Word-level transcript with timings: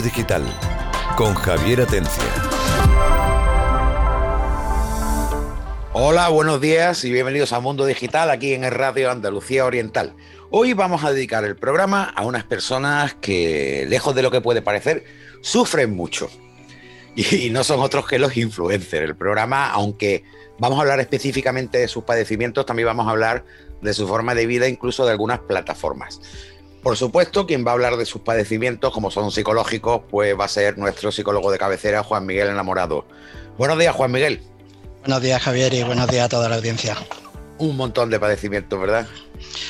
Digital 0.00 0.42
con 1.16 1.34
Javier 1.34 1.82
Atencia. 1.82 2.24
Hola, 5.92 6.30
buenos 6.30 6.60
días 6.62 7.04
y 7.04 7.12
bienvenidos 7.12 7.52
a 7.52 7.60
Mundo 7.60 7.84
Digital 7.84 8.30
aquí 8.30 8.54
en 8.54 8.64
el 8.64 8.70
Radio 8.70 9.10
Andalucía 9.10 9.66
Oriental. 9.66 10.14
Hoy 10.50 10.72
vamos 10.72 11.04
a 11.04 11.12
dedicar 11.12 11.44
el 11.44 11.56
programa 11.56 12.04
a 12.04 12.24
unas 12.24 12.44
personas 12.44 13.14
que, 13.14 13.84
lejos 13.88 14.14
de 14.14 14.22
lo 14.22 14.30
que 14.30 14.40
puede 14.40 14.62
parecer, 14.62 15.04
sufren 15.42 15.94
mucho. 15.94 16.30
Y 17.14 17.50
no 17.50 17.62
son 17.62 17.80
otros 17.80 18.06
que 18.08 18.18
los 18.18 18.34
influencers. 18.38 19.04
El 19.04 19.16
programa, 19.16 19.70
aunque 19.70 20.24
vamos 20.58 20.78
a 20.78 20.82
hablar 20.82 21.00
específicamente 21.00 21.76
de 21.76 21.88
sus 21.88 22.04
padecimientos, 22.04 22.64
también 22.64 22.86
vamos 22.86 23.06
a 23.06 23.10
hablar 23.10 23.44
de 23.82 23.92
su 23.92 24.08
forma 24.08 24.34
de 24.34 24.46
vida, 24.46 24.68
incluso 24.68 25.04
de 25.04 25.10
algunas 25.10 25.40
plataformas. 25.40 26.20
Por 26.82 26.96
supuesto, 26.96 27.46
quien 27.46 27.64
va 27.64 27.70
a 27.70 27.74
hablar 27.74 27.96
de 27.96 28.04
sus 28.04 28.22
padecimientos, 28.22 28.92
como 28.92 29.10
son 29.12 29.30
psicológicos, 29.30 30.02
pues 30.10 30.38
va 30.38 30.46
a 30.46 30.48
ser 30.48 30.78
nuestro 30.78 31.12
psicólogo 31.12 31.52
de 31.52 31.58
cabecera, 31.58 32.02
Juan 32.02 32.26
Miguel 32.26 32.48
Enamorado. 32.48 33.06
Buenos 33.56 33.78
días, 33.78 33.94
Juan 33.94 34.10
Miguel. 34.10 34.42
Buenos 35.00 35.22
días, 35.22 35.40
Javier, 35.40 35.72
y 35.74 35.84
buenos 35.84 36.08
días 36.08 36.24
a 36.24 36.28
toda 36.28 36.48
la 36.48 36.56
audiencia. 36.56 36.96
Un 37.58 37.76
montón 37.76 38.10
de 38.10 38.18
padecimientos, 38.18 38.80
¿verdad? 38.80 39.06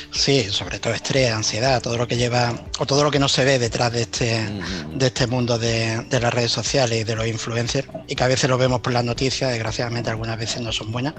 Sí, 0.09 0.45
sobre 0.49 0.79
todo 0.79 0.93
estrés, 0.93 1.31
ansiedad, 1.31 1.81
todo 1.83 1.97
lo 1.97 2.07
que 2.07 2.17
lleva, 2.17 2.53
o 2.79 2.85
todo 2.87 3.03
lo 3.03 3.11
que 3.11 3.19
no 3.19 3.27
se 3.27 3.45
ve 3.45 3.59
detrás 3.59 3.91
de 3.91 4.01
este, 4.01 4.47
de 4.93 5.05
este 5.05 5.27
mundo 5.27 5.59
de, 5.59 6.03
de, 6.09 6.19
las 6.19 6.33
redes 6.33 6.51
sociales 6.51 7.01
y 7.01 7.03
de 7.03 7.15
los 7.15 7.27
influencers, 7.27 7.87
y 8.07 8.15
que 8.15 8.23
a 8.23 8.27
veces 8.27 8.49
lo 8.49 8.57
vemos 8.57 8.81
por 8.81 8.91
las 8.91 9.03
noticias, 9.03 9.51
desgraciadamente 9.51 10.09
algunas 10.09 10.39
veces 10.39 10.61
no 10.61 10.71
son 10.71 10.91
buenas, 10.91 11.13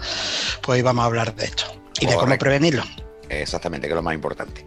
pues 0.61 0.77
hoy 0.77 0.83
vamos 0.83 1.05
a 1.05 1.07
hablar 1.07 1.37
de 1.37 1.45
esto 1.45 1.65
y 2.01 2.07
de 2.07 2.15
cómo 2.16 2.37
prevenirlo. 2.37 2.83
Exactamente, 3.29 3.87
que 3.87 3.93
es 3.93 3.96
lo 3.96 4.02
más 4.02 4.15
importante. 4.15 4.65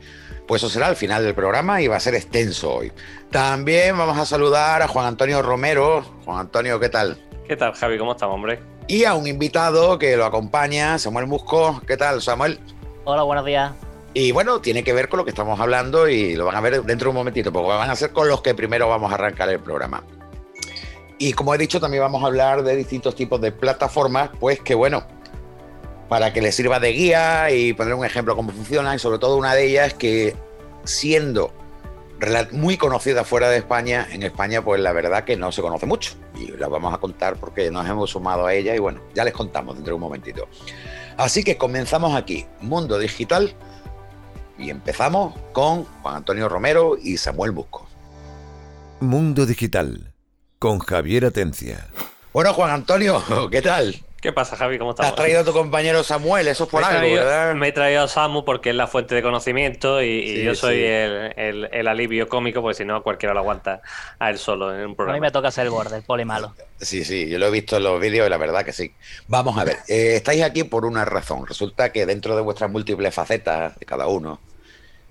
Pues 0.48 0.64
eso 0.64 0.70
será 0.70 0.88
al 0.88 0.96
final 0.96 1.24
del 1.24 1.36
programa 1.36 1.82
y 1.82 1.88
va 1.88 1.98
a 1.98 2.00
ser 2.00 2.16
extenso 2.16 2.74
hoy. 2.74 2.94
También 3.30 3.98
vamos 3.98 4.18
a 4.18 4.26
saludar 4.26 4.82
a 4.82 4.88
Juan 4.88 5.06
Antonio 5.06 5.42
Romero. 5.42 6.04
Juan 6.24 6.40
Antonio, 6.40 6.80
¿qué 6.80 6.88
tal? 6.88 7.18
¿Qué 7.46 7.58
tal, 7.58 7.74
Javi? 7.74 7.98
¿Cómo 7.98 8.14
estamos, 8.14 8.36
hombre? 8.36 8.60
Y 8.88 9.04
a 9.04 9.14
un 9.16 9.28
invitado 9.28 10.00
que 10.00 10.16
lo 10.16 10.26
acompaña, 10.26 10.98
Samuel 10.98 11.28
Musco. 11.28 11.82
¿Qué 11.86 11.98
tal, 11.98 12.22
Samuel? 12.22 12.60
Hola, 13.04 13.24
buenos 13.24 13.46
días. 13.46 13.74
Y 14.14 14.32
bueno, 14.32 14.62
tiene 14.62 14.84
que 14.84 14.94
ver 14.94 15.10
con 15.10 15.18
lo 15.18 15.26
que 15.26 15.32
estamos 15.32 15.60
hablando 15.60 16.08
y 16.08 16.36
lo 16.36 16.46
van 16.46 16.56
a 16.56 16.62
ver 16.62 16.82
dentro 16.84 17.08
de 17.08 17.10
un 17.10 17.16
momentito, 17.18 17.52
porque 17.52 17.68
van 17.68 17.90
a 17.90 17.96
ser 17.96 18.12
con 18.12 18.30
los 18.30 18.42
que 18.42 18.56
primero 18.56 18.88
vamos 18.88 19.12
a 19.12 19.16
arrancar 19.16 19.50
el 19.50 19.60
programa. 19.60 20.04
Y 21.20 21.34
como 21.34 21.54
he 21.54 21.58
dicho, 21.58 21.82
también 21.82 22.04
vamos 22.04 22.24
a 22.24 22.28
hablar 22.28 22.64
de 22.64 22.76
distintos 22.76 23.16
tipos 23.16 23.42
de 23.42 23.52
plataformas, 23.52 24.30
pues 24.40 24.62
que 24.62 24.76
bueno, 24.76 25.04
para 26.10 26.34
que 26.34 26.42
les 26.42 26.56
sirva 26.56 26.80
de 26.80 26.92
guía 26.94 27.52
y 27.52 27.74
poner 27.74 27.94
un 27.94 28.06
ejemplo 28.06 28.36
cómo 28.36 28.52
funciona 28.52 28.96
y 28.96 29.00
sobre 29.00 29.20
todo 29.20 29.38
una 29.38 29.54
de 29.54 29.66
ellas 29.66 29.94
que 29.94 30.36
siendo 30.84 31.54
muy 32.52 32.78
conocida 32.78 33.24
fuera 33.24 33.50
de 33.50 33.58
España, 33.58 34.08
en 34.12 34.24
España 34.24 34.64
pues 34.64 34.82
la 34.82 34.92
verdad 34.92 35.24
que 35.24 35.38
no 35.38 35.52
se 35.52 35.62
conoce 35.62 35.86
mucho 35.86 36.14
y 36.36 36.48
la 36.52 36.68
vamos 36.68 36.94
a 36.94 36.98
contar 36.98 37.38
porque 37.38 37.70
nos 37.70 37.88
hemos 37.88 38.10
sumado 38.10 38.46
a 38.46 38.54
ella 38.54 38.76
y 38.76 38.80
bueno, 38.80 39.02
ya 39.14 39.24
les 39.24 39.34
contamos 39.34 39.76
dentro 39.76 39.92
de 39.92 39.96
un 39.96 40.02
momentito. 40.02 40.48
Así 41.18 41.44
que 41.44 41.58
comenzamos 41.58 42.16
aquí, 42.16 42.46
Mundo 42.62 42.98
Digital, 43.00 43.54
y 44.58 44.70
empezamos 44.70 45.36
con 45.52 45.84
Juan 45.84 46.16
Antonio 46.16 46.50
Romero 46.50 46.98
y 47.02 47.18
Samuel 47.18 47.52
Busco. 47.52 47.88
Mundo 49.00 49.46
Digital 49.46 50.14
con 50.60 50.80
Javier 50.80 51.26
Atencia. 51.26 51.88
Bueno, 52.34 52.54
Juan 52.54 52.72
Antonio, 52.72 53.24
¿qué 53.52 53.62
tal? 53.62 53.96
¿Qué 54.22 54.34
pasa, 54.34 54.56
Javi? 54.56 54.80
¿Cómo 54.80 54.92
estás? 54.92 55.06
Te 55.06 55.10
has 55.12 55.16
traído 55.16 55.42
a 55.42 55.44
tu 55.44 55.54
compañero 55.54 56.04
Samuel, 56.04 56.48
eso 56.48 56.64
es 56.64 56.70
por 56.70 56.82
me 56.82 56.88
algo, 56.88 57.00
traído, 57.00 57.18
¿verdad? 57.24 57.56
Me 57.56 57.68
he 57.68 57.72
traído 57.72 58.04
a 58.04 58.08
Samu 58.08 58.44
porque 58.44 58.72
es 58.72 58.76
la 58.76 58.88
fuente 58.88 59.14
de 59.14 59.22
conocimiento 59.22 60.02
y, 60.02 60.06
Sí, 60.28 60.40
y 60.40 60.44
yo 60.44 60.56
soy 60.56 60.78
sí. 60.78 60.84
el, 60.86 61.34
el- 61.38 61.70
el 61.72 61.88
alivio 61.88 62.28
cómico, 62.28 62.62
porque 62.62 62.78
si 62.78 62.86
no, 62.86 63.04
cualquiera 63.04 63.34
lo 63.36 63.42
aguanta 63.42 63.82
a 64.18 64.30
él 64.32 64.40
solo 64.40 64.74
en 64.74 64.80
un 64.80 64.86
A 64.86 64.88
mí 64.90 64.96
programa. 64.96 65.20
me 65.20 65.32
toca 65.32 65.52
ser 65.52 65.66
el 65.66 65.70
borde, 65.70 65.98
el 65.98 66.04
poli 66.04 66.26
malo. 66.26 66.56
Sí, 66.82 67.06
sí, 67.06 67.30
yo 67.30 67.38
lo 67.38 67.46
he 67.48 67.52
visto 67.52 67.78
en 67.78 67.84
los 67.84 68.00
vídeos 68.02 68.26
y 68.26 68.30
la 68.30 68.38
verdad 68.38 68.66
que 68.66 68.74
sí. 68.74 68.92
Vamos 69.28 69.56
a 69.60 69.64
ver, 69.64 69.78
eh, 69.88 70.16
estáis 70.16 70.42
aquí 70.42 70.64
por 70.64 70.86
una 70.86 71.06
razón. 71.06 71.46
Resulta 71.46 71.92
que 71.92 72.08
dentro 72.08 72.36
de 72.36 72.42
vuestras 72.42 72.72
múltiples 72.72 73.14
facetas 73.14 73.78
de 73.78 73.86
cada 73.86 74.08
uno, 74.08 74.42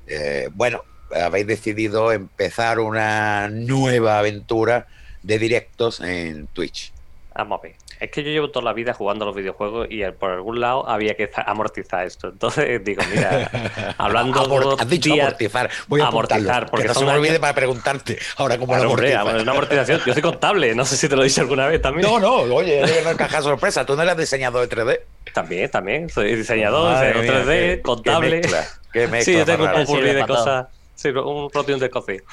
eh, 0.06 0.48
bueno, 0.52 0.82
habéis 1.14 1.46
decidido 1.46 2.10
empezar 2.12 2.80
una 2.80 3.48
nueva 3.50 4.18
aventura 4.18 4.88
de 5.22 5.38
directos 5.38 6.00
en 6.00 6.48
Twitch. 6.48 6.92
Vamos 7.34 7.60
a 7.60 7.62
ver. 7.62 7.76
Es 8.00 8.10
que 8.10 8.22
yo 8.22 8.30
llevo 8.30 8.50
toda 8.50 8.64
la 8.64 8.72
vida 8.72 8.92
jugando 8.92 9.24
a 9.24 9.26
los 9.26 9.34
videojuegos 9.36 9.86
y 9.90 10.02
eh, 10.02 10.12
por 10.12 10.30
algún 10.30 10.60
lado 10.60 10.88
había 10.88 11.14
que 11.16 11.28
za- 11.28 11.42
amortizar 11.46 12.06
esto. 12.06 12.28
Entonces 12.28 12.84
digo, 12.84 13.02
mira, 13.14 13.50
hablando 13.98 14.42
Amort- 14.44 14.80
has 14.80 14.88
dicho 14.88 15.12
día- 15.12 15.24
amortizar. 15.24 15.70
Voy 15.88 16.00
a 16.00 16.08
amortizar, 16.08 16.70
porque 16.70 16.82
que 16.82 16.88
no 16.88 16.94
se 16.94 17.04
me 17.04 17.12
olvide 17.12 17.28
años- 17.30 17.40
para 17.40 17.54
preguntarte 17.54 18.18
ahora 18.36 18.56
cómo 18.58 18.68
Claro, 18.72 18.84
lo 18.84 18.90
amortizas. 18.90 19.42
una 19.42 19.52
amortización. 19.52 20.00
Yo 20.06 20.12
soy 20.12 20.22
contable, 20.22 20.74
no 20.74 20.84
sé 20.84 20.96
si 20.96 21.08
te 21.08 21.16
lo 21.16 21.22
he 21.22 21.26
dicho 21.26 21.40
alguna 21.40 21.66
vez 21.68 21.80
también. 21.80 22.06
No, 22.08 22.18
no, 22.18 22.34
oye, 22.54 22.80
no 22.80 23.10
es 23.10 23.16
caja 23.16 23.40
sorpresa. 23.42 23.86
Tú 23.86 23.96
no 23.96 24.02
eres 24.02 24.16
diseñador 24.16 24.68
de 24.68 24.76
3D. 24.76 25.00
También, 25.32 25.70
también. 25.70 26.08
Soy 26.10 26.34
diseñador, 26.34 26.92
Madre 26.92 27.12
diseñador 27.20 27.46
mía, 27.46 27.54
3D, 27.54 27.76
qué- 27.76 27.82
contable. 27.82 28.30
Qué 28.30 28.36
mezcla, 28.48 28.66
qué 28.92 29.00
mezcla, 29.08 29.20
Sí, 29.32 29.38
yo 29.38 29.44
tengo 29.44 29.64
un 29.64 29.72
popurrí 29.72 30.12
de 30.12 30.26
cosas. 30.26 30.66
Sí, 30.94 31.08
un 31.10 31.50
rotión 31.52 31.78
de 31.78 31.90
cocido. 31.90 32.24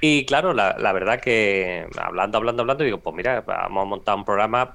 Y 0.00 0.26
claro, 0.26 0.52
la, 0.52 0.76
la 0.78 0.92
verdad 0.92 1.20
que 1.20 1.86
hablando, 1.96 2.36
hablando, 2.38 2.62
hablando, 2.62 2.82
digo, 2.84 2.98
pues 2.98 3.14
mira, 3.14 3.40
vamos 3.42 3.82
a 3.82 3.84
montar 3.86 4.16
un 4.16 4.24
programa 4.24 4.74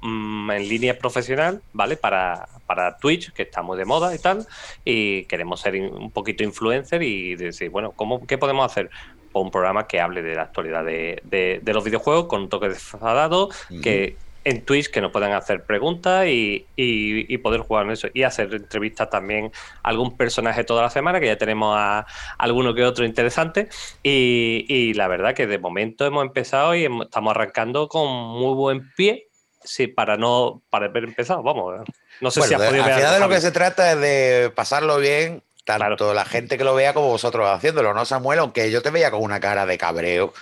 mm, 0.00 0.50
en 0.50 0.68
línea 0.68 0.98
profesional, 0.98 1.62
¿vale? 1.72 1.96
Para, 1.96 2.48
para 2.66 2.96
Twitch, 2.98 3.32
que 3.32 3.42
está 3.42 3.62
muy 3.62 3.76
de 3.78 3.84
moda 3.84 4.14
y 4.14 4.18
tal, 4.18 4.46
y 4.84 5.26
queremos 5.26 5.60
ser 5.60 5.74
in- 5.74 5.92
un 5.94 6.12
poquito 6.12 6.44
influencer 6.44 7.02
y 7.02 7.34
decir, 7.36 7.70
bueno, 7.70 7.92
¿cómo, 7.96 8.26
¿qué 8.26 8.38
podemos 8.38 8.64
hacer? 8.70 8.90
Pues 9.30 9.44
un 9.44 9.50
programa 9.50 9.86
que 9.86 10.00
hable 10.00 10.22
de 10.22 10.34
la 10.34 10.42
actualidad 10.42 10.84
de, 10.84 11.20
de- 11.24 11.60
de 11.62 11.72
los 11.74 11.84
videojuegos 11.84 12.26
con 12.28 12.42
un 12.42 12.48
toque 12.48 12.68
desfadado, 12.68 13.48
que 13.82 14.18
en 14.44 14.64
Twitch 14.64 14.88
que 14.90 15.02
nos 15.02 15.10
puedan 15.12 15.32
hacer 15.32 15.66
preguntas 15.66 16.26
y, 16.26 16.70
y- 16.74 17.34
y 17.34 17.38
poder 17.38 17.60
jugar 17.60 17.84
en 17.84 17.92
eso 17.92 18.08
y 18.14 18.22
hacer 18.22 18.54
entrevistas 18.54 19.10
también 19.10 19.50
a 19.82 19.88
algún 19.90 20.16
personaje 20.16 20.64
toda 20.64 20.80
la 20.80 20.88
semana, 20.88 21.20
que 21.20 21.26
ya 21.26 21.36
tenemos 21.36 21.74
a 21.76 22.06
alguno 22.38 22.72
que 22.74 22.84
otro 22.84 23.04
interesante. 23.04 23.68
Y, 24.02 24.64
y 24.68 24.94
la 24.94 25.06
verdad 25.08 25.34
que 25.34 25.46
de 25.46 25.58
momento 25.58 26.06
hemos 26.06 26.24
empezado 26.24 26.74
y 26.74 26.84
hemos- 26.84 27.06
estamos 27.06 27.32
arrancando 27.32 27.88
con 27.88 28.08
muy 28.10 28.54
buen 28.54 28.90
pie. 28.96 29.27
Sí, 29.68 29.86
para 29.86 30.16
no 30.16 30.62
para 30.70 30.86
haber 30.86 31.04
empezado, 31.04 31.42
vamos. 31.42 31.74
No 32.20 32.30
sé 32.30 32.40
Bueno, 32.40 32.48
si 32.48 32.54
has 32.54 32.60
de- 32.60 32.66
podido 32.68 32.84
al 32.84 32.92
final 32.94 33.14
de 33.14 33.20
lo 33.20 33.28
que 33.28 33.40
se 33.40 33.50
trata 33.52 33.92
es 33.92 34.00
de 34.00 34.50
pasarlo 34.54 34.96
bien, 34.96 35.42
tanto 35.64 35.96
Claro. 35.96 36.14
la 36.14 36.24
gente 36.24 36.56
que 36.56 36.64
lo 36.64 36.74
vea 36.74 36.94
como 36.94 37.08
vosotros 37.08 37.46
haciéndolo, 37.48 37.92
¿no, 37.92 38.04
Samuel? 38.06 38.38
Aunque 38.38 38.70
yo 38.70 38.80
te 38.80 38.90
veía 38.90 39.10
con 39.10 39.22
una 39.22 39.40
cara 39.40 39.66
de 39.66 39.76
cabreo. 39.76 40.32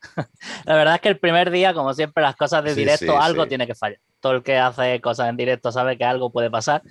La 0.64 0.76
verdad 0.76 0.94
es 0.96 1.00
que 1.00 1.08
el 1.08 1.18
primer 1.18 1.50
día, 1.50 1.74
como 1.74 1.92
siempre, 1.94 2.22
las 2.22 2.36
cosas 2.36 2.62
de 2.64 2.70
Sí, 2.70 2.76
directo, 2.80 3.12
sí, 3.12 3.18
algo 3.20 3.42
sí. 3.44 3.48
tiene 3.48 3.66
que 3.66 3.74
fallar. 3.74 3.98
Todo 4.20 4.32
el 4.34 4.42
que 4.42 4.56
hace 4.56 5.00
cosas 5.00 5.28
en 5.28 5.36
directo 5.36 5.72
sabe 5.72 5.98
que 5.98 6.04
algo 6.04 6.30
puede 6.30 6.50
pasar. 6.50 6.82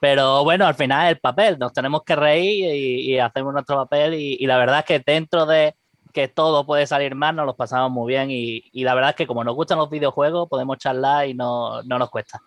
Pero 0.00 0.44
bueno, 0.44 0.66
al 0.66 0.74
final 0.74 1.08
el 1.08 1.18
papel, 1.18 1.58
nos 1.58 1.72
tenemos 1.72 2.02
que 2.04 2.14
reír 2.14 2.74
y, 2.74 3.12
y 3.14 3.18
hacemos 3.18 3.54
nuestro 3.54 3.76
papel. 3.76 4.12
Y, 4.14 4.36
y 4.38 4.46
la 4.46 4.58
verdad 4.58 4.80
es 4.80 4.84
que 4.84 4.98
dentro 5.04 5.46
de 5.46 5.74
que 6.14 6.28
todo 6.28 6.64
puede 6.64 6.86
salir 6.86 7.14
mal, 7.14 7.36
nos 7.36 7.44
lo 7.44 7.56
pasamos 7.56 7.90
muy 7.90 8.10
bien. 8.14 8.30
Y, 8.30 8.70
y 8.72 8.84
la 8.84 8.94
verdad 8.94 9.10
es 9.10 9.16
que 9.16 9.26
como 9.26 9.44
nos 9.44 9.54
gustan 9.54 9.76
los 9.76 9.90
videojuegos, 9.90 10.48
podemos 10.48 10.78
charlar 10.78 11.28
y 11.28 11.34
no, 11.34 11.82
no 11.82 11.98
nos 11.98 12.08
cuesta. 12.08 12.40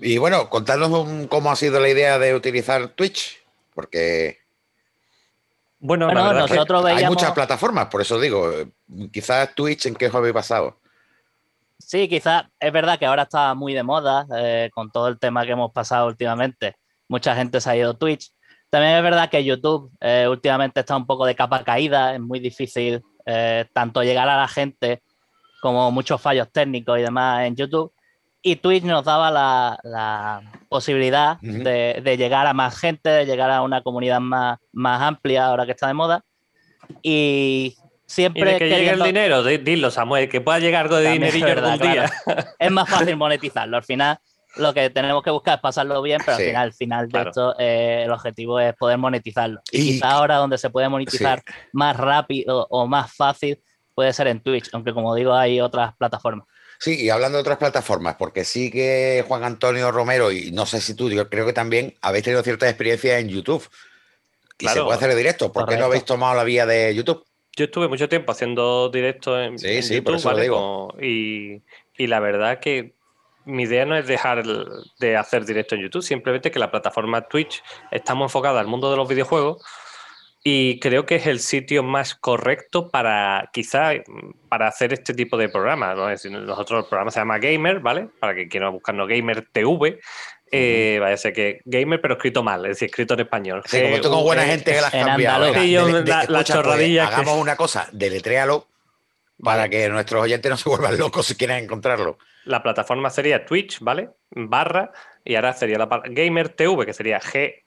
Y 0.00 0.18
bueno, 0.18 0.48
contadnos 0.50 0.88
un- 0.90 1.28
cómo 1.28 1.52
ha 1.52 1.56
sido 1.56 1.78
la 1.78 1.88
idea 1.88 2.18
de 2.18 2.34
utilizar 2.34 2.88
Twitch, 2.88 3.38
porque 3.74 4.38
Bueno, 5.78 6.06
la 6.06 6.12
Bueno, 6.14 6.28
verdad 6.28 6.44
es 6.44 6.50
que- 6.50 6.56
nosotros 6.56 6.84
hay 6.86 6.94
veíamos... 6.96 7.14
muchas 7.16 7.32
plataformas, 7.32 7.86
por 7.86 8.00
eso 8.00 8.18
digo, 8.18 8.50
quizás 9.12 9.54
Twitch 9.54 9.86
en 9.86 9.94
qué 9.94 10.06
os 10.06 10.14
habéis 10.14 10.32
pasado. 10.34 10.78
Sí, 11.78 12.08
quizás 12.08 12.44
es 12.58 12.72
verdad 12.72 12.98
que 12.98 13.06
ahora 13.06 13.24
está 13.24 13.54
muy 13.54 13.74
de 13.74 13.82
moda 13.82 14.24
eh, 14.36 14.70
con 14.72 14.90
todo 14.90 15.08
el 15.08 15.18
tema 15.18 15.44
que 15.44 15.52
hemos 15.52 15.72
pasado 15.72 16.06
últimamente. 16.06 16.76
Mucha 17.08 17.34
gente 17.34 17.60
se 17.60 17.68
ha 17.68 17.76
ido 17.76 17.90
a 17.90 17.94
Twitch. 17.98 18.30
También 18.72 18.96
es 18.96 19.02
verdad 19.02 19.28
que 19.28 19.44
YouTube 19.44 19.90
eh, 20.00 20.26
últimamente 20.30 20.80
está 20.80 20.96
un 20.96 21.06
poco 21.06 21.26
de 21.26 21.34
capa 21.34 21.62
caída. 21.62 22.14
Es 22.14 22.20
muy 22.20 22.40
difícil 22.40 23.02
eh, 23.26 23.66
tanto 23.74 24.02
llegar 24.02 24.26
a 24.30 24.38
la 24.38 24.48
gente 24.48 25.02
como 25.60 25.90
muchos 25.90 26.18
fallos 26.22 26.50
técnicos 26.50 26.98
y 26.98 27.02
demás 27.02 27.44
en 27.44 27.54
YouTube. 27.54 27.92
Y 28.40 28.56
Twitch 28.56 28.82
nos 28.84 29.04
daba 29.04 29.30
la, 29.30 29.78
la 29.82 30.40
posibilidad 30.70 31.36
Ujú. 31.42 31.62
de, 31.64 32.00
de 32.02 32.16
llegar 32.16 32.46
a 32.46 32.54
más 32.54 32.78
gente, 32.78 33.10
de 33.10 33.26
llegar 33.26 33.50
a 33.50 33.60
una 33.60 33.82
comunidad 33.82 34.20
más, 34.20 34.58
más 34.72 35.02
amplia 35.02 35.48
ahora 35.48 35.66
que 35.66 35.72
está 35.72 35.88
de 35.88 35.94
moda. 35.94 36.24
Y 37.02 37.76
Y 37.76 37.76
siempre 38.06 38.52
de 38.54 38.58
que 38.58 38.64
llegue 38.70 38.76
el 38.76 38.84
queriendo- 38.98 39.04
dinero, 39.04 39.42
di- 39.44 39.58
dilo, 39.58 39.90
Samuel, 39.90 40.30
que 40.30 40.40
pueda 40.40 40.58
llegar 40.60 40.84
algo 40.86 40.96
de 40.96 41.04
También 41.10 41.22
dinerillo 41.30 41.46
verdad, 41.46 41.72
algún 41.72 41.92
día. 41.92 42.10
es 42.58 42.70
más 42.70 42.88
fácil 42.88 43.16
monetizarlo. 43.18 43.76
Al 43.76 43.84
final, 43.84 44.18
lo 44.56 44.74
que 44.74 44.90
tenemos 44.90 45.22
que 45.22 45.30
buscar 45.30 45.56
es 45.56 45.60
pasarlo 45.60 46.00
bien, 46.02 46.20
pero 46.24 46.36
Sí, 46.36 46.42
al 46.44 46.48
final, 46.48 46.62
al 46.64 46.72
final 46.74 47.08
de 47.08 47.22
esto, 47.22 47.54
eh, 47.58 48.02
el 48.04 48.10
objetivo 48.12 48.60
es 48.60 48.74
poder 48.74 48.98
monetizarlo. 48.98 49.60
Y, 49.70 49.80
Y- 49.80 49.84
quizá 49.94 50.10
ahora 50.10 50.36
donde 50.36 50.58
se 50.58 50.70
puede 50.70 50.88
monetizar 50.88 51.42
más 51.72 51.96
rápido 51.96 52.66
o 52.70 52.86
más 52.86 53.14
fácil 53.14 53.62
puede 53.94 54.12
ser 54.12 54.26
en 54.28 54.40
Twitch, 54.42 54.70
aunque 54.72 54.92
como 54.94 55.14
digo, 55.14 55.34
hay 55.34 55.60
otras 55.60 55.94
plataformas. 55.96 56.46
Sí, 56.78 57.00
y 57.00 57.10
hablando 57.10 57.36
de 57.38 57.42
otras 57.42 57.58
plataformas, 57.58 58.16
porque 58.18 58.44
sí 58.44 58.70
que 58.70 59.24
Juan 59.28 59.44
Antonio 59.44 59.92
Romero, 59.92 60.32
y 60.32 60.50
no 60.50 60.66
sé 60.66 60.80
si 60.80 60.94
tú, 60.94 61.08
yo 61.10 61.28
creo 61.28 61.46
que 61.46 61.52
también 61.52 61.94
habéis 62.02 62.24
tenido 62.24 62.42
cierta 62.42 62.68
experiencia 62.68 63.18
en 63.18 63.28
YouTube. 63.28 63.62
Y 64.58 64.66
se 64.66 64.72
Claro. 64.74 64.84
puede 64.86 64.96
hacer 64.96 65.10
de 65.10 65.16
directo. 65.16 65.52
¿Por 65.52 65.68
qué 65.68 65.76
no 65.76 65.84
habéis 65.86 66.04
tomado 66.04 66.34
la 66.34 66.44
vía 66.44 66.66
de 66.66 66.94
YouTube? 66.94 67.24
yo 67.54 67.66
estuve 67.66 67.86
mucho 67.86 68.08
tiempo 68.08 68.32
haciendo 68.32 68.88
directo 68.88 69.38
en, 69.38 69.58
Sí, 69.58 69.68
en 69.68 69.82
sí, 69.82 70.00
por 70.00 70.14
YouTube, 70.14 70.16
eso 70.16 70.30
lo 70.32 70.38
digo. 70.38 70.56
Como- 70.88 71.02
y, 71.02 71.62
y 71.98 72.06
la 72.06 72.18
verdad 72.18 72.60
que 72.60 72.94
mi 73.44 73.64
idea 73.64 73.84
no 73.84 73.96
es 73.96 74.06
dejar 74.06 74.44
de 74.98 75.16
hacer 75.16 75.44
directo 75.44 75.74
en 75.74 75.82
YouTube, 75.82 76.02
simplemente 76.02 76.50
que 76.50 76.58
la 76.58 76.70
plataforma 76.70 77.22
Twitch 77.22 77.62
estamos 77.90 78.26
enfocada 78.26 78.60
al 78.60 78.66
mundo 78.66 78.90
de 78.90 78.96
los 78.96 79.08
videojuegos 79.08 79.64
y 80.44 80.80
creo 80.80 81.06
que 81.06 81.16
es 81.16 81.26
el 81.26 81.38
sitio 81.38 81.82
más 81.84 82.14
correcto 82.16 82.90
para 82.90 83.48
quizá 83.52 83.90
para 84.48 84.66
hacer 84.66 84.92
este 84.92 85.14
tipo 85.14 85.36
de 85.36 85.48
programas. 85.48 85.96
¿no? 85.96 86.10
Es 86.10 86.22
decir, 86.22 86.36
nosotros 86.36 86.82
el 86.84 86.88
programa 86.88 87.10
se 87.12 87.20
llama 87.20 87.38
Gamer, 87.38 87.78
¿vale? 87.80 88.08
Para 88.18 88.34
que 88.34 88.48
quiera 88.48 88.68
buscarnos 88.68 89.06
Gamer 89.08 89.46
TV. 89.52 90.00
Eh, 90.54 90.98
vaya 91.00 91.14
a 91.14 91.16
ser 91.16 91.32
que 91.32 91.60
Gamer, 91.64 92.00
pero 92.00 92.14
escrito 92.14 92.42
mal, 92.42 92.64
es 92.66 92.72
decir, 92.72 92.86
escrito 92.86 93.14
en 93.14 93.20
español. 93.20 93.62
Sí, 93.66 93.80
como 93.80 94.00
tengo 94.00 94.22
buena 94.22 94.42
G-U-E. 94.42 94.50
gente 94.50 94.72
que 94.74 94.80
las 94.82 94.90
cambia. 94.90 95.38
la- 95.38 95.48
la 95.48 96.26
pues, 96.26 96.44
chorradilla 96.44 97.08
que- 97.08 97.14
hagamos 97.14 97.38
una 97.38 97.56
cosa, 97.56 97.88
deletréalo 97.92 98.66
para 99.42 99.68
que 99.68 99.88
nuestros 99.88 100.22
oyentes 100.22 100.50
no 100.50 100.56
se 100.56 100.68
vuelvan 100.68 100.96
locos 100.98 101.26
si 101.26 101.34
quieren 101.34 101.64
encontrarlo. 101.64 102.16
La 102.44 102.62
plataforma 102.62 103.10
sería 103.10 103.44
Twitch, 103.44 103.80
¿vale? 103.80 104.10
Barra, 104.30 104.92
y 105.24 105.34
ahora 105.34 105.52
sería 105.52 105.78
la 105.78 105.86
Gamer 106.04 106.48
TV, 106.50 106.86
que 106.86 106.92
sería 106.94 107.18
E 107.32 107.64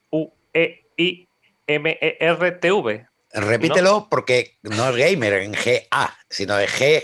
G-U-E-I-M-E-R-T-V. 1.67 3.07
Repítelo 3.33 4.07
porque 4.09 4.57
no 4.61 4.89
es 4.89 4.95
gamer 4.95 5.33
en 5.43 5.53
G-A, 5.53 6.15
sino 6.29 6.55
de 6.55 6.67
G. 6.67 7.03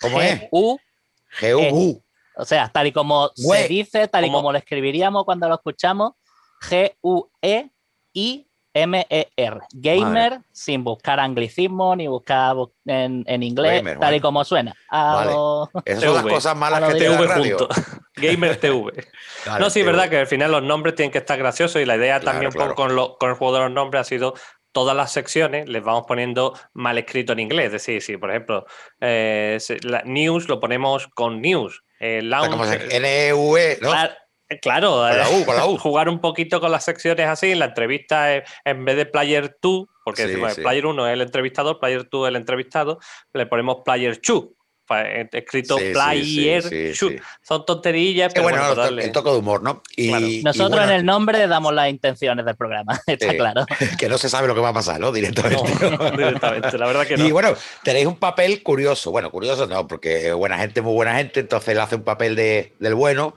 ¿Cómo 0.00 0.20
es? 0.20 0.40
G-U, 0.42 0.78
G-U-U. 1.38 2.02
o 2.36 2.44
sea, 2.44 2.68
tal 2.70 2.88
y 2.88 2.92
como 2.92 3.30
se 3.34 3.68
dice, 3.68 4.08
tal 4.08 4.24
y 4.24 4.28
como- 4.28 4.38
como 4.38 4.52
lo 4.52 4.58
escribiríamos 4.58 5.24
cuando 5.24 5.48
lo 5.48 5.54
escuchamos, 5.54 6.12
G-U-E-I-M-E-R. 8.76 9.60
Gamer, 9.72 10.40
sin 10.52 10.84
buscar 10.84 11.18
anglicismo 11.20 11.96
ni 11.96 12.06
buscar 12.06 12.54
bu- 12.54 12.72
en, 12.84 13.24
en 13.26 13.42
inglés, 13.42 13.78
Gamer, 13.82 13.98
tal 13.98 14.14
y 14.14 14.20
como 14.20 14.44
suena. 14.44 14.74
Vale. 14.90 15.30
lo- 15.32 15.70
Esas 15.84 16.04
son 16.04 16.14
las 16.14 16.22
cosas 16.24 16.56
malas 16.56 16.94
que 16.94 17.08
radio. 17.08 17.58
junto. 17.58 17.68
Gamer 18.16 18.56
TV. 18.56 18.92
No, 19.58 19.70
sí, 19.70 19.80
es 19.80 19.86
verdad 19.86 20.08
que 20.08 20.18
al 20.18 20.26
final 20.26 20.50
los 20.52 20.62
nombres 20.62 20.94
tienen 20.94 21.10
que 21.12 21.18
estar 21.18 21.38
graciosos 21.38 21.80
y 21.82 21.84
la 21.84 21.96
idea 21.96 22.20
Claro, 22.20 22.32
también 22.32 22.52
claro. 22.52 22.74
con, 22.74 22.94
lo- 22.96 23.16
con 23.18 23.30
el 23.30 23.36
juego 23.36 23.54
de 23.54 23.60
los 23.60 23.70
nombres 23.70 24.00
ha 24.02 24.04
sido 24.04 24.34
todas 24.72 24.94
las 24.94 25.10
secciones 25.10 25.68
les 25.70 25.82
vamos 25.82 26.04
poniendo 26.06 26.52
mal 26.74 26.98
escrito 26.98 27.32
en 27.32 27.40
inglés. 27.40 27.66
Es 27.66 27.72
decir, 27.72 28.02
si 28.02 28.16
por 28.18 28.30
ejemplo 28.30 28.66
eh, 29.00 29.58
la 29.82 30.02
news 30.04 30.48
lo 30.48 30.60
ponemos 30.60 31.08
con 31.08 31.40
news, 31.40 31.82
eh, 31.98 32.18
O 32.18 32.20
sea, 32.20 32.28
lounge, 32.28 32.50
como 32.50 32.64
se- 32.66 32.96
N-U-E, 32.96 33.78
¿no? 33.80 33.90
Claro, 34.60 34.90
Con 34.92 35.16
la 35.18 35.28
U, 35.30 35.44
con 35.44 35.56
la 35.56 35.66
U. 35.66 35.78
jugar 35.78 36.08
un 36.08 36.20
poquito 36.20 36.60
con 36.60 36.70
las 36.70 36.84
secciones 36.84 37.26
así. 37.28 37.52
En 37.52 37.58
la 37.58 37.66
entrevista, 37.66 38.34
en 38.64 38.84
vez 38.84 38.96
de 38.96 39.06
Player 39.06 39.56
2, 39.60 39.84
porque 40.04 40.22
Sí, 40.22 40.28
decimos, 40.28 40.54
sí. 40.54 40.60
Player 40.62 40.86
1 40.86 41.06
es 41.08 41.12
el 41.14 41.20
entrevistador, 41.22 41.78
Player 41.80 42.08
2 42.10 42.26
es 42.26 42.28
el 42.30 42.36
entrevistado, 42.36 42.98
le 43.32 43.46
ponemos 43.46 43.78
Player 43.84 44.20
2. 44.26 44.44
pa- 44.88 45.02
eh, 45.02 45.28
Escrito 45.32 45.78
Sí, 45.78 45.90
Player 45.92 46.62
sí, 46.62 46.94
sí, 46.94 47.06
2. 47.06 47.12
sí. 47.14 47.18
Son 47.42 47.66
tonterillas, 47.66 48.28
Sí, 48.30 48.34
pero 48.34 48.44
bueno, 48.44 48.58
bueno, 48.68 48.76
darle- 48.80 49.02
el 49.02 49.10
toque 49.10 49.30
de 49.30 49.36
humor, 49.38 49.60
¿no? 49.60 49.82
Y, 49.96 50.10
Claro. 50.10 50.26
y 50.28 50.42
Nosotros 50.44 50.70
bueno, 50.78 50.92
en 50.92 50.98
el 51.00 51.04
nombre 51.04 51.44
damos 51.48 51.74
las 51.74 51.90
intenciones 51.90 52.46
del 52.46 52.54
programa, 52.54 52.92
está 53.08 53.34
claro. 53.36 53.66
que 53.98 54.08
no 54.08 54.16
se 54.16 54.28
sabe 54.28 54.46
lo 54.46 54.54
que 54.54 54.60
va 54.60 54.68
a 54.68 54.72
pasar, 54.74 55.00
¿no? 55.00 55.10
Directamente. 55.10 55.90
No, 55.90 56.10
directamente, 56.12 56.78
la 56.78 56.86
verdad 56.86 57.04
que 57.04 57.16
no. 57.16 57.26
Y 57.26 57.32
bueno, 57.32 57.54
tenéis 57.82 58.06
un 58.06 58.16
papel 58.16 58.62
curioso. 58.62 59.10
Bueno, 59.10 59.28
curioso 59.32 59.66
no, 59.66 59.88
porque 59.88 60.32
buena 60.34 60.56
gente, 60.58 60.82
muy 60.82 60.94
buena 60.94 61.16
gente, 61.16 61.40
entonces 61.40 61.70
él 61.70 61.80
hace 61.80 61.96
un 61.96 62.04
papel 62.04 62.36
de, 62.36 62.76
del 62.78 62.94
bueno 62.94 63.34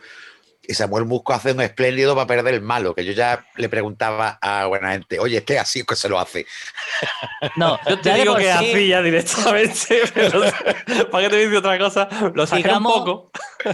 y 0.69 0.75
Samuel 0.75 1.05
Musco 1.05 1.33
hace 1.33 1.51
un 1.53 1.61
espléndido 1.61 2.15
papel 2.15 2.43
del 2.45 2.61
malo, 2.61 2.93
que 2.93 3.03
yo 3.03 3.11
ya 3.11 3.43
le 3.55 3.69
preguntaba 3.69 4.37
a 4.39 4.67
buena 4.67 4.91
gente, 4.91 5.17
oye, 5.19 5.37
este 5.37 5.57
así 5.57 5.83
que 5.83 5.95
se 5.95 6.07
lo 6.07 6.19
hace. 6.19 6.45
No, 7.55 7.79
Yo 7.89 7.99
te 7.99 8.09
ya 8.09 8.15
digo 8.17 8.35
que 8.35 8.43
sí, 8.43 8.49
hacía 8.49 9.01
directamente, 9.01 10.01
pero 10.13 10.41
para 11.11 11.23
que 11.23 11.29
te 11.31 11.37
dice 11.45 11.57
otra 11.57 11.79
cosa, 11.79 12.07
lo 12.35 12.45
Digamos- 12.45 12.93
un 12.95 12.99
poco. 13.05 13.31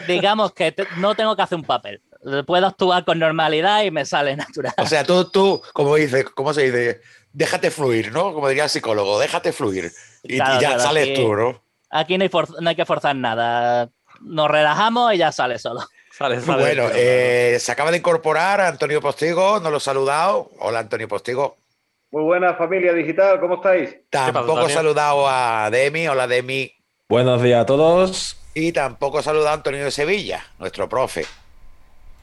digamos 0.07 0.53
que 0.53 0.71
te- 0.71 0.87
no 0.97 1.15
tengo 1.15 1.35
que 1.35 1.41
hacer 1.41 1.57
un 1.57 1.65
papel. 1.65 2.01
Puedo 2.47 2.65
actuar 2.65 3.03
con 3.03 3.19
normalidad 3.19 3.83
y 3.83 3.91
me 3.91 4.05
sale 4.05 4.35
natural. 4.37 4.73
O 4.77 4.85
sea, 4.87 5.03
tú, 5.03 5.25
tú, 5.25 5.61
como 5.73 5.95
dice, 5.95 6.23
¿cómo 6.23 6.53
se 6.53 6.63
dice? 6.71 7.01
Déjate 7.33 7.69
fluir, 7.71 8.11
¿no? 8.13 8.33
Como 8.33 8.47
diría 8.47 8.63
el 8.63 8.69
psicólogo, 8.69 9.19
déjate 9.19 9.51
fluir. 9.51 9.91
Y, 10.23 10.37
ya 10.37 10.57
claro, 10.57 10.79
sales 10.79 11.03
aquí- 11.09 11.15
tú, 11.21 11.35
¿no? 11.35 11.61
Aquí 11.91 12.17
no 12.17 12.23
hay, 12.23 12.29
for- 12.29 12.61
no 12.61 12.69
hay 12.69 12.75
que 12.75 12.85
forzar 12.85 13.15
nada. 13.17 13.89
Nos 14.21 14.49
relajamos 14.49 15.13
y 15.13 15.17
ya 15.17 15.31
sale 15.33 15.59
solo. 15.59 15.81
Sale, 16.17 16.39
sale 16.39 16.61
Bueno, 16.61 16.83
eh, 16.95 17.57
se 17.59 17.73
acaba 17.73 17.91
de 17.91 17.97
incorporar 17.97 18.61
a 18.61 18.69
Antonio 18.69 19.01
Postigo, 19.01 19.59
no 19.59 19.69
lo 19.69 19.77
he 19.77 19.81
saludado. 19.81 20.49
Hola, 20.59 20.79
Antonio 20.79 21.09
Postigo. 21.09 21.57
Muy 22.09 22.23
buena 22.23 22.53
familia 22.53 22.93
digital, 22.93 23.37
¿cómo 23.41 23.55
estáis? 23.55 23.97
Tampoco 24.09 24.65
he 24.65 24.69
saludado 24.69 25.27
a 25.27 25.69
Demi. 25.69 26.07
Hola, 26.07 26.25
Demi. 26.25 26.71
Buenos 27.09 27.41
días 27.41 27.63
a 27.63 27.65
todos. 27.65 28.37
Y 28.53 28.71
tampoco 28.71 29.19
he 29.19 29.23
saludado 29.23 29.49
a 29.49 29.53
Antonio 29.55 29.83
de 29.83 29.91
Sevilla, 29.91 30.41
nuestro 30.57 30.87
profe. 30.87 31.25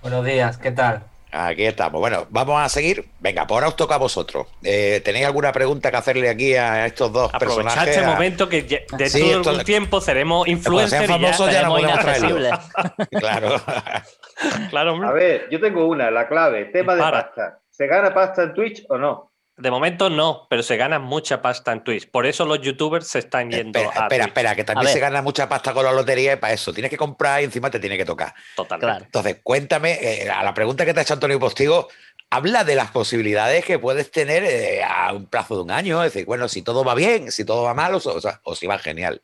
Buenos 0.00 0.24
días, 0.24 0.56
¿qué 0.56 0.72
tal? 0.72 1.02
Aquí 1.34 1.64
estamos. 1.64 1.98
Bueno, 1.98 2.26
vamos 2.28 2.60
a 2.60 2.68
seguir. 2.68 3.06
Venga, 3.18 3.46
por 3.46 3.54
ahora 3.56 3.68
os 3.68 3.76
toca 3.76 3.94
a 3.94 3.98
vosotros. 3.98 4.46
Eh, 4.62 5.00
¿Tenéis 5.02 5.24
alguna 5.24 5.50
pregunta 5.50 5.90
que 5.90 5.96
hacerle 5.96 6.28
aquí 6.28 6.54
a 6.54 6.84
estos 6.84 7.10
dos 7.10 7.30
Aprovechar 7.32 7.64
personajes? 7.64 7.96
este 7.96 8.04
A- 8.06 8.10
momento 8.12 8.48
que 8.50 8.66
ya- 8.66 8.78
dentro 8.90 9.08
Sí, 9.08 9.20
de 9.22 9.32
esto- 9.36 9.50
algún 9.50 9.64
tiempo 9.64 10.00
seremos 10.02 10.46
influencers 10.46 11.04
y 11.04 11.06
ya 11.06 11.12
famosos 11.14 11.50
ya 11.50 11.62
no. 11.62 11.76
Claro. 13.10 13.60
Claro, 14.70 14.92
hombre. 14.94 15.08
A 15.08 15.12
ver, 15.12 15.48
yo 15.50 15.60
tengo 15.60 15.86
una, 15.86 16.10
la 16.10 16.26
clave, 16.28 16.64
tema 16.66 16.94
de 16.96 17.00
pasta. 17.00 17.60
¿Se 17.70 17.86
gana 17.86 18.12
pasta 18.12 18.42
en 18.42 18.54
Twitch 18.54 18.84
o 18.88 18.98
no? 18.98 19.31
De 19.56 19.70
momento 19.70 20.08
no, 20.08 20.46
pero 20.48 20.62
se 20.62 20.76
gana 20.76 20.98
mucha 20.98 21.42
pasta 21.42 21.72
en 21.72 21.84
Twitch. 21.84 22.10
Por 22.10 22.26
eso 22.26 22.46
los 22.46 22.60
youtubers 22.60 23.06
se 23.06 23.18
están 23.18 23.50
yendo 23.50 23.78
espera, 23.78 23.88
a 23.88 24.04
espera, 24.04 24.24
Twitch. 24.24 24.28
espera, 24.28 24.54
que 24.56 24.64
también 24.64 24.92
se 24.92 24.98
gana 24.98 25.20
mucha 25.20 25.48
pasta 25.48 25.74
con 25.74 25.84
la 25.84 25.92
lotería 25.92 26.32
y 26.32 26.36
para 26.36 26.54
eso. 26.54 26.72
Tienes 26.72 26.90
que 26.90 26.96
comprar 26.96 27.42
y 27.42 27.44
encima 27.44 27.70
te 27.70 27.78
tiene 27.78 27.98
que 27.98 28.04
tocar. 28.06 28.34
Totalmente. 28.56 28.86
Claro. 28.86 29.04
Entonces, 29.04 29.40
cuéntame, 29.42 29.98
eh, 30.00 30.30
a 30.30 30.42
la 30.42 30.54
pregunta 30.54 30.86
que 30.86 30.94
te 30.94 31.00
ha 31.00 31.02
hecho 31.02 31.14
Antonio 31.14 31.38
Postigo, 31.38 31.88
habla 32.30 32.64
de 32.64 32.74
las 32.74 32.90
posibilidades 32.90 33.64
que 33.64 33.78
puedes 33.78 34.10
tener 34.10 34.42
eh, 34.42 34.82
a 34.82 35.12
un 35.12 35.26
plazo 35.26 35.56
de 35.56 35.62
un 35.62 35.70
año. 35.70 36.02
Es 36.02 36.14
decir, 36.14 36.26
bueno, 36.26 36.48
si 36.48 36.62
todo 36.62 36.82
va 36.82 36.94
bien, 36.94 37.30
si 37.30 37.44
todo 37.44 37.62
va 37.62 37.74
mal 37.74 37.94
o, 37.94 37.98
o 37.98 38.20
sea, 38.20 38.40
o 38.44 38.54
si 38.54 38.66
va 38.66 38.78
genial. 38.78 39.20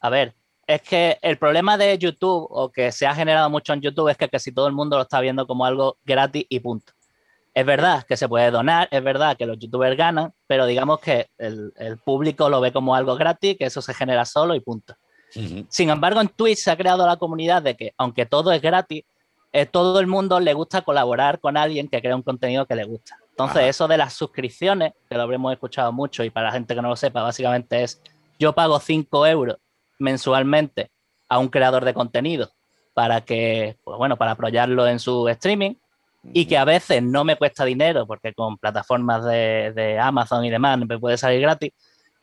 A 0.00 0.10
ver, 0.10 0.34
es 0.66 0.82
que 0.82 1.18
el 1.22 1.38
problema 1.38 1.78
de 1.78 1.96
YouTube, 1.96 2.46
o 2.50 2.70
que 2.70 2.92
se 2.92 3.06
ha 3.06 3.14
generado 3.14 3.48
mucho 3.48 3.72
en 3.72 3.80
YouTube, 3.80 4.10
es 4.10 4.18
que 4.18 4.28
casi 4.28 4.52
todo 4.52 4.66
el 4.66 4.74
mundo 4.74 4.96
lo 4.96 5.02
está 5.02 5.20
viendo 5.20 5.46
como 5.46 5.64
algo 5.64 5.96
gratis 6.04 6.44
y 6.48 6.60
punto. 6.60 6.92
Es 7.54 7.66
verdad 7.66 8.04
que 8.04 8.16
se 8.16 8.28
puede 8.28 8.50
donar, 8.50 8.88
es 8.90 9.04
verdad 9.04 9.36
que 9.36 9.44
los 9.44 9.58
youtubers 9.58 9.96
ganan, 9.96 10.32
pero 10.46 10.64
digamos 10.66 11.00
que 11.00 11.28
el, 11.36 11.72
el 11.76 11.98
público 11.98 12.48
lo 12.48 12.60
ve 12.60 12.72
como 12.72 12.94
algo 12.94 13.14
gratis, 13.16 13.58
que 13.58 13.66
eso 13.66 13.82
se 13.82 13.92
genera 13.92 14.24
solo 14.24 14.54
y 14.54 14.60
punto. 14.60 14.94
Sin 15.68 15.88
embargo, 15.88 16.20
en 16.20 16.28
Twitch 16.28 16.58
se 16.58 16.70
ha 16.70 16.76
creado 16.76 17.06
la 17.06 17.16
comunidad 17.16 17.62
de 17.62 17.74
que, 17.74 17.94
aunque 17.96 18.26
todo 18.26 18.52
es 18.52 18.60
gratis, 18.60 19.04
eh, 19.52 19.66
todo 19.66 20.00
el 20.00 20.06
mundo 20.06 20.40
le 20.40 20.52
gusta 20.54 20.82
colaborar 20.82 21.40
con 21.40 21.56
alguien 21.56 21.88
que 21.88 22.00
crea 22.00 22.16
un 22.16 22.22
contenido 22.22 22.66
que 22.66 22.74
le 22.74 22.84
gusta. 22.84 23.18
Entonces, 23.30 23.58
Ajá. 23.58 23.66
eso 23.66 23.88
de 23.88 23.96
las 23.96 24.12
suscripciones, 24.12 24.92
que 25.08 25.16
lo 25.16 25.22
habremos 25.22 25.52
escuchado 25.52 25.92
mucho 25.92 26.22
y 26.22 26.30
para 26.30 26.46
la 26.46 26.52
gente 26.52 26.74
que 26.74 26.82
no 26.82 26.88
lo 26.88 26.96
sepa, 26.96 27.22
básicamente 27.22 27.82
es 27.82 28.00
yo 28.38 28.54
pago 28.54 28.78
5 28.78 29.26
euros 29.26 29.56
mensualmente 29.98 30.90
a 31.28 31.38
un 31.38 31.48
creador 31.48 31.84
de 31.84 31.94
contenido 31.94 32.50
para 32.92 33.22
que, 33.22 33.78
pues 33.84 33.96
bueno, 33.96 34.16
para 34.16 34.32
apoyarlo 34.32 34.86
en 34.86 34.98
su 34.98 35.28
streaming 35.28 35.74
y 36.32 36.46
que 36.46 36.56
a 36.56 36.64
veces 36.64 37.02
no 37.02 37.24
me 37.24 37.36
cuesta 37.36 37.64
dinero 37.64 38.06
porque 38.06 38.32
con 38.32 38.56
plataformas 38.58 39.24
de, 39.24 39.72
de 39.74 39.98
Amazon 39.98 40.44
y 40.44 40.50
demás 40.50 40.78
me 40.78 40.98
puede 40.98 41.16
salir 41.16 41.40
gratis, 41.40 41.72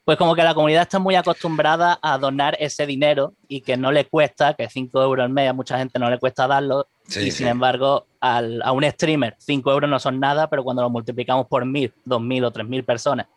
pues 0.06 0.18
como 0.18 0.34
que 0.36 0.44
la 0.44 0.53
comunidad 0.56 0.84
está 0.84 0.98
muy 1.00 1.15
acostumbrada 1.15 2.00
a 2.01 2.18
donar 2.18 2.56
ese 2.60 2.86
dinero 2.86 3.34
y 3.48 3.62
que 3.62 3.77
no 3.77 3.91
le 3.91 4.06
cuesta, 4.06 4.53
que 4.53 4.70
5 4.70 5.03
euros 5.03 5.24
al 5.25 5.29
mes 5.29 5.50
a 5.50 5.53
mucha 5.53 5.77
gente 5.77 6.00
no 6.00 6.10
le 6.10 6.18
cuesta 6.18 6.48
darlo 6.48 6.88
Sí, 7.08 7.20
y 7.22 7.24
sí. 7.32 7.39
sin 7.39 7.48
embargo 7.48 8.06
al- 8.20 8.62
a 8.63 8.72
un 8.72 8.84
streamer 8.89 9.36
5 9.39 9.72
euros 9.72 9.89
no 9.89 10.00
son 10.00 10.20
nada, 10.20 10.48
pero 10.50 10.63
cuando 10.63 10.82
lo 10.82 10.89
multiplicamos 10.89 11.48
por 11.48 11.65
1000, 11.65 11.94
2000 12.06 12.46
o 12.46 12.51
3000 12.51 12.84
personas, 12.84 13.27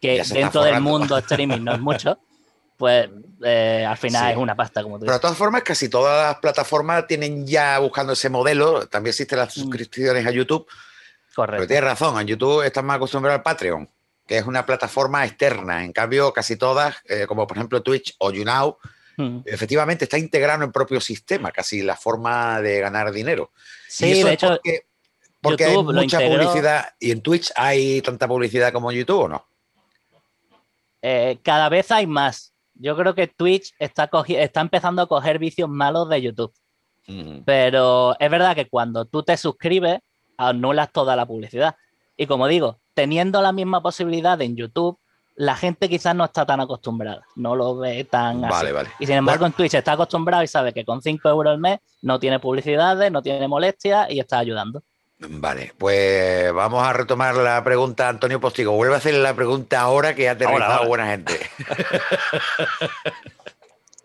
que 0.00 0.22
dentro 0.32 0.62
del 0.62 0.80
mundo 0.80 1.16
streaming 1.18 1.60
no 1.62 1.72
es 1.74 1.80
mucho, 1.80 2.18
pues 2.76 3.08
eh, 3.44 3.84
al 3.88 3.96
final 3.96 4.26
Sí. 4.26 4.30
es 4.32 4.36
una 4.36 4.54
pasta, 4.56 4.82
como 4.82 4.96
tú 4.96 5.00
Pero 5.00 5.12
de 5.12 5.14
dices. 5.14 5.20
todas 5.22 5.36
formas, 5.38 5.62
casi 5.62 5.88
todas 5.88 6.26
las 6.32 6.40
plataformas 6.40 7.06
tienen 7.06 7.46
ya 7.46 7.78
buscando 7.78 8.12
ese 8.14 8.28
modelo. 8.28 8.86
También 8.88 9.10
existen 9.10 9.38
las 9.38 9.56
Mm. 9.56 9.60
suscripciones 9.60 10.26
a 10.26 10.30
YouTube. 10.30 10.66
Pero 10.66 11.34
Correcto. 11.34 11.66
tienes 11.66 11.84
razón, 11.84 12.20
en 12.20 12.26
YouTube 12.28 12.62
están 12.62 12.86
más 12.86 12.96
acostumbrados 12.96 13.38
al 13.38 13.42
Patreon, 13.42 13.88
que 14.26 14.38
es 14.38 14.46
una 14.46 14.64
plataforma 14.64 15.24
externa. 15.24 15.84
En 15.84 15.92
cambio, 15.92 16.32
casi 16.32 16.56
todas, 16.56 16.96
eh, 17.06 17.26
como 17.26 17.46
por 17.46 17.56
ejemplo 17.56 17.82
Twitch 17.82 18.14
o 18.18 18.30
YouNow, 18.30 18.78
Mm. 19.16 19.40
efectivamente 19.44 20.04
está 20.04 20.18
integrado 20.18 20.62
en 20.62 20.66
el 20.68 20.72
propio 20.72 21.00
sistema, 21.00 21.52
casi 21.52 21.82
la 21.82 21.96
forma 21.96 22.60
de 22.60 22.80
ganar 22.80 23.12
dinero. 23.12 23.50
Y 23.88 23.90
Sí, 23.92 24.12
eso 24.12 24.26
de 24.26 24.32
es 24.32 24.34
hecho, 24.42 24.60
porque, 25.40 25.64
hay 25.66 25.76
mucha 25.76 26.02
integró. 26.22 26.44
publicidad. 26.44 26.94
¿Y 26.98 27.10
en 27.12 27.20
Twitch 27.20 27.52
hay 27.54 28.00
tanta 28.02 28.26
publicidad 28.26 28.72
como 28.72 28.90
en 28.90 28.98
YouTube 28.98 29.20
o 29.24 29.28
no? 29.28 29.46
eh, 31.02 31.38
cada 31.42 31.68
vez 31.68 31.90
hay 31.90 32.06
más. 32.06 32.53
Yo 32.74 32.96
creo 32.96 33.14
que 33.14 33.28
Twitch 33.28 33.72
está, 33.78 34.10
está 34.28 34.60
empezando 34.60 35.02
a 35.02 35.06
coger 35.06 35.38
vicios 35.38 35.68
malos 35.68 36.08
de 36.08 36.22
YouTube. 36.22 36.52
Ujú. 37.08 37.42
Pero 37.44 38.18
es 38.18 38.30
verdad 38.30 38.54
que 38.54 38.68
cuando 38.68 39.04
tú 39.04 39.22
te 39.22 39.36
suscribes, 39.36 40.00
anulas 40.36 40.90
toda 40.92 41.16
la 41.16 41.26
publicidad. 41.26 41.76
Y 42.16 42.26
como 42.26 42.46
digo, 42.46 42.80
teniendo 42.94 43.42
la 43.42 43.52
misma 43.52 43.82
posibilidad 43.82 44.40
en 44.40 44.56
YouTube, 44.56 44.98
la 45.36 45.56
gente 45.56 45.88
quizás 45.88 46.14
no 46.14 46.24
está 46.24 46.46
tan 46.46 46.60
acostumbrada, 46.60 47.22
no 47.34 47.56
lo 47.56 47.76
ve 47.76 48.04
tan 48.04 48.44
así. 48.44 48.54
Vale, 48.54 48.72
vale. 48.72 48.90
Y 49.00 49.06
sin 49.06 49.16
embargo, 49.16 49.46
en 49.46 49.52
Twitch 49.52 49.74
está 49.74 49.92
acostumbrado 49.92 50.44
y 50.44 50.46
sabe 50.46 50.72
que 50.72 50.84
con 50.84 51.02
5 51.02 51.28
euros 51.28 51.50
al 51.50 51.58
mes 51.58 51.80
no 52.02 52.20
tiene 52.20 52.38
publicidades, 52.38 53.10
no 53.10 53.20
tiene 53.20 53.48
molestias 53.48 54.10
y 54.10 54.20
está 54.20 54.38
ayudando. 54.38 54.82
Vale, 55.18 55.72
pues 55.78 56.52
vamos 56.52 56.86
a 56.86 56.92
retomar 56.92 57.34
la 57.36 57.62
pregunta, 57.64 58.08
Antonio 58.08 58.40
Postigo. 58.40 58.72
Vuelve 58.72 58.94
a 58.94 58.98
hacer 58.98 59.14
la 59.14 59.34
pregunta 59.34 59.80
ahora 59.80 60.14
que 60.14 60.28
ha 60.28 60.32
aterrizado 60.32 60.86
buena 60.88 61.06
gente. 61.06 61.32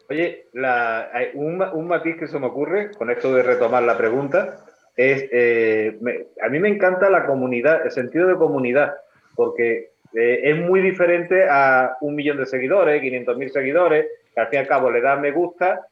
Oye, 0.09 0.47
la- 0.53 1.09
hay 1.13 1.29
un, 1.33 1.57
ma- 1.57 1.71
un 1.73 1.87
matiz 1.87 2.15
que 2.17 2.27
se 2.27 2.39
me 2.39 2.47
ocurre 2.47 2.91
con 2.91 3.11
esto 3.11 3.33
de 3.33 3.43
retomar 3.43 3.83
la 3.83 3.97
pregunta 3.97 4.65
es, 4.95 5.25
eh, 5.31 5.97
me- 6.01 6.25
a 6.41 6.49
mí 6.49 6.59
me 6.59 6.69
encanta 6.69 7.09
la 7.09 7.25
comunidad, 7.25 7.85
el 7.85 7.91
sentido 7.91 8.27
de 8.27 8.35
comunidad, 8.35 8.95
porque 9.35 9.91
eh, 10.13 10.39
es 10.43 10.57
muy 10.57 10.81
diferente 10.81 11.47
a 11.49 11.95
un 12.01 12.15
millón 12.15 12.37
de 12.37 12.45
seguidores, 12.47 13.01
500 13.01 13.37
mil 13.37 13.51
seguidores, 13.51 14.07
que 14.33 14.41
al 14.41 14.47
fin 14.47 14.57
y 14.57 14.61
al 14.61 14.67
cabo 14.67 14.91
le 14.91 15.01
das 15.01 15.19
me 15.19 15.31
gusta, 15.31 15.87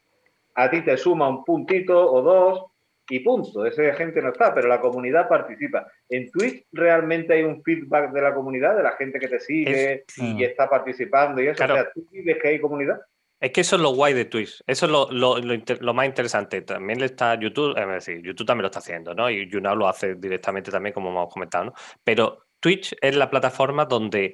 a 0.55 0.69
ti 0.69 0.81
te 0.81 0.97
suma 0.97 1.29
un 1.29 1.45
puntito 1.45 2.11
o 2.11 2.21
dos 2.21 2.63
y 3.09 3.19
punto, 3.21 3.65
esa 3.65 3.93
gente 3.93 4.21
no 4.21 4.29
está, 4.29 4.53
pero 4.53 4.67
la 4.67 4.79
comunidad 4.81 5.27
participa. 5.29 5.87
En 6.09 6.29
Twitch 6.31 6.65
realmente 6.71 7.33
hay 7.33 7.43
un 7.43 7.63
feedback 7.63 8.11
de 8.11 8.21
la 8.21 8.33
comunidad, 8.33 8.75
de 8.75 8.83
la 8.83 8.91
gente 8.93 9.19
que 9.19 9.27
te 9.27 9.39
sigue 9.39 10.03
Es- 10.07 10.17
y 10.17 10.43
está 10.43 10.69
participando 10.69 11.41
y 11.41 11.47
eso, 11.47 11.57
Claro. 11.57 11.73
o 11.73 11.77
sea, 11.77 11.91
¿tú 11.93 12.07
vives 12.11 12.37
que 12.41 12.47
hay 12.49 12.59
comunidad? 12.59 12.99
Es 13.39 13.51
que 13.51 13.61
eso 13.61 13.75
es 13.75 13.81
lo 13.83 13.91
guay 13.93 14.13
de 14.15 14.25
Twitch. 14.25 14.63
Eso 14.65 14.87
es 14.87 14.91
lo, 14.91 15.11
lo- 15.11 15.37
lo 15.37 15.93
más 15.93 16.05
interesante. 16.07 16.61
También 16.63 16.99
le 16.99 17.05
está 17.05 17.35
YouTube, 17.39 17.77
es 17.77 17.87
decir, 17.87 18.21
YouTube 18.23 18.47
también 18.47 18.63
lo 18.63 18.67
está 18.67 18.79
haciendo, 18.79 19.13
¿no? 19.13 19.29
Y 19.29 19.47
YouNow 19.49 19.75
lo 19.75 19.87
hace 19.87 20.15
directamente 20.15 20.71
también, 20.71 20.93
como 20.93 21.09
hemos 21.09 21.31
comentado, 21.31 21.65
¿no? 21.65 21.73
Pero 22.03 22.47
Twitch 22.59 22.95
es 22.99 23.15
la 23.15 23.29
plataforma 23.29 23.85
donde 23.85 24.33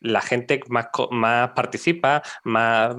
la 0.00 0.20
gente 0.20 0.60
más, 0.68 0.88
más 1.10 1.50
participa, 1.50 2.22
más 2.44 2.94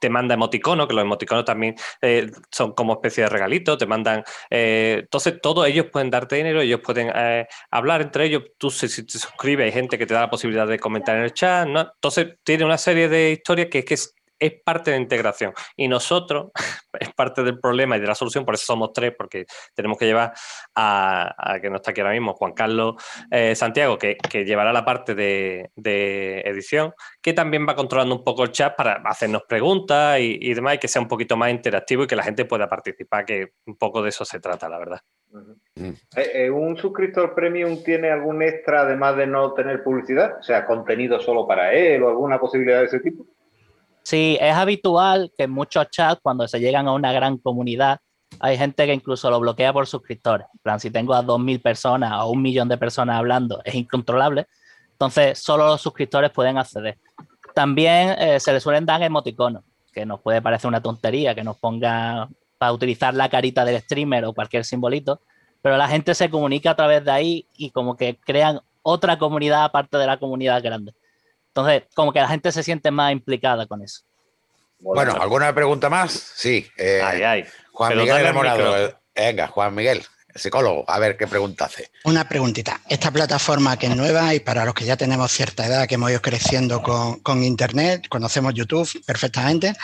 te 0.00 0.10
manda 0.10 0.34
emoticonos, 0.34 0.88
que 0.88 0.94
los 0.94 1.04
emoticonos 1.04 1.44
también 1.44 1.76
eh, 2.02 2.30
son 2.50 2.72
como 2.72 2.94
especie 2.94 3.24
de 3.24 3.30
regalitos, 3.30 3.78
te 3.78 3.86
mandan... 3.86 4.24
eh, 4.50 4.98
entonces, 5.00 5.40
todos 5.40 5.66
ellos 5.68 5.86
pueden 5.92 6.10
darte 6.10 6.36
dinero, 6.36 6.60
ellos 6.60 6.80
pueden 6.82 7.10
eh, 7.14 7.46
hablar 7.70 8.02
entre 8.02 8.24
ellos, 8.26 8.44
tú 8.58 8.70
si, 8.70 8.88
si 8.88 9.04
te 9.04 9.18
suscribes, 9.18 9.66
hay 9.66 9.72
gente 9.72 9.98
que 9.98 10.06
te 10.06 10.14
da 10.14 10.20
la 10.22 10.30
posibilidad 10.30 10.66
de 10.66 10.78
comentar 10.78 11.16
en 11.16 11.24
el 11.24 11.32
chat, 11.32 11.68
¿no? 11.68 11.80
Entonces, 11.94 12.38
tiene 12.44 12.64
una 12.64 12.78
serie 12.78 13.08
de 13.08 13.32
historias 13.32 13.68
que 13.70 13.80
es 13.80 13.84
que 13.84 13.94
es, 14.40 14.52
parte 14.64 14.90
de 14.90 14.96
integración. 14.96 15.52
Y 15.76 15.88
nosotros, 15.88 16.50
es 16.98 17.12
parte 17.14 17.42
del 17.42 17.60
problema 17.60 17.96
y 17.96 18.00
de 18.00 18.06
la 18.06 18.14
solución, 18.14 18.44
por 18.44 18.54
eso 18.54 18.64
somos 18.66 18.92
tres, 18.92 19.12
porque 19.16 19.46
tenemos 19.74 19.98
que 19.98 20.06
llevar 20.06 20.32
a, 20.74 21.58
que 21.60 21.70
no 21.70 21.76
está 21.76 21.90
aquí 21.90 22.00
ahora 22.00 22.12
mismo, 22.12 22.34
Juan 22.34 22.52
Carlos 22.52 22.96
eh, 23.30 23.54
Santiago, 23.54 23.98
que, 23.98 24.16
que 24.16 24.44
llevará 24.44 24.72
la 24.72 24.84
parte 24.84 25.14
de, 25.14 25.70
de 25.76 26.40
edición, 26.40 26.92
que 27.22 27.32
también 27.32 27.66
va 27.68 27.74
controlando 27.74 28.16
un 28.16 28.24
poco 28.24 28.44
el 28.44 28.50
chat 28.50 28.74
para 28.76 29.02
hacernos 29.04 29.42
preguntas 29.48 30.18
y, 30.20 30.38
y 30.40 30.54
demás, 30.54 30.76
y 30.76 30.78
que 30.78 30.88
sea 30.88 31.02
un 31.02 31.08
poquito 31.08 31.36
más 31.36 31.50
interactivo 31.50 32.04
y 32.04 32.06
que 32.06 32.16
la 32.16 32.22
gente 32.22 32.44
pueda 32.44 32.68
participar, 32.68 33.24
que 33.24 33.52
un 33.66 33.76
poco 33.76 34.02
de 34.02 34.08
eso 34.08 34.24
se 34.24 34.40
trata, 34.40 34.68
la 34.68 34.78
verdad. 34.78 35.00
Eh, 35.76 35.94
eh, 36.16 36.50
¿Un 36.50 36.76
suscriptor 36.76 37.34
premium 37.34 37.82
tiene 37.84 38.10
algún 38.10 38.42
extra 38.42 38.82
además 38.82 39.16
de 39.16 39.26
no 39.26 39.52
tener 39.54 39.82
publicidad? 39.82 40.38
O 40.38 40.42
sea, 40.42 40.66
contenido 40.66 41.20
solo 41.20 41.46
para 41.46 41.72
él 41.72 42.02
o 42.02 42.08
alguna 42.08 42.38
posibilidad 42.38 42.80
de 42.80 42.86
ese 42.86 43.00
tipo. 43.00 43.24
Sí, 44.10 44.36
es 44.40 44.56
habitual 44.56 45.30
que 45.38 45.44
en 45.44 45.52
muchos 45.52 45.88
chats, 45.88 46.20
cuando 46.20 46.48
se 46.48 46.58
llegan 46.58 46.88
a 46.88 46.92
una 46.94 47.12
gran 47.12 47.38
comunidad, 47.38 48.00
hay 48.40 48.58
gente 48.58 48.84
que 48.84 48.92
incluso 48.92 49.30
lo 49.30 49.38
bloquea 49.38 49.72
por 49.72 49.86
suscriptores. 49.86 50.48
En 50.52 50.58
plan, 50.58 50.80
si 50.80 50.90
tengo 50.90 51.14
a 51.14 51.22
2.000 51.22 51.62
personas 51.62 52.14
o 52.14 52.30
un 52.30 52.42
millón 52.42 52.68
de 52.68 52.76
personas 52.76 53.16
hablando, 53.16 53.60
es 53.64 53.72
incontrolable. 53.76 54.48
Entonces, 54.90 55.38
solo 55.38 55.64
los 55.64 55.80
suscriptores 55.80 56.32
pueden 56.32 56.58
acceder. 56.58 56.98
También 57.54 58.16
eh, 58.18 58.40
se 58.40 58.52
le 58.52 58.58
suelen 58.58 58.84
dar 58.84 59.00
emoticonos, 59.00 59.62
que 59.92 60.04
nos 60.04 60.20
puede 60.20 60.42
parecer 60.42 60.66
una 60.66 60.82
tontería, 60.82 61.32
que 61.36 61.44
nos 61.44 61.56
ponga 61.58 62.28
para 62.58 62.72
utilizar 62.72 63.14
la 63.14 63.28
carita 63.28 63.64
del 63.64 63.80
streamer 63.80 64.24
o 64.24 64.32
cualquier 64.32 64.64
simbolito, 64.64 65.20
pero 65.62 65.76
la 65.76 65.86
gente 65.86 66.16
se 66.16 66.28
comunica 66.28 66.72
a 66.72 66.76
través 66.76 67.04
de 67.04 67.12
ahí 67.12 67.46
y 67.56 67.70
como 67.70 67.96
que 67.96 68.18
crean 68.18 68.58
otra 68.82 69.20
comunidad 69.20 69.62
aparte 69.62 69.98
de 69.98 70.06
la 70.08 70.16
comunidad 70.16 70.60
grande. 70.64 70.94
Entonces, 71.54 71.82
como 71.94 72.12
que 72.12 72.20
la 72.20 72.28
gente 72.28 72.52
se 72.52 72.62
siente 72.62 72.90
más 72.90 73.12
implicada 73.12 73.66
con 73.66 73.82
eso. 73.82 74.02
Bueno, 74.78 75.12
¿alguna 75.20 75.52
pregunta 75.54 75.90
más? 75.90 76.12
Sí. 76.34 76.66
eh, 76.78 77.00
Ay, 77.04 77.22
ay. 77.22 77.44
Juan 77.72 77.90
Pero 77.90 78.02
Miguel 78.02 78.34
micro. 78.34 78.76
el- 78.76 78.94
Venga, 79.14 79.48
Juan 79.48 79.74
Miguel, 79.74 80.02
el 80.34 80.40
psicólogo, 80.40 80.84
a 80.88 80.98
ver 80.98 81.16
qué 81.18 81.26
pregunta 81.26 81.66
hace. 81.66 81.90
Una 82.04 82.26
preguntita. 82.26 82.80
Esta 82.88 83.10
plataforma 83.10 83.76
que 83.76 83.86
es 83.88 83.96
nueva 83.96 84.32
y 84.32 84.40
para 84.40 84.64
los 84.64 84.72
que 84.72 84.84
ya 84.86 84.96
tenemos 84.96 85.30
cierta 85.32 85.66
edad, 85.66 85.86
que 85.86 85.96
hemos 85.96 86.10
ido 86.10 86.22
creciendo 86.22 86.82
con, 86.82 87.18
con 87.20 87.42
Internet, 87.42 88.06
conocemos 88.08 88.54
YouTube 88.54 88.88
perfectamente, 89.04 89.74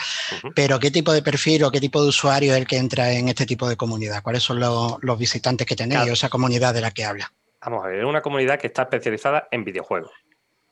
pero 0.55 0.79
¿qué 0.79 0.89
tipo 0.89 1.11
de 1.13 1.21
perfil 1.21 1.65
o 1.65 1.71
qué 1.71 1.79
tipo 1.81 2.01
de 2.01 2.07
usuario 2.09 2.53
es 2.53 2.57
el 2.59 2.65
que 2.65 2.77
entra 2.77 3.11
en 3.11 3.27
este 3.27 3.45
tipo 3.45 3.67
de 3.69 3.75
comunidad? 3.75 4.23
¿Cuáles 4.23 4.41
son 4.41 4.59
los, 4.59 4.95
los 5.01 5.19
visitantes 5.19 5.67
que 5.67 5.75
tenéis 5.75 5.97
Claro. 5.99 6.11
o 6.11 6.13
esa 6.13 6.29
comunidad 6.29 6.73
de 6.73 6.81
la 6.81 6.89
que 6.91 7.03
habla? 7.05 7.31
Vamos 7.61 7.83
a 7.85 7.89
ver, 7.89 7.99
es 7.99 8.05
una 8.05 8.21
comunidad 8.21 8.57
que 8.57 8.67
está 8.67 8.83
especializada 8.83 9.47
en 9.51 9.63
videojuegos. 9.65 10.11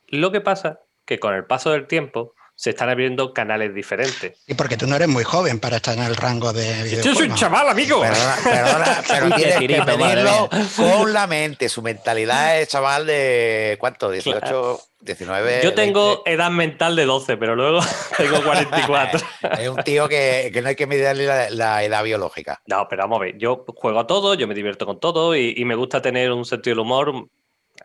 Lo 0.07 0.31
que 0.31 0.41
pasa 0.41 0.81
que 1.05 1.19
con 1.19 1.33
el 1.33 1.45
paso 1.45 1.71
del 1.71 1.87
tiempo 1.87 2.33
se 2.57 2.69
están 2.69 2.89
abriendo 2.89 3.33
canales 3.33 3.75
diferentes. 3.75 4.41
Y 4.47 4.53
porque 4.53 4.77
tú 4.77 4.87
no 4.87 4.95
eres 4.95 5.09
muy 5.09 5.25
joven 5.25 5.59
para 5.59 5.77
estar 5.77 5.97
en 5.97 6.03
el 6.03 6.15
rango 6.15 6.53
de 6.53 7.01
Yo 7.03 7.13
soy 7.13 7.27
un 7.27 7.35
chaval, 7.35 7.67
amigo. 7.67 7.99
Perdona, 7.99 8.35
perdona, 8.43 9.03
pero 9.07 9.35
tienes 9.35 9.57
que 9.57 9.97
medirlo 9.97 10.49
con 10.77 11.11
la 11.11 11.27
mente. 11.27 11.67
Su 11.67 11.81
mentalidad 11.81 12.59
es 12.61 12.69
chaval 12.69 13.05
de 13.05 13.75
¿cuánto? 13.77 14.09
18, 14.09 14.79
19. 15.01 15.61
Yo 15.63 15.73
tengo 15.73 16.23
20. 16.23 16.31
edad 16.31 16.49
mental 16.49 16.95
de 16.95 17.05
12, 17.05 17.35
pero 17.35 17.57
luego 17.57 17.81
tengo 18.17 18.41
44. 18.41 19.19
Es 19.59 19.67
un 19.67 19.83
tío 19.83 20.07
que, 20.07 20.49
que 20.53 20.61
no 20.61 20.69
hay 20.69 20.75
que 20.75 20.87
medirle 20.87 21.25
la, 21.25 21.49
la 21.49 21.83
edad 21.83 22.03
biológica. 22.03 22.61
No, 22.67 22.87
pero 22.89 23.03
vamos 23.03 23.17
a 23.17 23.25
ver, 23.25 23.37
yo 23.37 23.65
juego 23.75 23.99
a 23.99 24.07
todo, 24.07 24.33
yo 24.33 24.47
me 24.47 24.55
divierto 24.55 24.85
con 24.85 24.99
todo 24.99 25.35
y, 25.35 25.53
y 25.57 25.65
me 25.65 25.75
gusta 25.75 26.01
tener 26.01 26.31
un 26.31 26.45
sentido 26.45 26.75
del 26.75 26.79
humor. 26.79 27.27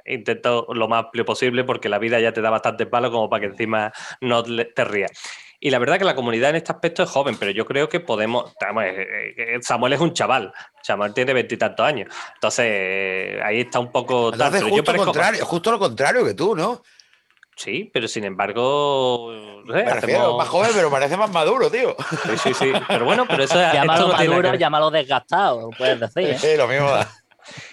Intento 0.06 0.66
lo 0.72 0.88
más 0.88 1.04
amplio 1.06 1.24
posible 1.24 1.64
porque 1.64 1.88
la 1.88 1.98
vida 1.98 2.20
ya 2.20 2.32
te 2.32 2.40
da 2.40 2.50
bastante 2.50 2.86
palo 2.86 3.10
como 3.10 3.28
para 3.28 3.40
que 3.40 3.46
encima 3.48 3.92
no 4.20 4.42
te 4.42 4.84
rías. 4.84 5.10
Y 5.62 5.68
la 5.70 5.78
verdad 5.78 5.98
que 5.98 6.04
la 6.04 6.14
comunidad 6.14 6.50
en 6.50 6.56
este 6.56 6.72
aspecto 6.72 7.02
es 7.02 7.10
joven, 7.10 7.36
pero 7.38 7.50
yo 7.50 7.66
creo 7.66 7.88
que 7.88 8.00
podemos. 8.00 8.54
vamos, 8.60 8.84
eh, 8.84 9.34
eh, 9.36 9.58
Samuel 9.60 9.92
es 9.92 10.00
un 10.00 10.14
chaval. 10.14 10.52
Samuel 10.82 11.12
tiene 11.12 11.34
veintitantos 11.34 11.84
años. 11.84 12.08
Entonces, 12.34 12.64
eh, 12.66 13.40
ahí 13.44 13.60
está 13.60 13.78
un 13.78 13.92
poco. 13.92 14.32
Entonces, 14.32 14.62
yo 14.62 14.68
justo, 14.68 14.84
parezco- 14.92 15.04
contrario, 15.04 15.44
justo 15.44 15.70
lo 15.70 15.78
contrario 15.78 16.24
que 16.24 16.32
tú, 16.34 16.56
¿no? 16.56 16.82
Sí, 17.56 17.90
pero 17.92 18.08
sin 18.08 18.24
embargo. 18.24 19.30
no 19.66 19.74
sé, 19.76 19.84
Me 19.84 19.92
refiero, 19.94 20.20
hacemos- 20.22 20.38
más 20.38 20.48
joven, 20.48 20.70
pero 20.74 20.90
parece 20.90 21.16
más 21.18 21.30
maduro, 21.30 21.70
tío. 21.70 21.94
Sí, 22.24 22.38
sí, 22.38 22.54
sí. 22.54 22.72
Pero 22.88 23.04
bueno, 23.04 23.26
pero 23.28 23.42
eso 23.44 23.60
esto 23.60 23.74
Llámalo 23.74 24.08
no 24.08 24.12
maduro, 24.14 24.54
llámalo 24.54 24.90
desgastado, 24.90 25.68
puedes 25.76 26.00
decir. 26.00 26.30
¿eh? 26.30 26.38
Sí, 26.38 26.56
lo 26.56 26.66
mismo 26.68 26.90
da. 26.90 27.06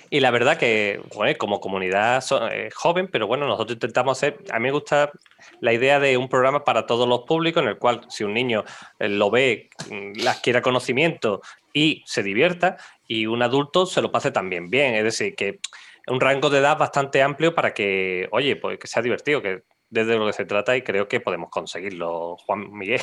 Y 0.10 0.20
la 0.20 0.32
verdad 0.32 0.58
que, 0.58 1.02
como 1.38 1.60
comunidad 1.60 2.24
eh, 2.52 2.70
joven, 2.74 3.10
pero 3.12 3.28
bueno, 3.28 3.46
nosotros 3.48 3.76
intentamos 3.76 4.18
hacer, 4.18 4.40
a 4.52 4.60
mí 4.60 4.64
me 4.64 4.72
gusta 4.72 5.12
la 5.60 5.74
idea 5.74 6.00
de 6.00 6.18
un 6.18 6.30
programa 6.30 6.64
para 6.64 6.86
todos 6.86 7.08
los 7.08 7.22
públicos, 7.22 7.62
en 7.62 7.70
el 7.70 7.78
cual 7.78 8.02
si 8.10 8.24
un 8.24 8.34
niño 8.34 8.64
eh, 9.00 9.10
lo 9.10 9.30
ve, 9.30 9.70
mm, 9.90 10.14
le 10.14 10.30
adquiera 10.30 10.62
conocimiento 10.62 11.42
y 11.74 12.04
se 12.06 12.24
divierta, 12.24 12.78
y 13.08 13.26
un 13.26 13.42
adulto 13.42 13.86
se 13.86 14.02
lo 14.02 14.12
pase 14.12 14.32
también 14.32 14.70
bien. 14.70 14.96
Es 14.96 15.04
decir, 15.04 15.36
que 15.36 15.60
un 16.08 16.22
rango 16.22 16.50
de 16.50 16.60
edad 16.60 16.78
bastante 16.78 17.22
amplio 17.22 17.54
para 17.54 17.74
que, 17.74 18.28
oye, 18.32 18.56
pues 18.56 18.80
que 18.80 18.88
sea 18.88 19.02
divertido, 19.02 19.42
que 19.42 19.64
desde 19.90 20.16
lo 20.16 20.28
que 20.28 20.34
se 20.34 20.46
trata 20.46 20.76
y 20.76 20.82
creo 20.82 21.08
que 21.08 21.20
podemos 21.20 21.50
conseguirlo, 21.50 22.36
Juan 22.38 22.72
Miguel. 22.72 23.02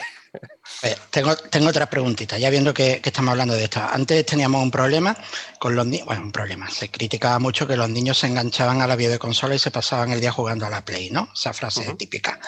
Oye, 0.83 0.97
tengo, 1.11 1.37
tengo 1.37 1.69
otra 1.69 1.89
preguntita, 1.89 2.39
ya 2.39 2.51
viendo 2.51 2.75
que, 2.75 3.01
que 3.01 3.09
estamos 3.09 3.33
hablando 3.33 3.55
de 3.55 3.65
esto. 3.65 3.81
Antes 3.81 4.27
teníamos 4.27 4.63
un 4.63 4.71
problema 4.71 5.17
con 5.59 5.75
los 5.75 5.87
niños, 5.87 6.07
bueno, 6.07 6.23
un 6.23 6.33
problema, 6.33 6.69
se 6.71 6.91
criticaba 6.91 7.39
mucho 7.39 7.67
que 7.67 7.77
los 7.77 7.89
niños 7.89 8.19
se 8.19 8.27
enganchaban 8.27 8.83
a 8.83 8.87
la 8.87 8.97
videoconsola 8.97 9.55
y 9.55 9.59
se 9.59 9.71
pasaban 9.71 10.13
el 10.13 10.21
día 10.21 10.33
jugando 10.33 10.67
a 10.67 10.71
la 10.71 10.85
Play, 10.85 11.11
¿no? 11.11 11.29
Esa 11.35 11.53
frase 11.53 11.95
típica. 11.95 12.39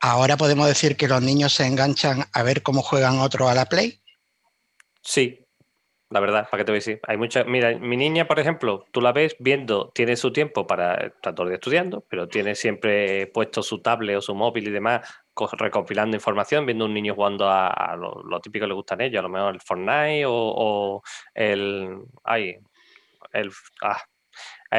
Ahora 0.00 0.36
podemos 0.36 0.66
decir 0.68 0.96
que 0.96 1.08
los 1.08 1.22
niños 1.22 1.54
se 1.54 1.66
enganchan 1.66 2.24
a 2.32 2.42
ver 2.42 2.62
cómo 2.62 2.82
juegan 2.82 3.18
otros 3.18 3.50
a 3.50 3.54
la 3.54 3.66
Play. 3.66 4.02
Sí, 5.02 5.45
la 6.10 6.20
verdad, 6.20 6.48
¿para 6.50 6.60
qué 6.62 6.64
te 6.64 6.72
voy 6.72 6.76
a 6.76 6.80
decir? 6.80 7.00
Hay 7.06 7.16
muchas. 7.16 7.46
Mira, 7.46 7.76
mi 7.78 7.96
niña, 7.96 8.26
por 8.28 8.38
ejemplo, 8.38 8.84
tú 8.92 9.00
la 9.00 9.12
ves 9.12 9.36
viendo, 9.40 9.90
tiene 9.94 10.16
su 10.16 10.32
tiempo 10.32 10.66
para 10.66 10.94
estar 11.08 11.34
todo 11.34 11.50
estudiando, 11.50 12.04
pero 12.08 12.28
tiene 12.28 12.54
siempre 12.54 13.26
puesto 13.28 13.62
su 13.62 13.82
tablet 13.82 14.16
o 14.16 14.20
su 14.22 14.34
móvil 14.34 14.68
y 14.68 14.70
demás, 14.70 15.06
co- 15.34 15.48
recopilando 15.52 16.16
información, 16.16 16.64
viendo 16.64 16.84
un 16.84 16.94
niño 16.94 17.14
jugando 17.14 17.48
a, 17.48 17.68
a 17.68 17.96
lo, 17.96 18.40
típico 18.40 18.64
que 18.64 18.68
le 18.68 18.74
gustan 18.74 19.00
a 19.00 19.04
ellos, 19.04 19.18
a 19.20 19.22
lo 19.22 19.28
mejor 19.28 19.54
el 19.54 19.60
Fortnite 19.60 20.26
o, 20.26 20.32
o 20.34 21.02
el. 21.34 21.98
Ay, 22.24 22.56
el. 23.32 23.50
Ah, 23.82 24.00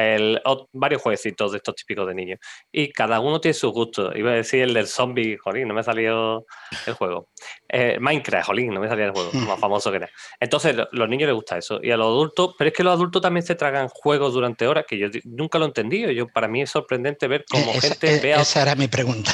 el, 0.04 0.40
varios 0.72 1.02
jueguecitos 1.02 1.52
de 1.52 1.58
estos 1.58 1.74
típicos 1.74 2.06
de 2.06 2.14
niños. 2.14 2.38
Y 2.72 2.90
cada 2.92 3.20
uno 3.20 3.40
tiene 3.40 3.54
sus 3.54 3.72
gustos. 3.72 4.14
Iba 4.16 4.30
a 4.32 4.34
decir 4.34 4.62
el 4.62 4.74
del 4.74 4.86
zombie, 4.86 5.36
jolín, 5.38 5.68
no 5.68 5.74
me 5.74 5.80
ha 5.80 5.84
salido 5.84 6.46
el 6.86 6.94
juego. 6.94 7.28
Eh, 7.68 7.98
Minecraft, 8.00 8.46
jolín, 8.46 8.72
no 8.74 8.80
me 8.80 8.88
salía 8.88 9.06
el 9.06 9.12
juego, 9.12 9.30
más 9.32 9.58
famoso 9.60 9.90
que 9.90 9.98
era. 9.98 10.10
Entonces, 10.40 10.74
lo- 10.76 10.88
los 10.92 11.08
niños 11.08 11.26
les 11.26 11.34
gusta 11.34 11.58
eso. 11.58 11.80
Y 11.82 11.90
a 11.90 11.96
los 11.96 12.06
adultos, 12.06 12.54
pero 12.58 12.68
es 12.68 12.74
que 12.74 12.82
los 12.84 12.92
adultos 12.94 13.22
también 13.22 13.44
se 13.46 13.54
tragan 13.54 13.88
juegos 13.88 14.32
durante 14.34 14.66
horas, 14.66 14.84
que 14.88 14.98
yo 14.98 15.08
nunca 15.24 15.58
lo 15.58 15.64
he 15.64 15.68
entendido. 15.68 16.10
Yo, 16.10 16.26
para 16.28 16.48
mí 16.48 16.62
es 16.62 16.70
sorprendente 16.70 17.26
ver 17.28 17.44
cómo 17.50 17.72
esa, 17.72 17.88
gente 17.88 18.16
eh, 18.16 18.20
ve 18.22 18.34
a 18.34 18.40
esa 18.42 18.62
era 18.62 18.74
mi 18.74 18.88
pregunta. 18.88 19.32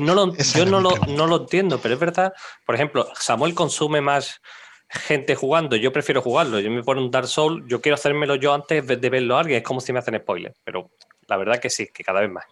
No 0.00 0.14
lo- 0.14 0.34
yo 0.54 0.66
no 0.66 0.80
lo, 0.80 0.96
no 1.08 1.26
lo 1.26 1.36
entiendo, 1.36 1.78
pero 1.80 1.94
es 1.94 2.00
verdad. 2.00 2.32
Por 2.64 2.74
ejemplo, 2.74 3.08
Samuel 3.18 3.54
consume 3.54 4.00
más 4.00 4.40
gente 4.88 5.34
jugando. 5.34 5.76
Yo 5.76 5.92
prefiero 5.92 6.22
jugarlo. 6.22 6.60
Yo 6.60 6.70
me 6.70 6.82
pongo 6.82 7.00
un 7.00 7.10
Dark 7.10 7.28
Souls, 7.28 7.64
yo 7.66 7.80
quiero 7.80 7.94
hacérmelo 7.94 8.36
yo 8.36 8.54
antes 8.54 8.86
de 8.86 9.10
verlo 9.10 9.36
a 9.36 9.40
alguien. 9.40 9.58
Es 9.58 9.64
como 9.64 9.80
si 9.80 9.92
me 9.92 9.98
hacen 9.98 10.18
spoiler. 10.18 10.54
Pero 10.64 10.90
la 11.28 11.36
verdad 11.36 11.58
que 11.58 11.70
sí, 11.70 11.88
que 11.92 12.04
cada 12.04 12.20
vez 12.20 12.30
más. 12.30 12.44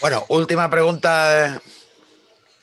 Bueno, 0.00 0.24
última 0.28 0.68
pregunta. 0.70 1.60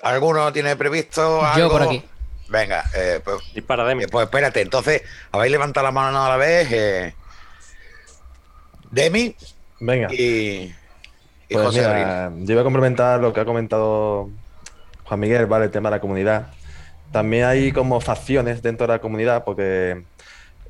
¿Alguno 0.02 0.52
tiene 0.54 0.76
previsto 0.76 1.44
algo? 1.44 1.58
Yo 1.58 1.70
por 1.70 1.84
aquí. 1.84 2.04
Venga, 2.48 2.84
eh, 2.96 3.22
pues, 3.24 3.42
eh, 3.54 3.62
pues 3.62 4.24
espérate. 4.26 4.62
Entonces, 4.62 5.04
habéis 5.32 5.52
levantado 5.52 5.86
la 5.86 5.92
mano 5.92 6.26
a 6.26 6.30
la 6.30 6.38
vez. 6.38 6.68
Eh, 6.72 7.14
Demi 8.90 9.36
Venga. 9.80 10.08
y, 10.12 10.74
y 11.48 11.54
Pues 11.54 11.66
José 11.68 11.80
mira, 11.82 12.32
yo 12.36 12.54
iba 12.54 12.62
a 12.62 12.64
complementar 12.64 13.20
lo 13.20 13.32
que 13.34 13.40
ha 13.42 13.46
comentado 13.46 14.30
Juan 15.04 15.20
Miguel, 15.20 15.46
¿vale? 15.46 15.66
El 15.66 15.72
tema 15.72 15.90
de 15.90 15.98
la 15.98 16.02
comunidad. 16.02 16.48
También 17.12 17.46
hay 17.46 17.72
como 17.72 18.00
facciones 18.02 18.62
dentro 18.62 18.88
de 18.88 18.94
la 18.94 19.00
comunidad 19.00 19.44
porque 19.44 20.04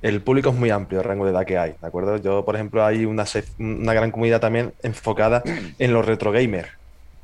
el 0.01 0.22
público 0.22 0.50
es 0.50 0.55
muy 0.55 0.69
amplio, 0.69 1.01
el 1.01 1.05
rango 1.05 1.25
de 1.25 1.31
edad 1.31 1.46
que 1.46 1.58
hay, 1.58 1.75
¿de 1.79 1.88
acuerdo? 1.88 2.17
Yo, 2.17 2.46
por 2.46 2.55
ejemplo, 2.55 2.86
hay 2.86 3.05
una, 3.05 3.25
una 3.60 3.93
gran 3.93 4.12
comunidad 4.12 4.39
también 4.39 4.74
enfocada 4.84 5.43
en 5.79 5.93
los 5.93 6.05
retro 6.05 6.31
gamers. 6.31 6.69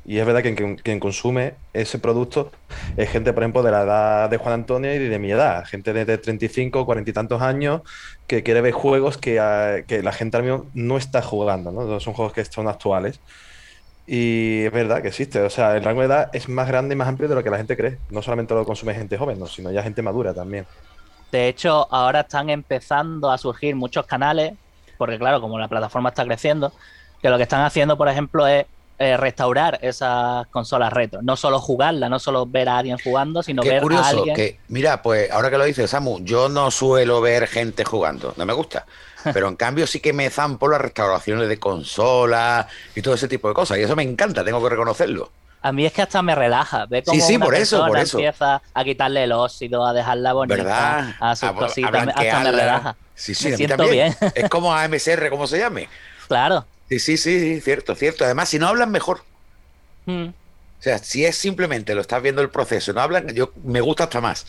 Y 0.08 0.18
es 0.18 0.26
verdad 0.26 0.40
que 0.40 0.54
quien, 0.54 0.76
quien 0.76 1.00
consume 1.00 1.54
ese 1.72 1.98
producto 1.98 2.52
es 2.96 3.10
gente, 3.10 3.32
por 3.32 3.42
ejemplo, 3.42 3.64
de 3.64 3.72
la 3.72 3.82
edad 3.82 4.30
de 4.30 4.36
Juan 4.36 4.54
Antonio 4.54 4.94
y 4.94 4.98
de 5.08 5.18
mi 5.18 5.32
edad, 5.32 5.64
gente 5.64 5.92
de, 5.92 6.04
de 6.04 6.16
35, 6.16 6.86
40 6.86 7.10
y 7.10 7.12
tantos 7.12 7.42
años 7.42 7.80
que 8.28 8.44
quiere 8.44 8.60
ver 8.60 8.72
juegos 8.72 9.18
que, 9.18 9.40
ah, 9.40 9.78
que 9.84 10.04
la 10.04 10.12
gente 10.12 10.36
ahora 10.36 10.48
mismo 10.48 10.70
no 10.74 10.96
está 10.96 11.22
jugando, 11.22 11.72
¿no? 11.72 11.98
Son 11.98 12.14
juegos 12.14 12.34
que 12.34 12.44
son 12.44 12.68
actuales. 12.68 13.18
Y 14.06 14.64
es 14.64 14.72
verdad 14.72 15.02
que 15.02 15.08
existe, 15.08 15.40
o 15.40 15.50
sea, 15.50 15.76
el 15.76 15.82
rango 15.82 16.00
de 16.00 16.06
edad 16.06 16.30
es 16.32 16.48
más 16.48 16.68
grande 16.68 16.94
y 16.94 16.96
más 16.96 17.08
amplio 17.08 17.28
de 17.28 17.34
lo 17.34 17.42
que 17.42 17.50
la 17.50 17.56
gente 17.56 17.76
cree. 17.76 17.98
No 18.10 18.22
solamente 18.22 18.54
lo 18.54 18.64
consume 18.64 18.94
gente 18.94 19.18
joven, 19.18 19.38
no, 19.38 19.46
sino 19.46 19.72
ya 19.72 19.82
gente 19.82 20.00
madura 20.00 20.32
también. 20.32 20.64
De 21.32 21.48
hecho, 21.48 21.92
ahora 21.92 22.20
están 22.20 22.50
empezando 22.50 23.30
a 23.30 23.38
surgir 23.38 23.74
muchos 23.74 24.06
canales, 24.06 24.54
porque 24.96 25.18
claro, 25.18 25.40
como 25.40 25.58
la 25.58 25.66
plataforma 25.66 26.10
está 26.10 26.24
creciendo, 26.24 26.72
que 27.20 27.28
lo 27.28 27.36
que 27.36 27.42
están 27.42 27.62
haciendo, 27.62 27.96
por 27.96 28.08
ejemplo, 28.08 28.46
es 28.46 28.66
eh, 28.98 29.16
restaurar 29.16 29.78
esas 29.82 30.46
consolas 30.48 30.92
retro. 30.92 31.20
No 31.22 31.36
solo 31.36 31.60
jugarla, 31.60 32.08
no 32.08 32.18
solo 32.18 32.46
ver 32.46 32.68
a 32.68 32.78
alguien 32.78 32.98
jugando, 33.02 33.42
sino 33.42 33.62
Qué 33.62 33.68
ver 33.68 33.78
a 33.78 33.82
curioso, 33.82 34.04
alguien. 34.18 34.34
que 34.36 34.58
mira, 34.68 35.02
pues 35.02 35.30
ahora 35.30 35.50
que 35.50 35.58
lo 35.58 35.64
dices, 35.64 35.90
Samu, 35.90 36.20
yo 36.24 36.48
no 36.48 36.70
suelo 36.70 37.20
ver 37.20 37.46
gente 37.46 37.84
jugando, 37.84 38.32
no 38.36 38.46
me 38.46 38.52
gusta. 38.52 38.86
Pero 39.34 39.48
en 39.48 39.56
cambio 39.56 39.86
sí 39.86 40.00
que 40.00 40.12
me 40.12 40.30
zampo 40.30 40.68
las 40.68 40.80
restauraciones 40.80 41.48
de 41.48 41.58
consolas 41.58 42.66
y 42.94 43.02
todo 43.02 43.14
ese 43.14 43.28
tipo 43.28 43.48
de 43.48 43.54
cosas. 43.54 43.78
Y 43.78 43.82
eso 43.82 43.96
me 43.96 44.02
encanta, 44.02 44.44
tengo 44.44 44.62
que 44.62 44.68
reconocerlo. 44.70 45.30
A 45.62 45.72
mí 45.72 45.84
es 45.84 45.92
que 45.92 46.02
hasta 46.02 46.22
me 46.22 46.34
relaja. 46.34 46.86
Ve 46.86 47.02
cómo 47.02 47.14
Sí, 47.14 47.20
sí, 47.20 47.36
una 47.36 47.44
por 47.46 47.54
eso, 47.56 47.78
por 47.78 47.86
persona 47.96 48.02
eso. 48.02 48.18
empieza 48.18 48.62
a 48.72 48.84
quitarle 48.84 49.24
el 49.24 49.32
óxido, 49.32 49.84
a 49.84 49.92
dejarla 49.92 50.32
bonita, 50.32 50.56
¿Verdad? 50.56 51.14
a 51.18 51.34
sus 51.34 51.48
A- 51.48 51.50
a 51.50 51.54
cositas, 51.54 52.08
hasta 52.14 52.40
me 52.40 52.52
relaja. 52.52 52.96
Sí, 53.14 53.34
sí, 53.34 53.48
Me 53.48 53.48
a 53.48 53.52
mí 53.52 53.56
siento 53.56 53.76
también. 53.76 54.14
bien. 54.20 54.32
Es 54.36 54.48
como 54.48 54.72
AMSR, 54.72 55.28
como 55.30 55.46
se 55.48 55.58
llame. 55.58 55.88
Claro. 56.28 56.64
Sí, 56.88 56.98
sí, 56.98 57.16
sí, 57.16 57.40
sí, 57.40 57.60
cierto, 57.60 57.94
cierto. 57.94 58.24
Además, 58.24 58.48
si 58.48 58.58
no 58.58 58.68
hablan 58.68 58.90
mejor. 58.90 59.20
Mm. 60.06 60.26
O 60.26 60.82
sea, 60.82 60.98
si 60.98 61.24
es 61.24 61.36
simplemente 61.36 61.94
lo 61.94 62.00
estás 62.00 62.22
viendo 62.22 62.42
el 62.42 62.50
proceso, 62.50 62.92
no 62.92 63.00
hablan, 63.00 63.28
yo 63.34 63.52
me 63.64 63.80
gusta 63.80 64.04
hasta 64.04 64.20
más. 64.20 64.46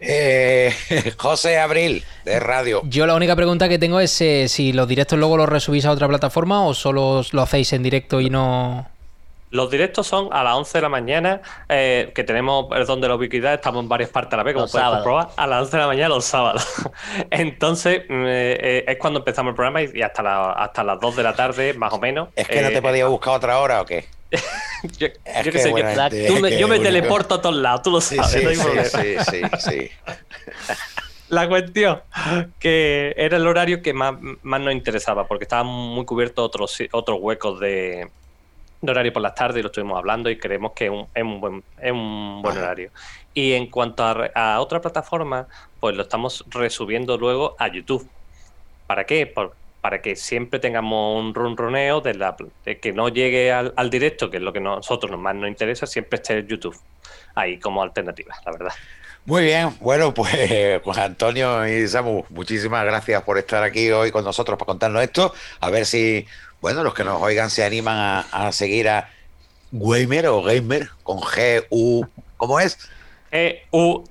Eh, 0.00 0.74
José 1.16 1.58
Abril, 1.58 2.04
de 2.24 2.40
radio. 2.40 2.82
Yo 2.84 3.06
la 3.06 3.14
única 3.14 3.36
pregunta 3.36 3.68
que 3.68 3.78
tengo 3.78 4.00
es 4.00 4.20
eh, 4.20 4.46
si 4.48 4.72
los 4.72 4.88
directos 4.88 5.18
luego 5.18 5.36
los 5.36 5.48
resubís 5.48 5.84
a 5.86 5.92
otra 5.92 6.08
plataforma 6.08 6.66
o 6.66 6.74
solo 6.74 7.22
lo 7.32 7.42
hacéis 7.42 7.72
en 7.72 7.82
directo 7.82 8.20
y 8.20 8.30
no... 8.30 8.88
Los 9.50 9.70
directos 9.70 10.06
son 10.08 10.30
a 10.32 10.42
las 10.42 10.54
11 10.54 10.78
de 10.78 10.82
la 10.82 10.88
mañana, 10.88 11.40
eh, 11.68 12.10
que 12.14 12.24
tenemos 12.24 12.66
perdón 12.68 13.00
de 13.00 13.06
la 13.08 13.14
ubicuidad, 13.14 13.54
estamos 13.54 13.82
en 13.84 13.88
varias 13.88 14.10
partes 14.10 14.32
a 14.34 14.36
la 14.38 14.42
vez, 14.42 14.54
como 14.54 14.64
Los 14.64 14.72
puedes 14.72 14.84
sábados. 14.84 15.04
comprobar, 15.04 15.28
a 15.36 15.46
las 15.46 15.60
11 15.62 15.76
de 15.76 15.80
la 15.82 15.86
mañana 15.86 16.08
los 16.08 16.24
sábados. 16.24 16.66
Entonces, 17.30 18.02
mm, 18.08 18.12
eh, 18.26 18.58
eh, 18.60 18.84
es 18.88 18.98
cuando 18.98 19.20
empezamos 19.20 19.50
el 19.50 19.54
programa 19.54 19.82
y, 19.82 19.90
y 19.94 20.02
hasta, 20.02 20.22
la- 20.24 20.52
hasta 20.52 20.82
las 20.82 20.98
2 20.98 21.14
de 21.16 21.22
la 21.22 21.34
tarde, 21.36 21.72
más 21.74 21.92
o 21.92 21.98
menos. 22.00 22.30
¿Es 22.34 22.48
que 22.48 22.62
no 22.62 22.68
te 22.70 22.78
eh, 22.78 22.82
podía 22.82 23.06
buscar 23.06 23.34
otra 23.34 23.58
hora 23.60 23.80
o 23.82 23.84
qué? 23.84 24.06
Yo, 24.98 25.06
yo 25.08 25.52
que 25.52 25.58
sé, 25.60 25.66
yo, 25.66 25.70
buena 25.70 26.10
gente, 26.10 26.26
tú 26.26 26.34
es 26.34 26.40
me, 26.42 26.50
yo 26.58 26.66
me 26.68 26.74
único. 26.74 26.82
teleporto 26.90 27.36
a 27.36 27.40
todos 27.40 27.54
lados, 27.56 27.82
tú 27.82 27.90
lo 27.90 28.00
sabes, 28.02 28.32
sí, 28.32 28.42
no 28.44 28.50
sí, 28.84 28.90
sí, 28.90 29.16
sí, 29.30 29.42
sí. 29.60 29.90
La 31.28 31.48
cuestión 31.48 32.02
que 32.58 33.14
era 33.16 33.38
el 33.38 33.46
horario 33.46 33.80
que 33.82 33.94
más, 33.94 34.14
más 34.42 34.60
nos 34.60 34.74
interesaba, 34.74 35.26
porque 35.26 35.44
estaban 35.44 35.66
muy 35.66 36.04
cubiertos 36.04 36.44
otros, 36.44 36.76
otros 36.92 37.18
huecos 37.20 37.58
de, 37.60 38.10
de 38.86 38.92
horario 38.92 39.12
por 39.12 39.22
las 39.22 39.34
tardes 39.34 39.58
y 39.58 39.62
lo 39.62 39.68
estuvimos 39.68 39.98
hablando 39.98 40.30
y 40.30 40.38
creemos 40.38 40.72
que 40.74 40.86
es 40.86 40.90
un, 40.90 41.08
es 41.14 41.22
un 41.22 41.40
buen, 41.40 41.64
es 41.78 41.92
un 41.92 42.42
buen 42.42 42.56
Ajá. 42.56 42.66
horario. 42.66 42.92
Y 43.32 43.52
en 43.54 43.70
cuanto 43.70 44.04
a, 44.04 44.60
otra 44.60 44.80
plataforma, 44.80 45.48
pues 45.80 45.96
lo 45.96 46.02
estamos 46.02 46.44
resubiendo 46.48 47.16
luego 47.18 47.56
a 47.58 47.68
YouTube. 47.68 48.10
¿Para 48.86 49.04
qué? 49.04 49.26
Por- 49.26 49.56
para 49.80 50.00
que 50.00 50.16
siempre 50.16 50.60
tengamos 50.60 51.22
un 51.22 51.34
ronroneo 51.34 52.00
de, 52.00 52.14
la, 52.14 52.34
de 52.64 52.80
que 52.80 52.92
no 52.94 53.10
llegue 53.10 53.52
al, 53.52 53.74
al 53.76 53.90
directo, 53.90 54.30
que 54.30 54.38
es 54.38 54.42
lo 54.42 54.52
que 54.52 54.60
nosotros 54.60 55.18
más 55.20 55.34
nos 55.34 55.48
interesa, 55.48 55.86
siempre 55.86 56.16
esté 56.16 56.46
YouTube. 56.46 56.74
Ahí 57.34 57.58
como 57.58 57.82
alternativa, 57.82 58.34
la 58.46 58.52
verdad. 58.52 58.72
Muy 59.26 59.44
bien, 59.44 59.76
bueno, 59.80 60.12
pues 60.14 60.30
Juan 60.84 60.98
Antonio 60.98 61.66
y 61.66 61.88
Samu, 61.88 62.24
muchísimas 62.28 62.84
gracias 62.84 63.22
por 63.22 63.38
estar 63.38 63.62
aquí 63.62 63.90
hoy 63.90 64.10
con 64.10 64.24
nosotros 64.24 64.58
para 64.58 64.66
contarnos 64.66 65.02
esto. 65.02 65.34
A 65.60 65.70
ver 65.70 65.86
si, 65.86 66.26
bueno, 66.64 66.82
los 66.82 66.94
que 66.94 67.04
nos 67.04 67.20
oigan 67.20 67.50
se 67.50 67.62
animan 67.62 67.98
a, 67.98 68.20
a 68.32 68.50
seguir 68.50 68.88
a 68.88 69.10
Gamer 69.70 70.28
o 70.28 70.42
Gamer 70.42 70.88
con 71.02 71.18
G, 71.20 71.66
U, 71.68 72.06
¿cómo 72.38 72.58
es? 72.58 72.78
E-U-E-I-M-E-R-T 73.30 74.08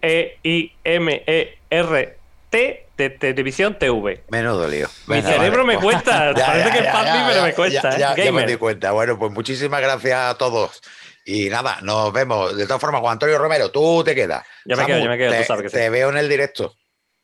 de 2.95 3.09
Televisión 3.09 3.79
TV. 3.79 4.21
Menudo 4.29 4.67
lío. 4.67 4.87
Mi 5.07 5.15
Venga, 5.15 5.29
cerebro 5.29 5.65
vale, 5.65 5.77
me 5.77 5.83
cuesta. 5.83 6.31
Ya, 6.37 6.45
Parece 6.45 6.67
ya, 6.67 6.71
que 6.73 6.77
es 6.77 6.83
ya, 6.83 6.91
fácil, 6.91 7.13
ya, 7.15 7.25
pero 7.25 7.39
ya, 7.39 7.43
me 7.43 7.53
cuesta. 7.55 7.97
Ya, 7.97 8.15
ya, 8.15 8.23
ya 8.23 8.31
me 8.31 8.45
di 8.45 8.55
cuenta. 8.57 8.91
Bueno, 8.91 9.17
pues 9.17 9.31
muchísimas 9.31 9.81
gracias 9.81 10.19
a 10.19 10.37
todos. 10.37 10.79
Y 11.25 11.49
nada, 11.49 11.79
nos 11.81 12.13
vemos. 12.13 12.55
De 12.55 12.67
todas 12.67 12.79
formas, 12.79 13.01
Juan 13.01 13.13
Antonio 13.13 13.39
Romero, 13.39 13.71
tú 13.71 14.03
te 14.03 14.13
quedas. 14.13 14.45
Yo 14.65 14.77
me 14.77 14.85
quedo, 14.85 14.99
yo 14.99 15.09
me 15.09 15.17
quedo, 15.17 15.31
tú 15.31 15.37
te, 15.39 15.45
sabes 15.45 15.71
que 15.71 15.85
sí. 15.85 15.89
veo 15.89 16.11
en 16.11 16.17
el 16.17 16.29
directo. 16.29 16.75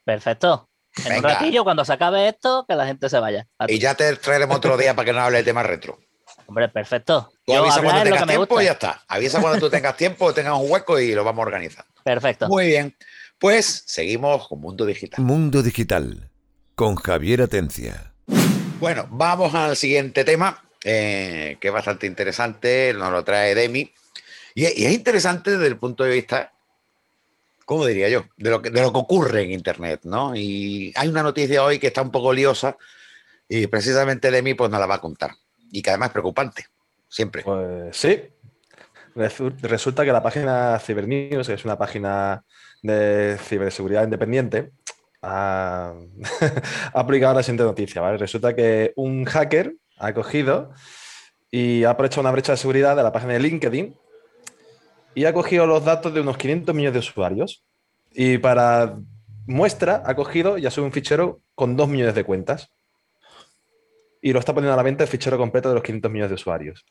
Perfecto. 0.03 0.68
En 1.05 1.15
un 1.17 1.21
Venga. 1.21 1.33
ratillo, 1.35 1.63
cuando 1.63 1.85
se 1.85 1.93
acabe 1.93 2.27
esto, 2.27 2.65
que 2.67 2.75
la 2.75 2.85
gente 2.85 3.09
se 3.09 3.19
vaya. 3.19 3.47
Y 3.67 3.79
ya 3.79 3.95
te 3.95 4.15
traeremos 4.15 4.57
otro 4.57 4.77
día 4.77 4.95
para 4.95 5.05
que 5.05 5.13
nos 5.13 5.21
hable 5.23 5.37
de 5.39 5.43
temas 5.43 5.65
retro. 5.65 5.99
Hombre, 6.45 6.67
perfecto. 6.69 7.31
Tú 7.45 7.53
Yo 7.53 7.59
avisa 7.61 7.81
cuando 7.81 8.03
tengas 8.03 8.27
tiempo 8.27 8.61
y 8.61 8.65
ya 8.65 8.71
está. 8.71 9.03
Avisa 9.07 9.39
cuando 9.41 9.59
tú 9.59 9.69
tengas 9.69 9.95
tiempo, 9.95 10.33
tengas 10.33 10.53
un 10.53 10.69
hueco 10.71 10.99
y 10.99 11.13
lo 11.13 11.23
vamos 11.23 11.43
a 11.43 11.45
organizar. 11.45 11.85
Perfecto. 12.03 12.47
Muy 12.47 12.67
bien. 12.67 12.95
Pues 13.37 13.83
seguimos 13.85 14.47
con 14.47 14.59
Mundo 14.59 14.85
Digital. 14.85 15.23
Mundo 15.23 15.61
Digital 15.61 16.29
con 16.75 16.95
Javier 16.95 17.41
Atencia. 17.43 18.13
Bueno, 18.79 19.07
vamos 19.11 19.53
al 19.53 19.75
siguiente 19.75 20.23
tema, 20.23 20.63
eh, 20.83 21.57
que 21.59 21.67
es 21.67 21.73
bastante 21.73 22.07
interesante, 22.07 22.93
nos 22.97 23.11
lo 23.11 23.23
trae 23.23 23.53
Demi. 23.53 23.93
Y, 24.55 24.63
y 24.81 24.85
es 24.85 24.93
interesante 24.93 25.51
desde 25.51 25.67
el 25.67 25.77
punto 25.77 26.03
de 26.03 26.11
vista, 26.11 26.53
¿cómo 27.69 27.85
diría 27.85 28.09
yo? 28.09 28.25
De 28.35 28.49
lo, 28.49 28.63
que, 28.63 28.71
de 28.71 28.81
lo 28.81 28.91
que 28.91 28.97
ocurre 28.97 29.43
en 29.43 29.51
Internet, 29.51 29.99
¿no? 30.05 30.35
Y 30.35 30.91
hay 30.95 31.07
una 31.07 31.21
noticia 31.21 31.63
hoy 31.63 31.77
que 31.77 31.85
está 31.85 32.01
un 32.01 32.09
poco 32.09 32.33
liosa 32.33 32.75
y 33.47 33.67
precisamente 33.67 34.31
Demi 34.31 34.55
pues 34.55 34.71
nos 34.71 34.79
la 34.79 34.87
va 34.87 34.95
a 34.95 35.01
contar. 35.01 35.29
Y 35.71 35.83
que 35.83 35.91
además 35.91 36.07
es 36.07 36.13
preocupante, 36.13 36.65
siempre. 37.07 37.43
Pues 37.43 37.95
sí. 37.95 38.23
Resu- 39.15 39.55
Resulta 39.61 40.03
que 40.03 40.11
la 40.11 40.23
página 40.23 40.79
Cybernews, 40.79 41.45
que 41.45 41.53
es 41.53 41.63
una 41.63 41.77
página 41.77 42.43
de 42.81 43.37
ciberseguridad 43.39 44.03
independiente, 44.03 44.71
ha, 45.21 45.93
ha 46.93 47.05
publicado 47.05 47.35
la 47.35 47.43
siguiente 47.43 47.65
noticia. 47.65 48.01
¿vale? 48.01 48.17
Resulta 48.17 48.55
que 48.55 48.93
un 48.95 49.25
hacker 49.25 49.75
ha 49.99 50.11
cogido 50.15 50.71
y 51.51 51.83
ha 51.83 51.91
aprovechado 51.91 52.21
una 52.21 52.31
brecha 52.31 52.53
de 52.53 52.57
seguridad 52.57 52.95
de 52.95 53.03
la 53.03 53.11
página 53.11 53.33
de 53.33 53.39
LinkedIn 53.41 53.95
y 55.15 55.25
ha 55.25 55.33
cogido 55.33 55.65
los 55.65 55.83
datos 55.83 56.13
de 56.13 56.21
unos 56.21 56.37
500 56.37 56.75
millones 56.75 56.93
de 56.93 56.99
usuarios. 56.99 57.63
Y 58.11 58.37
para 58.37 58.97
muestra 59.45 60.03
ha 60.05 60.15
cogido 60.15 60.57
y 60.57 60.65
ha 60.65 60.71
subido 60.71 60.87
un 60.87 60.93
fichero 60.93 61.41
con 61.55 61.75
2 61.75 61.89
millones 61.89 62.15
de 62.15 62.23
cuentas. 62.23 62.71
Y 64.21 64.33
lo 64.33 64.39
está 64.39 64.53
poniendo 64.53 64.73
a 64.73 64.77
la 64.77 64.83
venta 64.83 65.03
el 65.03 65.09
fichero 65.09 65.37
completo 65.37 65.69
de 65.69 65.75
los 65.75 65.83
500 65.83 66.11
millones 66.11 66.29
de 66.29 66.35
usuarios. 66.35 66.85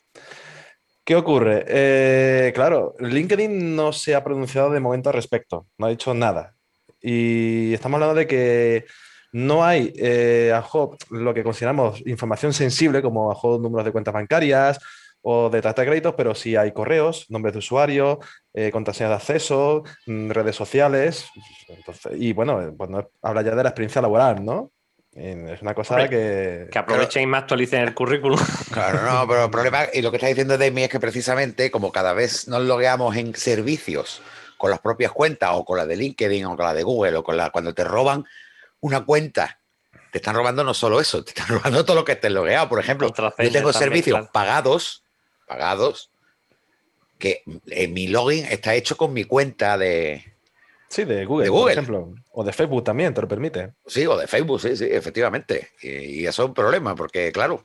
¿Qué 1.04 1.16
ocurre? 1.16 1.64
Eh, 1.66 2.52
claro, 2.54 2.94
LinkedIn 2.98 3.74
no 3.74 3.92
se 3.92 4.14
ha 4.14 4.22
pronunciado 4.22 4.70
de 4.70 4.80
momento 4.80 5.08
al 5.08 5.14
respecto, 5.14 5.66
no 5.78 5.86
ha 5.86 5.90
dicho 5.90 6.12
nada. 6.12 6.54
Y 7.00 7.72
estamos 7.72 7.96
hablando 7.96 8.14
de 8.14 8.26
que 8.26 8.84
no 9.32 9.64
hay 9.64 9.92
eh, 9.96 10.52
a 10.54 10.66
lo 11.10 11.32
que 11.32 11.42
consideramos 11.42 12.02
información 12.06 12.52
sensible, 12.52 13.00
como 13.00 13.30
a 13.30 13.34
jo, 13.34 13.58
números 13.58 13.84
de 13.84 13.92
cuentas 13.92 14.12
bancarias 14.12 14.78
o 15.22 15.50
de 15.50 15.60
tarjeta 15.60 15.82
de 15.82 15.88
créditos, 15.88 16.14
pero 16.16 16.34
sí 16.34 16.56
hay 16.56 16.72
correos, 16.72 17.26
nombres 17.28 17.52
de 17.52 17.58
usuario, 17.58 18.20
eh, 18.54 18.70
contraseñas 18.70 19.10
de 19.10 19.16
acceso, 19.16 19.84
mm, 20.06 20.30
redes 20.30 20.56
sociales. 20.56 21.26
Entonces, 21.68 22.12
y 22.18 22.32
bueno, 22.32 22.62
eh, 22.62 22.72
pues 22.76 22.88
no 22.90 23.10
habla 23.22 23.42
ya 23.42 23.54
de 23.54 23.62
la 23.62 23.70
experiencia 23.70 24.00
laboral, 24.00 24.44
¿no? 24.44 24.72
Es 25.14 25.62
una 25.62 25.74
cosa 25.74 26.08
que. 26.08 26.68
Que 26.70 26.78
aprovechen 26.78 27.22
y 27.22 27.26
me 27.26 27.38
actualicen 27.38 27.80
el 27.80 27.94
currículum. 27.94 28.38
Claro, 28.72 29.02
no, 29.02 29.26
pero 29.26 29.44
el 29.44 29.50
problema, 29.50 29.86
y 29.92 30.02
lo 30.02 30.10
que 30.10 30.18
está 30.18 30.28
diciendo 30.28 30.56
Demi 30.56 30.84
es 30.84 30.88
que 30.88 31.00
precisamente 31.00 31.70
como 31.70 31.90
cada 31.90 32.12
vez 32.12 32.46
nos 32.46 32.62
logueamos 32.62 33.16
en 33.16 33.34
servicios 33.34 34.22
con 34.56 34.70
las 34.70 34.80
propias 34.80 35.10
cuentas 35.12 35.50
o 35.54 35.64
con 35.64 35.78
la 35.78 35.86
de 35.86 35.96
LinkedIn 35.96 36.44
o 36.44 36.56
con 36.56 36.66
la 36.66 36.74
de 36.74 36.82
Google 36.82 37.16
o 37.16 37.24
con 37.24 37.36
la 37.36 37.50
cuando 37.50 37.74
te 37.74 37.82
roban 37.82 38.24
una 38.80 39.04
cuenta, 39.04 39.60
te 40.12 40.18
están 40.18 40.34
robando 40.36 40.62
no 40.62 40.74
solo 40.74 41.00
eso, 41.00 41.24
te 41.24 41.30
están 41.30 41.48
robando 41.58 41.84
todo 41.84 41.96
lo 41.96 42.04
que 42.04 42.12
estés 42.12 42.30
logueado. 42.30 42.68
Por 42.68 42.78
ejemplo, 42.78 43.08
yo 43.08 43.14
tengo 43.14 43.32
también, 43.32 43.72
servicios 43.72 44.18
claro. 44.18 44.30
pagados, 44.32 45.04
pagados, 45.48 46.10
que 47.18 47.42
en 47.66 47.92
mi 47.92 48.06
login 48.06 48.44
está 48.44 48.74
hecho 48.74 48.96
con 48.96 49.12
mi 49.12 49.24
cuenta 49.24 49.76
de, 49.76 50.24
Sí, 50.88 51.04
de 51.04 51.24
Google, 51.26 51.44
De 51.44 51.50
por 51.50 51.70
ejemplo. 51.70 52.14
O 52.32 52.44
de 52.44 52.52
Facebook 52.52 52.84
también, 52.84 53.12
te 53.12 53.20
lo 53.20 53.28
permite. 53.28 53.74
Sí, 53.86 54.06
o 54.06 54.16
de 54.16 54.26
Facebook, 54.26 54.60
sí, 54.60 54.76
sí, 54.76 54.86
efectivamente. 54.90 55.70
Y, 55.82 55.88
y 55.88 56.26
eso 56.26 56.44
es 56.44 56.48
un 56.48 56.54
problema, 56.54 56.94
porque 56.94 57.30
claro, 57.30 57.64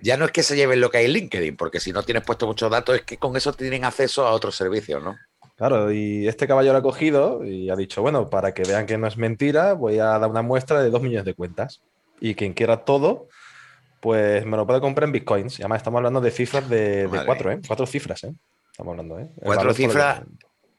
ya 0.00 0.16
no 0.16 0.26
es 0.26 0.30
que 0.30 0.42
se 0.42 0.56
lleven 0.56 0.80
lo 0.80 0.90
que 0.90 0.98
hay 0.98 1.06
en 1.06 1.12
LinkedIn, 1.12 1.56
porque 1.56 1.80
si 1.80 1.92
no 1.92 2.02
tienes 2.02 2.24
puesto 2.24 2.46
muchos 2.46 2.70
datos, 2.70 2.96
es 2.96 3.02
que 3.02 3.16
con 3.16 3.36
eso 3.36 3.52
tienen 3.52 3.84
acceso 3.84 4.26
a 4.26 4.32
otros 4.32 4.54
servicios, 4.54 5.02
¿no? 5.02 5.16
Claro, 5.56 5.90
y 5.90 6.28
este 6.28 6.46
caballo 6.46 6.72
lo 6.72 6.78
ha 6.78 6.82
cogido 6.82 7.42
y 7.44 7.70
ha 7.70 7.76
dicho, 7.76 8.02
bueno, 8.02 8.28
para 8.28 8.52
que 8.52 8.62
vean 8.62 8.86
que 8.86 8.98
no 8.98 9.06
es 9.06 9.16
mentira, 9.16 9.72
voy 9.72 9.98
a 9.98 10.18
dar 10.18 10.28
una 10.28 10.42
muestra 10.42 10.82
de 10.82 10.90
dos 10.90 11.00
millones 11.00 11.24
de 11.24 11.34
cuentas. 11.34 11.80
Y 12.20 12.34
quien 12.34 12.52
quiera 12.52 12.84
todo, 12.84 13.28
pues 14.06 14.46
me 14.46 14.56
lo 14.56 14.64
puede 14.64 14.80
comprar 14.80 15.08
en 15.08 15.12
bitcoins. 15.12 15.58
Y 15.58 15.62
además 15.62 15.78
estamos 15.78 15.98
hablando 15.98 16.20
de 16.20 16.30
cifras 16.30 16.68
de, 16.70 17.08
cuatro, 17.26 17.50
¿eh? 17.50 17.58
Cuatro 17.66 17.86
cifras, 17.86 18.22
¿eh? 18.22 18.32
Estamos 18.70 18.92
hablando, 18.92 19.18
¿eh? 19.18 19.28
El 19.40 19.46
Cuatro 19.46 19.74
cifras. 19.74 20.22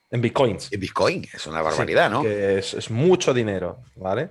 En 0.09 0.21
bitcoins. 0.21 0.71
En 0.71 0.79
Bitcoin, 0.79 1.27
es 1.33 1.45
una 1.45 1.61
barbaridad, 1.61 2.07
Sí, 2.07 2.13
¿no? 2.13 2.21
Que 2.21 2.59
es, 2.59 2.73
es 2.73 2.89
mucho 2.89 3.33
dinero, 3.33 3.79
¿vale? 3.97 4.29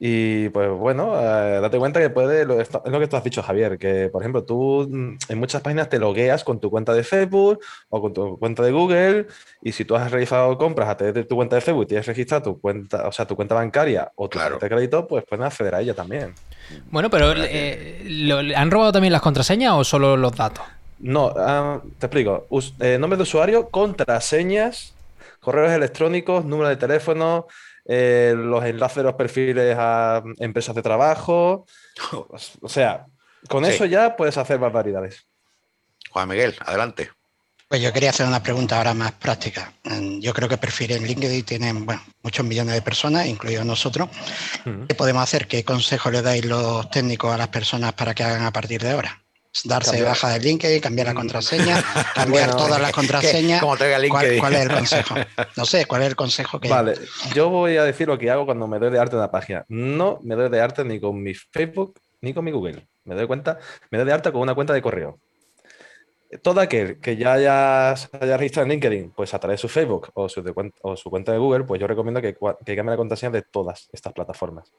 Y 0.00 0.48
pues 0.48 0.68
bueno, 0.68 1.14
eh, 1.16 1.60
date 1.60 1.78
cuenta 1.78 2.00
que 2.00 2.10
puede, 2.10 2.44
lo, 2.44 2.60
es 2.60 2.68
lo 2.72 2.98
que 2.98 3.06
tú 3.06 3.16
has 3.16 3.22
dicho, 3.22 3.40
Javier, 3.40 3.78
que 3.78 4.08
por 4.10 4.20
ejemplo 4.20 4.44
tú 4.44 4.88
mm, 4.90 5.16
en 5.28 5.38
muchas 5.38 5.62
páginas 5.62 5.88
te 5.88 6.00
logueas 6.00 6.42
con 6.42 6.58
tu 6.58 6.70
cuenta 6.70 6.92
de 6.92 7.04
Facebook 7.04 7.60
o 7.88 8.02
con 8.02 8.12
tu 8.12 8.36
cuenta 8.38 8.64
de 8.64 8.72
Google 8.72 9.26
y 9.62 9.70
si 9.70 9.84
tú 9.84 9.94
has 9.94 10.10
realizado 10.10 10.58
compras 10.58 10.88
a 10.88 10.96
través 10.96 11.14
de 11.14 11.24
tu 11.24 11.36
cuenta 11.36 11.54
de 11.54 11.62
Facebook 11.62 11.84
y 11.84 11.86
tienes 11.86 12.06
registrado 12.06 12.42
tu 12.42 12.60
cuenta, 12.60 13.06
o 13.06 13.12
sea, 13.12 13.26
tu 13.26 13.36
cuenta 13.36 13.54
bancaria 13.54 14.10
o 14.16 14.28
tu 14.28 14.36
Claro. 14.36 14.58
cuenta 14.58 14.66
de 14.66 14.70
crédito, 14.74 15.06
pues 15.06 15.24
pueden 15.24 15.44
acceder 15.46 15.74
a 15.74 15.80
ella 15.80 15.94
también. 15.94 16.34
Bueno, 16.90 17.10
pero 17.10 17.32
eh, 17.36 18.02
¿lo- 18.06 18.42
le 18.42 18.56
¿han 18.56 18.70
robado 18.70 18.92
también 18.92 19.12
las 19.12 19.22
contraseñas 19.22 19.72
o 19.74 19.84
solo 19.84 20.16
los 20.16 20.32
datos? 20.32 20.64
No, 20.98 21.32
ah, 21.36 21.80
te 21.98 22.06
explico. 22.06 22.46
Us- 22.50 22.74
eh, 22.80 22.98
nombre 22.98 23.16
de 23.16 23.22
usuario, 23.24 23.68
contraseñas, 23.68 24.94
correos 25.40 25.72
electrónicos, 25.72 26.44
número 26.44 26.68
de 26.68 26.76
teléfono, 26.76 27.46
eh, 27.84 28.34
los 28.36 28.64
enlaces 28.64 28.96
de 28.98 29.02
los 29.04 29.14
perfiles 29.14 29.76
a 29.78 30.22
empresas 30.38 30.74
de 30.74 30.82
trabajo. 30.82 31.66
O 32.62 32.68
sea, 32.68 33.06
con 33.48 33.64
Sí. 33.64 33.70
eso 33.72 33.84
ya 33.84 34.16
puedes 34.16 34.36
hacer 34.38 34.58
barbaridades. 34.58 35.26
Juan 36.10 36.28
Miguel, 36.28 36.54
adelante. 36.64 37.10
Pues 37.68 37.82
yo 37.82 37.92
quería 37.92 38.10
hacer 38.10 38.26
una 38.26 38.42
pregunta 38.42 38.76
ahora 38.76 38.94
más 38.94 39.12
práctica. 39.12 39.72
Mm, 39.84 40.20
Yo 40.20 40.32
creo 40.32 40.48
que 40.48 40.56
perfiles 40.56 40.98
en 40.98 41.04
LinkedIn 41.06 41.44
tienen 41.44 41.84
bueno, 41.84 42.00
muchos 42.22 42.46
millones 42.46 42.74
de 42.74 42.82
personas, 42.82 43.26
incluidos 43.26 43.66
nosotros. 43.66 44.08
Mm. 44.64 44.84
¿Qué 44.86 44.94
podemos 44.94 45.22
hacer? 45.22 45.48
¿Qué 45.48 45.64
consejo 45.64 46.10
le 46.12 46.22
dais 46.22 46.44
los 46.44 46.88
técnicos 46.90 47.34
a 47.34 47.36
las 47.38 47.48
personas 47.48 47.92
para 47.94 48.14
que 48.14 48.22
hagan 48.22 48.44
a 48.44 48.52
partir 48.52 48.80
de 48.82 48.90
ahora? 48.92 49.20
Darse 49.64 49.92
de 49.92 49.96
Cambiar. 49.96 50.08
baja 50.14 50.28
de 50.34 50.38
LinkedIn, 50.40 50.80
cambiar 50.80 51.06
la 51.08 51.14
contraseña, 51.14 51.82
cambiar 52.14 52.50
Bueno, 52.50 52.56
todas 52.66 52.80
las 52.80 52.92
contraseñas. 53.00 53.60
Como 53.60 53.76
traiga 53.76 53.96
¿Cuál, 53.96 54.02
LinkedIn. 54.26 54.38
cuál 54.40 54.54
es 54.54 54.60
el 54.60 54.70
consejo? 54.72 55.14
No 55.56 55.64
sé, 55.64 55.86
¿cuál 55.86 56.02
es 56.02 56.08
el 56.08 56.16
consejo 56.16 56.60
que 56.60 56.68
Vale, 56.68 56.94
yo 57.34 57.48
voy 57.48 57.78
a 57.78 57.82
decir 57.84 58.06
lo 58.06 58.16
que 58.18 58.30
hago 58.30 58.44
cuando 58.44 58.68
me 58.68 58.78
doy 58.78 58.90
de 58.92 58.98
arte 59.00 59.16
en 59.16 59.20
una 59.20 59.30
página. 59.30 59.64
No 59.68 60.20
me 60.22 60.34
doy 60.36 60.50
de 60.50 60.60
arte 60.60 60.84
ni 60.84 61.00
con 61.00 61.20
mi 61.20 61.32
Facebook 61.34 61.98
ni 62.20 62.32
con 62.34 62.44
mi 62.44 62.50
Google. 62.52 62.86
Me 63.04 63.14
doy 63.14 63.26
cuenta, 63.26 63.58
me 63.90 63.98
doy 63.98 64.06
de 64.06 64.12
arte 64.12 64.30
con 64.30 64.42
una 64.42 64.54
cuenta 64.54 64.72
de 64.74 64.82
correo. 64.82 65.18
Todo 66.42 66.60
aquel 66.60 67.00
que 67.00 67.16
ya 67.16 67.34
haya, 67.34 67.96
se 67.96 68.08
haya 68.20 68.36
registrado 68.36 68.64
en 68.66 68.72
LinkedIn, 68.72 69.12
pues 69.12 69.32
a 69.32 69.38
través 69.38 69.58
de 69.58 69.62
su 69.62 69.68
Facebook 69.68 70.10
o 70.14 70.28
su, 70.28 70.42
de 70.42 70.52
cuen- 70.52 70.74
o 70.82 70.96
su 70.96 71.08
cuenta 71.08 71.32
de 71.32 71.38
Google, 71.38 71.64
pues 71.64 71.80
yo 71.80 71.86
recomiendo 71.86 72.20
que, 72.20 72.34
que 72.34 72.76
cambie 72.76 72.90
la 72.92 72.96
contraseña 72.96 73.30
de 73.32 73.42
todas 73.42 73.88
estas 73.92 74.12
plataformas. 74.12 74.72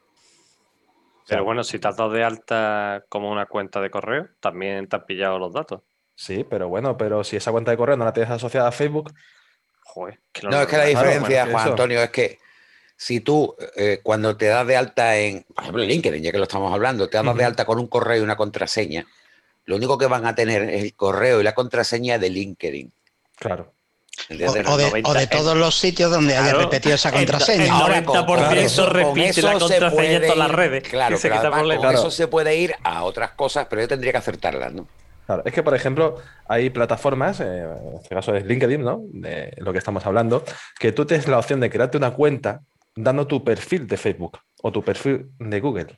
Pero 1.28 1.44
bueno, 1.44 1.64
si 1.64 1.80
te 1.80 1.88
has 1.88 1.98
dado 1.98 2.12
de 2.12 2.24
alta 2.24 3.04
como 3.10 3.32
una 3.32 3.46
cuenta 3.48 3.82
de 3.82 3.90
correo, 3.90 4.28
también 4.40 4.88
te 4.88 4.96
has 4.96 5.04
pillado 5.04 5.40
los 5.40 5.54
datos. 5.54 5.82
Sí, 6.16 6.46
pero 6.50 6.68
bueno, 6.70 6.98
pero 6.98 7.24
si 7.24 7.36
esa 7.36 7.52
cuenta 7.52 7.72
de 7.72 7.78
correo 7.78 7.98
no 7.98 8.06
la 8.06 8.14
tienes 8.14 8.32
asociada 8.32 8.70
a 8.70 8.72
Facebook, 8.72 9.14
Joder, 9.84 10.20
que 10.32 10.42
No, 10.48 10.62
es 10.62 10.68
que 10.68 10.78
la 10.78 10.86
diferencia, 10.86 11.44
bueno, 11.46 11.52
Juan 11.52 11.64
eso. 11.64 11.72
Antonio, 11.72 12.02
es 12.02 12.10
que 12.10 12.40
si 12.96 13.22
tú, 13.22 13.56
eh, 13.76 14.00
cuando 14.04 14.36
te 14.36 14.48
das 14.48 14.66
de 14.68 14.76
alta 14.76 15.18
en, 15.18 15.44
por 15.44 15.64
ejemplo, 15.64 15.84
en 15.84 15.90
LinkedIn, 15.90 16.24
ya 16.24 16.32
que 16.32 16.38
lo 16.40 16.44
estamos 16.44 16.74
hablando, 16.74 17.08
te 17.10 17.18
das 17.18 17.26
de 17.26 17.32
Ujú. 17.32 17.42
alta 17.44 17.66
con 17.66 17.80
un 17.80 17.88
correo 17.88 18.18
y 18.18 18.22
una 18.24 18.36
contraseña, 18.36 19.06
lo 19.68 19.76
único 19.76 19.98
que 20.00 20.08
van 20.08 20.26
a 20.26 20.34
tener 20.34 20.64
es 20.64 20.84
el 20.84 20.96
correo 20.96 21.40
y 21.40 21.44
la 21.44 21.54
contraseña 21.54 22.18
de 22.18 22.30
LinkedIn. 22.32 22.92
claro. 23.36 23.74
o, 24.32 24.52
de, 24.52 24.64
90, 24.64 25.10
o 25.10 25.14
de 25.14 25.28
todos 25.28 25.56
los 25.56 25.76
sitios 25.78 26.10
donde 26.10 26.34
haya 26.36 26.50
Claro, 26.50 26.60
repetido 26.62 26.96
esa 26.96 27.10
el- 27.10 27.16
contraseña. 27.18 27.66
el 27.66 27.70
Ahora, 27.70 28.04
con- 28.04 28.16
90% 28.26 28.48
con 28.50 28.58
eso- 28.58 28.86
con 28.86 28.94
repite 28.94 29.30
eso 29.30 29.42
la 29.44 29.54
se 29.54 29.60
contraseña 29.60 30.12
en 30.16 30.22
todas 30.24 30.38
las 30.38 30.52
redes. 30.52 30.84
Claro, 30.90 31.18
quita 31.18 31.38
además 31.38 31.62
con 31.62 31.78
Claro. 31.78 32.00
eso 32.00 32.10
se 32.10 32.28
puede 32.28 32.56
ir 32.58 32.74
a 32.84 33.04
otras 33.04 33.32
cosas, 33.34 33.68
pero 33.70 33.84
yo 33.84 33.88
tendría 33.88 34.12
que 34.14 34.18
acertarlas, 34.18 34.74
¿no? 34.74 34.88
Claro, 35.28 35.44
es 35.46 35.54
que, 35.54 35.62
por 35.62 35.76
ejemplo, 35.76 36.16
hay 36.48 36.72
plataformas, 36.72 37.42
eh, 37.42 37.46
en 37.46 37.96
este 38.02 38.16
caso 38.16 38.34
es 38.36 38.44
LinkedIn, 38.46 38.82
¿no? 38.82 39.02
De 39.12 39.54
lo 39.58 39.72
que 39.72 39.78
estamos 39.78 40.04
hablando, 40.08 40.44
que 40.80 40.92
tú 40.94 41.06
tienes 41.06 41.28
la 41.28 41.38
opción 41.38 41.60
de 41.60 41.70
crearte 41.70 41.98
una 41.98 42.12
cuenta 42.12 42.62
dando 42.96 43.28
tu 43.28 43.44
perfil 43.44 43.86
de 43.86 43.98
Facebook 43.98 44.40
o 44.64 44.72
tu 44.72 44.82
perfil 44.84 45.30
de 45.38 45.60
Google. 45.60 45.96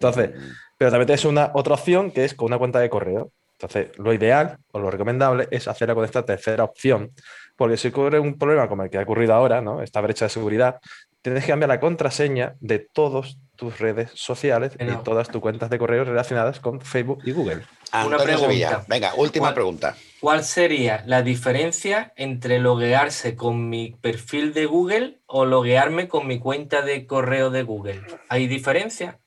Entonces, 0.00 0.30
pero 0.78 0.90
también 0.90 1.06
tienes 1.06 1.24
una 1.24 1.50
otra 1.54 1.74
opción 1.74 2.10
que 2.10 2.24
es 2.24 2.34
con 2.34 2.46
una 2.46 2.58
cuenta 2.58 2.80
de 2.80 2.90
correo. 2.90 3.30
Entonces, 3.52 3.96
lo 3.98 4.12
ideal 4.12 4.58
o 4.72 4.78
lo 4.80 4.90
recomendable 4.90 5.46
es 5.50 5.68
hacerla 5.68 5.94
con 5.94 6.04
esta 6.04 6.24
tercera 6.24 6.64
opción, 6.64 7.12
porque 7.56 7.76
si 7.76 7.88
ocurre 7.88 8.18
un 8.18 8.36
problema 8.36 8.68
como 8.68 8.82
el 8.82 8.90
que 8.90 8.98
ha 8.98 9.02
ocurrido 9.02 9.32
ahora, 9.34 9.60
¿no? 9.60 9.80
Esta 9.80 10.00
brecha 10.00 10.24
de 10.24 10.28
seguridad, 10.30 10.80
tienes 11.22 11.44
que 11.44 11.50
cambiar 11.52 11.68
la 11.68 11.80
contraseña 11.80 12.54
de 12.60 12.80
todas 12.80 13.38
tus 13.56 13.78
redes 13.78 14.10
sociales 14.14 14.72
y 14.80 14.96
todas 15.04 15.28
tus 15.30 15.40
cuentas 15.40 15.70
de 15.70 15.78
correo 15.78 16.04
relacionadas 16.04 16.58
con 16.58 16.80
Facebook 16.80 17.20
y 17.24 17.30
Google. 17.30 17.62
Antonio 17.92 18.18
pregunta. 18.18 18.46
Sevilla, 18.48 18.84
venga, 18.88 19.14
última 19.14 19.44
¿Cuál- 19.46 19.54
pregunta. 19.54 19.96
¿Cuál 20.20 20.42
sería 20.42 21.02
la 21.06 21.22
diferencia 21.22 22.12
entre 22.16 22.58
loguearse 22.58 23.36
con 23.36 23.68
mi 23.68 23.92
perfil 24.00 24.52
de 24.52 24.66
Google 24.66 25.20
o 25.26 25.44
loguearme 25.44 26.08
con 26.08 26.26
mi 26.26 26.40
cuenta 26.40 26.82
de 26.82 27.06
correo 27.06 27.50
de 27.50 27.62
Google? 27.62 28.02
¿Hay 28.28 28.48
diferencia? 28.48 29.20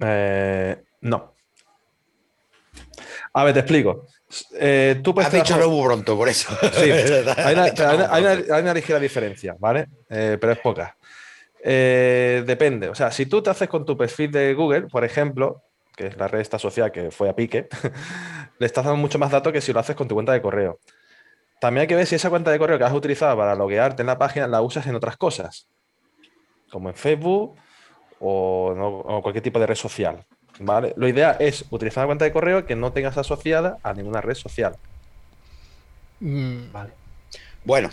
Eh, 0.00 0.82
no. 1.02 1.34
A 3.32 3.44
ver, 3.44 3.54
te 3.54 3.60
explico. 3.60 4.06
Eh, 4.58 5.00
tú 5.02 5.14
puedes 5.14 5.28
Has 5.28 5.34
dicho 5.34 5.56
no 5.56 5.68
muy 5.68 5.84
pronto, 5.84 6.16
por 6.16 6.28
eso. 6.28 6.56
Sí, 6.72 6.90
hay 7.36 7.54
una, 7.54 8.12
hay 8.12 8.62
una 8.62 8.74
ligera 8.74 8.98
diferencia, 8.98 9.56
¿vale? 9.58 9.88
Eh, 10.08 10.38
pero 10.40 10.52
es 10.52 10.58
poca. 10.58 10.96
Eh, 11.62 12.44
depende. 12.46 12.88
O 12.88 12.94
sea, 12.94 13.10
si 13.10 13.26
tú 13.26 13.42
te 13.42 13.50
haces 13.50 13.68
con 13.68 13.84
tu 13.84 13.96
perfil 13.96 14.30
de 14.30 14.54
Google, 14.54 14.82
por 14.82 15.04
ejemplo, 15.04 15.62
que 15.96 16.08
es 16.08 16.16
la 16.16 16.28
red 16.28 16.40
esta 16.40 16.58
social 16.58 16.92
que 16.92 17.10
fue 17.10 17.28
a 17.28 17.34
pique, 17.34 17.68
le 18.58 18.66
estás 18.66 18.84
dando 18.84 18.98
mucho 18.98 19.18
más 19.18 19.30
datos 19.30 19.52
que 19.52 19.60
si 19.60 19.72
lo 19.72 19.80
haces 19.80 19.96
con 19.96 20.06
tu 20.06 20.14
cuenta 20.14 20.32
de 20.32 20.42
correo. 20.42 20.78
También 21.60 21.82
hay 21.82 21.86
que 21.86 21.96
ver 21.96 22.06
si 22.06 22.16
esa 22.16 22.30
cuenta 22.30 22.50
de 22.50 22.58
correo 22.58 22.78
que 22.78 22.84
has 22.84 22.92
utilizado 22.92 23.36
para 23.36 23.54
loguearte 23.54 24.02
en 24.02 24.08
la 24.08 24.18
página 24.18 24.46
la 24.46 24.60
usas 24.60 24.86
en 24.86 24.94
otras 24.94 25.16
cosas, 25.16 25.66
como 26.70 26.88
en 26.90 26.94
Facebook 26.94 27.56
o, 28.24 28.74
no- 28.74 28.98
o 29.16 29.22
cualquier 29.22 29.42
tipo 29.42 29.58
de 29.60 29.66
red 29.66 29.74
social. 29.76 30.24
¿vale? 30.60 30.94
Lo 30.96 31.08
ideal 31.08 31.36
es 31.40 31.64
utilizar 31.70 32.02
una 32.04 32.06
cuenta 32.08 32.24
de 32.24 32.32
correo 32.32 32.64
que 32.64 32.76
no 32.76 32.92
tengas 32.92 33.18
asociada 33.18 33.78
a 33.82 33.92
ninguna 33.92 34.20
red 34.20 34.34
social. 34.34 34.76
Mm, 36.20 36.72
Vale. 36.72 36.90
Bueno, 37.64 37.90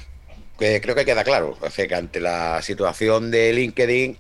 creo 0.58 0.96
que 0.96 1.06
queda 1.06 1.24
claro. 1.24 1.58
O 1.62 1.70
sea, 1.70 1.88
que 1.88 1.96
ante 1.96 2.20
la 2.20 2.62
situación 2.62 3.32
de 3.32 3.54
LinkedIn, 3.54 4.18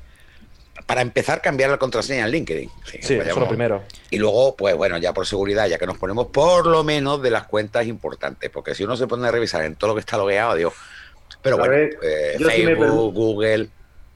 para 0.86 1.02
empezar, 1.02 1.42
cambiar 1.42 1.70
la 1.70 1.78
contraseña 1.78 2.26
en 2.26 2.32
LinkedIn. 2.32 2.70
Sí, 2.86 2.98
pues 3.00 3.10
eso 3.12 3.22
es 3.22 3.36
lo 3.38 3.48
primero. 3.48 3.84
Y 4.10 4.18
luego, 4.18 4.56
pues 4.56 4.76
bueno, 4.76 4.98
ya 4.98 5.14
por 5.14 5.28
seguridad, 5.28 5.68
ya 5.68 5.78
que 5.78 5.86
nos 5.86 5.98
ponemos 5.98 6.28
por 6.28 6.66
lo 6.68 6.84
menos 6.84 7.22
de 7.22 7.30
las 7.32 7.44
cuentas 7.46 7.86
importantes, 7.86 8.50
porque 8.50 8.74
si 8.74 8.84
uno 8.84 8.96
se 8.98 9.08
pone 9.08 9.28
a 9.28 9.32
revisar 9.32 9.64
en 9.66 9.76
todo 9.76 9.90
lo 9.90 9.94
que 9.96 10.00
está 10.00 10.18
logueado, 10.18 10.56
Dios. 10.56 10.74
Pero 11.42 11.58
A 11.58 11.60
bueno, 11.60 11.74
ver, 11.74 11.98
eh, 12.02 12.38
Facebook, 12.40 13.14
Google 13.14 13.70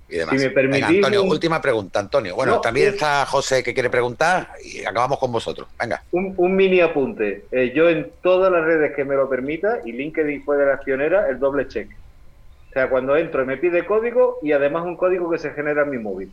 y 0.08 0.18
demás. 0.18 0.40
si 0.40 0.48
me 0.48 0.54
Venga, 0.54 0.56
permitís 0.56 0.98
Antonio, 0.98 1.24
un- 1.24 1.30
última 1.32 1.62
pregunta, 1.62 2.00
Antonio. 2.00 2.36
Bueno, 2.36 2.56
No, 2.56 2.62
también 2.62 2.88
es- 2.90 2.94
está 2.96 3.26
José 3.26 3.64
que 3.64 3.74
quiere 3.74 3.90
preguntar 3.90 4.50
y 4.64 4.86
acabamos 4.86 5.18
con 5.20 5.32
vosotros. 5.32 5.68
Venga. 5.80 6.04
Un, 6.12 6.34
un 6.38 6.56
mini 6.56 6.80
apunte. 6.82 7.46
Eh, 7.52 7.74
yo 7.76 7.90
en 7.90 8.12
todas 8.22 8.52
las 8.52 8.64
redes 8.64 8.96
que 8.96 9.04
me 9.06 9.16
lo 9.16 9.30
permita, 9.30 9.80
y 9.86 9.92
LinkedIn 9.94 10.44
fue 10.44 10.58
de 10.58 10.66
las 10.68 10.82
pioneras, 10.84 11.30
el 11.30 11.40
doble 11.40 11.68
check. 11.68 11.90
O 12.70 12.74
sea, 12.74 12.90
cuando 12.90 13.16
entro 13.16 13.46
me 13.46 13.58
pide 13.58 13.86
código 13.86 14.38
y 14.42 14.52
además 14.52 14.84
un 14.84 14.98
código 14.98 15.30
que 15.32 15.38
se 15.38 15.52
genera 15.52 15.84
en 15.84 15.90
mi 15.92 15.98
móvil. 15.98 16.32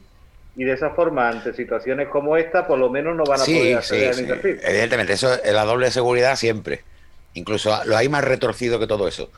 Y 0.55 0.65
de 0.65 0.73
esa 0.73 0.91
forma, 0.91 1.29
ante 1.31 1.55
situaciones 1.55 2.09
como 2.09 2.37
esta, 2.37 2.67
por 2.67 2.79
lo 2.79 2.91
menos 2.91 3.17
no 3.17 3.25
van 3.25 3.41
a 3.41 3.45
Sí, 3.45 3.55
poder 3.55 3.69
sí, 3.69 3.75
acceder 3.75 4.11
a 4.11 4.13
sí. 4.13 4.23
mi 4.23 4.29
perfil. 4.29 4.61
Evidentemente, 4.63 5.13
eso 5.15 5.33
es 5.33 5.53
la 5.53 5.65
doble 5.65 5.91
seguridad 5.91 6.37
siempre. 6.37 6.83
Incluso 7.35 7.71
lo 7.87 7.97
hay 7.97 8.11
más 8.11 8.23
retorcido 8.25 8.79
que 8.79 8.87
todo 8.87 9.09
eso. 9.09 9.31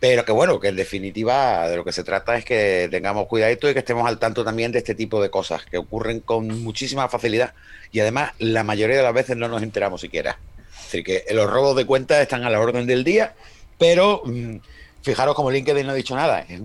Pero 0.00 0.24
que 0.24 0.32
bueno, 0.32 0.58
que 0.58 0.68
en 0.68 0.76
definitiva 0.76 1.68
de 1.68 1.76
lo 1.76 1.84
que 1.84 1.92
se 1.92 2.02
trata 2.02 2.36
es 2.36 2.44
que 2.46 2.88
tengamos 2.90 3.26
cuidadito 3.26 3.68
y 3.68 3.74
que 3.74 3.80
estemos 3.80 4.08
al 4.08 4.18
tanto 4.18 4.42
también 4.42 4.72
de 4.72 4.78
este 4.78 4.94
tipo 4.94 5.22
de 5.22 5.30
cosas 5.30 5.66
que 5.66 5.76
ocurren 5.76 6.20
con 6.20 6.48
muchísima 6.62 7.06
facilidad 7.10 7.52
y 7.92 8.00
además 8.00 8.32
la 8.38 8.64
mayoría 8.64 8.96
de 8.96 9.02
las 9.02 9.12
veces 9.12 9.36
no 9.36 9.46
nos 9.46 9.62
enteramos 9.62 10.00
siquiera. 10.00 10.38
Es 10.70 10.84
decir, 10.84 11.04
que 11.04 11.24
los 11.34 11.50
robos 11.50 11.76
de 11.76 11.84
cuentas 11.84 12.20
están 12.22 12.44
a 12.44 12.50
la 12.50 12.60
orden 12.60 12.86
del 12.86 13.04
día, 13.04 13.34
pero 13.78 14.22
mm, 14.24 14.56
fijaros 15.02 15.34
como 15.34 15.50
LinkedIn 15.50 15.84
no 15.86 15.92
ha 15.92 15.96
dicho 15.96 16.16
nada, 16.16 16.40
es 16.48 16.60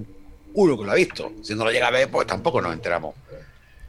uno 0.53 0.77
que 0.77 0.85
lo 0.85 0.91
ha 0.91 0.95
visto. 0.95 1.33
Si 1.43 1.53
no 1.55 1.65
lo 1.65 1.71
llega 1.71 1.87
a 1.87 1.91
ver, 1.91 2.09
pues 2.09 2.25
tampoco 2.25 2.61
nos 2.61 2.73
enteramos. 2.73 3.15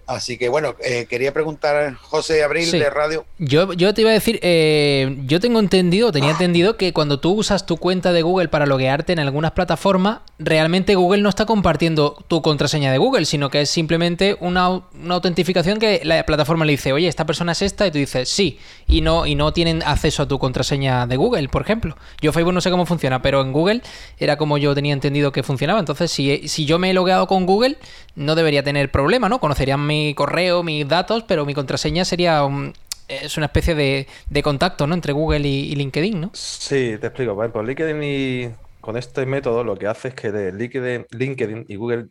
Así 0.06 0.38
que 0.38 0.48
bueno, 0.48 0.76
eh, 0.84 1.06
quería 1.10 1.32
preguntar 1.32 1.94
José 1.96 2.44
Abril 2.44 2.66
Sí. 2.66 2.78
de 2.78 2.90
Radio. 2.90 3.24
Yo, 3.38 3.72
yo 3.72 3.92
te 3.92 4.02
iba 4.02 4.10
a 4.10 4.14
decir, 4.14 4.38
eh, 4.42 5.16
yo 5.26 5.40
tengo 5.40 5.58
entendido, 5.58 6.12
tenía 6.12 6.30
entendido 6.30 6.76
que 6.76 6.92
cuando 6.92 7.18
tú 7.18 7.32
usas 7.32 7.66
tu 7.66 7.76
cuenta 7.76 8.12
de 8.12 8.22
Google 8.22 8.48
para 8.48 8.66
loguearte 8.66 9.12
en 9.12 9.18
algunas 9.18 9.50
plataformas, 9.52 10.20
realmente 10.38 10.94
Google 10.94 11.22
no 11.22 11.28
está 11.28 11.44
compartiendo 11.44 12.24
tu 12.28 12.40
contraseña 12.40 12.92
de 12.92 12.98
Google, 12.98 13.24
sino 13.24 13.50
que 13.50 13.62
es 13.62 13.70
simplemente 13.70 14.36
una, 14.40 14.68
una 14.70 15.14
autentificación 15.14 15.78
que 15.80 16.00
la 16.04 16.24
plataforma 16.24 16.64
le 16.64 16.72
dice, 16.72 16.92
oye, 16.92 17.08
esta 17.08 17.26
persona 17.26 17.52
es 17.52 17.62
esta, 17.62 17.86
y 17.86 17.90
tú 17.90 17.98
dices 17.98 18.28
sí, 18.28 18.58
y 18.86 19.00
no, 19.00 19.26
y 19.26 19.34
no 19.34 19.52
tienen 19.52 19.82
acceso 19.82 20.22
a 20.22 20.28
tu 20.28 20.38
contraseña 20.38 21.06
de 21.08 21.16
Google, 21.16 21.48
por 21.48 21.62
ejemplo. 21.62 21.96
Yo 22.20 22.32
Facebook 22.32 22.54
no 22.54 22.60
sé 22.60 22.70
cómo 22.70 22.86
funciona, 22.86 23.22
pero 23.22 23.40
en 23.40 23.52
Google 23.52 23.82
era 24.18 24.36
como 24.36 24.56
yo 24.56 24.72
tenía 24.74 24.92
entendido 24.92 25.32
que 25.32 25.42
funcionaba. 25.42 25.80
Entonces, 25.80 26.12
si, 26.12 26.46
si 26.48 26.64
yo 26.64 26.78
me 26.78 26.90
he 26.90 26.94
logueado 26.94 27.26
con 27.26 27.44
Google, 27.46 27.76
no 28.14 28.34
debería 28.34 28.62
tener 28.62 28.90
problema, 28.90 29.28
¿no? 29.28 29.40
Conocerían 29.40 29.84
mi 29.84 29.95
correo, 30.16 30.62
mis 30.62 30.86
datos, 30.88 31.24
pero 31.24 31.44
mi 31.46 31.54
contraseña 31.54 32.04
sería 32.04 32.44
un- 32.44 32.72
es 33.08 33.36
una 33.36 33.46
especie 33.46 33.74
de, 33.74 34.06
de 34.30 34.42
contacto, 34.42 34.86
¿no? 34.86 34.94
Entre 34.94 35.12
Google 35.12 35.46
y, 35.48 35.74
LinkedIn, 35.76 36.20
¿no? 36.20 36.30
Sí, 36.32 36.96
te 37.00 37.06
explico. 37.08 37.34
Por 37.52 37.64
LinkedIn 37.64 38.02
y 38.02 38.54
con 38.80 38.96
este 38.96 39.26
método 39.26 39.64
lo 39.64 39.76
que 39.76 39.86
hace 39.86 40.08
es 40.08 40.14
que 40.14 40.30
de 40.32 40.52
LinkedIn, 40.52 41.06
LinkedIn 41.10 41.64
y 41.68 41.76
Google, 41.76 42.08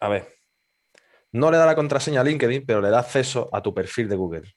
a 0.00 0.08
ver, 0.08 0.28
no 1.32 1.50
le 1.50 1.58
da 1.58 1.66
la 1.66 1.74
contraseña 1.74 2.20
a 2.20 2.24
LinkedIn, 2.24 2.64
pero 2.66 2.80
le 2.80 2.90
da 2.90 3.00
acceso 3.00 3.48
a 3.52 3.62
tu 3.62 3.74
perfil 3.74 4.08
de 4.08 4.16
Google, 4.16 4.54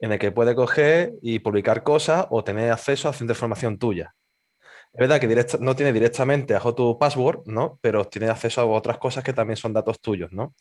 en 0.00 0.12
el 0.12 0.18
que 0.18 0.32
puede 0.32 0.54
coger 0.54 1.12
y 1.22 1.40
publicar 1.40 1.82
cosas 1.82 2.26
o 2.30 2.44
tener 2.44 2.70
acceso 2.70 3.08
a 3.08 3.12
cierta 3.12 3.32
información 3.32 3.78
tuya. 3.78 4.14
Es 4.98 5.08
verdad 5.08 5.20
que 5.20 5.58
no 5.60 5.76
tiene 5.76 5.92
directamente 5.92 6.56
a 6.56 6.60
tu 6.60 6.98
password, 6.98 7.42
¿no? 7.46 7.78
Pero 7.80 8.04
tiene 8.06 8.30
acceso 8.30 8.62
a 8.62 8.64
otras 8.64 8.98
cosas 8.98 9.22
que 9.22 9.32
también 9.32 9.56
son 9.56 9.72
datos 9.72 10.00
tuyos, 10.00 10.32
¿no? 10.32 10.54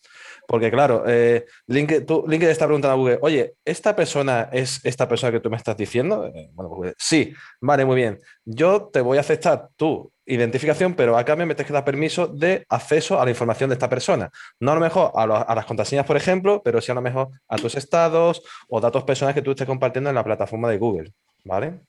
Porque 0.48 0.70
claro, 0.70 1.06
eh, 1.08 1.46
LinkedIn, 1.66 2.44
está 2.44 2.68
preguntando 2.68 2.94
a 2.94 2.98
Google, 2.98 3.18
oye, 3.24 3.56
¿esta 3.66 3.96
persona 3.96 4.50
es 4.52 4.80
esta 4.84 5.10
persona 5.10 5.32
que 5.32 5.40
tú 5.40 5.50
me 5.50 5.58
estás 5.58 5.76
diciendo? 5.76 6.28
Eh, 6.28 6.52
bueno, 6.54 6.70
Google, 6.70 6.94
sí, 7.00 7.34
vale, 7.62 7.84
muy 7.84 7.96
bien. 7.96 8.20
Yo 8.46 8.92
te 8.94 9.02
voy 9.02 9.18
a 9.18 9.22
aceptar 9.22 9.70
tu 9.76 10.12
identificación, 10.24 10.94
pero 10.94 11.18
a 11.18 11.26
cambio 11.26 11.48
me 11.48 11.56
tienes 11.56 11.68
que 11.68 11.74
dar 11.74 11.84
permiso 11.84 12.28
de 12.28 12.64
acceso 12.70 13.20
a 13.20 13.26
la 13.26 13.32
información 13.32 13.72
de 13.72 13.74
esta 13.74 13.90
persona. 13.90 14.30
No 14.60 14.72
a 14.72 14.76
lo 14.76 14.82
mejor 14.82 15.14
a 15.16 15.56
las 15.56 15.66
contraseñas, 15.66 16.06
por 16.06 16.16
ejemplo, 16.16 16.62
pero 16.64 16.80
sí 16.80 16.92
a 16.92 16.96
lo 16.96 17.02
mejor 17.02 17.30
a 17.48 17.56
tus 17.56 17.74
estados 17.74 18.44
o 18.70 18.80
datos 18.80 19.04
personales 19.04 19.34
que 19.34 19.42
tú 19.42 19.50
estés 19.50 19.66
compartiendo 19.66 20.12
en 20.12 20.16
la 20.16 20.24
plataforma 20.24 20.70
de 20.70 20.78
Google, 20.78 21.12
¿vale? 21.44 21.80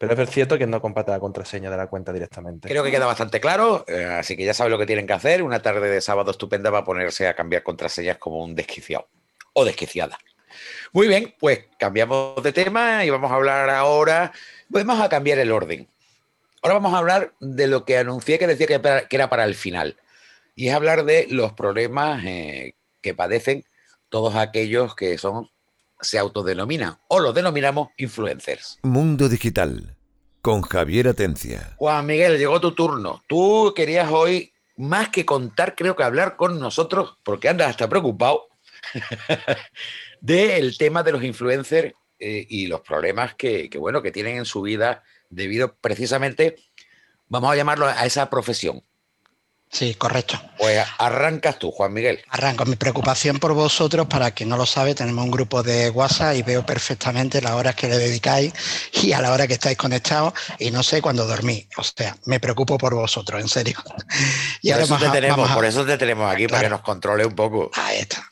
Pero 0.00 0.14
es 0.14 0.30
cierto 0.30 0.56
que 0.56 0.66
no 0.66 0.80
comparte 0.80 1.10
la 1.10 1.20
contraseña 1.20 1.70
de 1.70 1.76
la 1.76 1.86
cuenta 1.86 2.10
directamente. 2.10 2.70
Creo 2.70 2.82
que 2.82 2.90
queda 2.90 3.04
bastante 3.04 3.38
claro, 3.38 3.84
eh, 3.86 4.06
así 4.06 4.34
que 4.34 4.46
ya 4.46 4.54
saben 4.54 4.70
lo 4.70 4.78
que 4.78 4.86
tienen 4.86 5.06
que 5.06 5.12
hacer. 5.12 5.42
Una 5.42 5.60
tarde 5.60 5.90
de 5.90 6.00
sábado 6.00 6.30
estupenda 6.30 6.70
va 6.70 6.78
a 6.78 6.84
ponerse 6.84 7.28
a 7.28 7.34
cambiar 7.34 7.62
contraseñas 7.62 8.16
como 8.16 8.42
un 8.42 8.54
desquiciado 8.54 9.08
o 9.52 9.62
desquiciada. 9.62 10.18
Muy 10.94 11.06
bien, 11.06 11.34
pues 11.38 11.66
cambiamos 11.78 12.42
de 12.42 12.50
tema 12.50 13.04
y 13.04 13.10
vamos 13.10 13.30
a 13.30 13.34
hablar 13.34 13.68
ahora. 13.68 14.32
Vamos 14.70 14.98
a 15.02 15.10
cambiar 15.10 15.38
el 15.38 15.52
orden. 15.52 15.86
Ahora 16.62 16.76
vamos 16.76 16.94
a 16.94 16.98
hablar 16.98 17.34
de 17.38 17.66
lo 17.66 17.84
que 17.84 17.98
anuncié 17.98 18.38
que 18.38 18.46
decía 18.46 18.68
que 19.06 19.16
era 19.16 19.28
para 19.28 19.44
el 19.44 19.54
final. 19.54 19.98
Y 20.54 20.68
es 20.68 20.74
hablar 20.74 21.04
de 21.04 21.26
los 21.28 21.52
problemas 21.52 22.24
eh, 22.24 22.74
que 23.02 23.12
padecen 23.12 23.66
todos 24.08 24.34
aquellos 24.34 24.94
que 24.96 25.18
son, 25.18 25.50
se 26.00 26.18
autodenominan 26.18 26.98
o 27.08 27.20
los 27.20 27.34
denominamos 27.34 27.88
influencers. 27.96 28.78
Mundo 28.82 29.28
Digital 29.28 29.96
con 30.42 30.62
Javier 30.62 31.08
Atencia. 31.08 31.74
Juan 31.76 32.06
Miguel, 32.06 32.38
llegó 32.38 32.60
tu 32.60 32.72
turno. 32.72 33.22
Tú 33.26 33.72
querías 33.76 34.10
hoy, 34.10 34.52
más 34.76 35.10
que 35.10 35.26
contar, 35.26 35.74
creo 35.74 35.96
que 35.96 36.02
hablar 36.02 36.36
con 36.36 36.58
nosotros, 36.58 37.18
porque 37.22 37.48
andas 37.48 37.68
hasta 37.68 37.88
preocupado, 37.88 38.48
del 40.20 40.76
tema 40.78 41.02
de 41.02 41.12
los 41.12 41.22
influencers 41.22 41.92
eh, 42.18 42.46
y 42.48 42.66
los 42.66 42.80
problemas 42.80 43.34
que, 43.34 43.68
que, 43.68 43.78
bueno, 43.78 44.02
que 44.02 44.12
tienen 44.12 44.38
en 44.38 44.44
su 44.44 44.62
vida 44.62 45.02
debido 45.28 45.76
precisamente, 45.76 46.56
vamos 47.28 47.52
a 47.52 47.56
llamarlo 47.56 47.86
a 47.86 48.06
esa 48.06 48.28
profesión. 48.30 48.82
Sí, 49.72 49.94
correcto. 49.94 50.40
Pues 50.58 50.84
arrancas 50.98 51.58
tú, 51.58 51.70
Juan 51.70 51.92
Miguel. 51.92 52.20
Arranco. 52.28 52.64
Mi 52.64 52.74
preocupación 52.74 53.38
por 53.38 53.54
vosotros, 53.54 54.08
para 54.08 54.32
quien 54.32 54.48
no 54.48 54.56
lo 54.56 54.66
sabe, 54.66 54.96
tenemos 54.96 55.24
un 55.24 55.30
grupo 55.30 55.62
de 55.62 55.90
WhatsApp 55.90 56.34
y 56.34 56.42
veo 56.42 56.66
perfectamente 56.66 57.40
las 57.40 57.52
horas 57.52 57.76
que 57.76 57.88
le 57.88 57.96
dedicáis 57.96 58.52
y 58.92 59.12
a 59.12 59.20
la 59.20 59.32
hora 59.32 59.46
que 59.46 59.54
estáis 59.54 59.76
conectados 59.76 60.34
y 60.58 60.72
no 60.72 60.82
sé 60.82 61.00
cuándo 61.00 61.24
dormís. 61.24 61.66
O 61.76 61.84
sea, 61.84 62.16
me 62.24 62.40
preocupo 62.40 62.76
por 62.78 62.94
vosotros, 62.94 63.40
en 63.40 63.48
serio. 63.48 63.78
Y 64.62 64.72
por, 64.72 64.82
eso 64.82 64.98
te, 64.98 65.08
tenemos, 65.08 65.50
a... 65.50 65.54
por 65.54 65.64
eso 65.64 65.86
te 65.86 65.96
tenemos 65.96 66.30
aquí, 66.30 66.46
claro. 66.46 66.50
para 66.50 66.62
que 66.62 66.70
nos 66.70 66.80
controle 66.82 67.24
un 67.24 67.34
poco. 67.34 67.70
Ahí 67.74 67.98
está. 68.00 68.28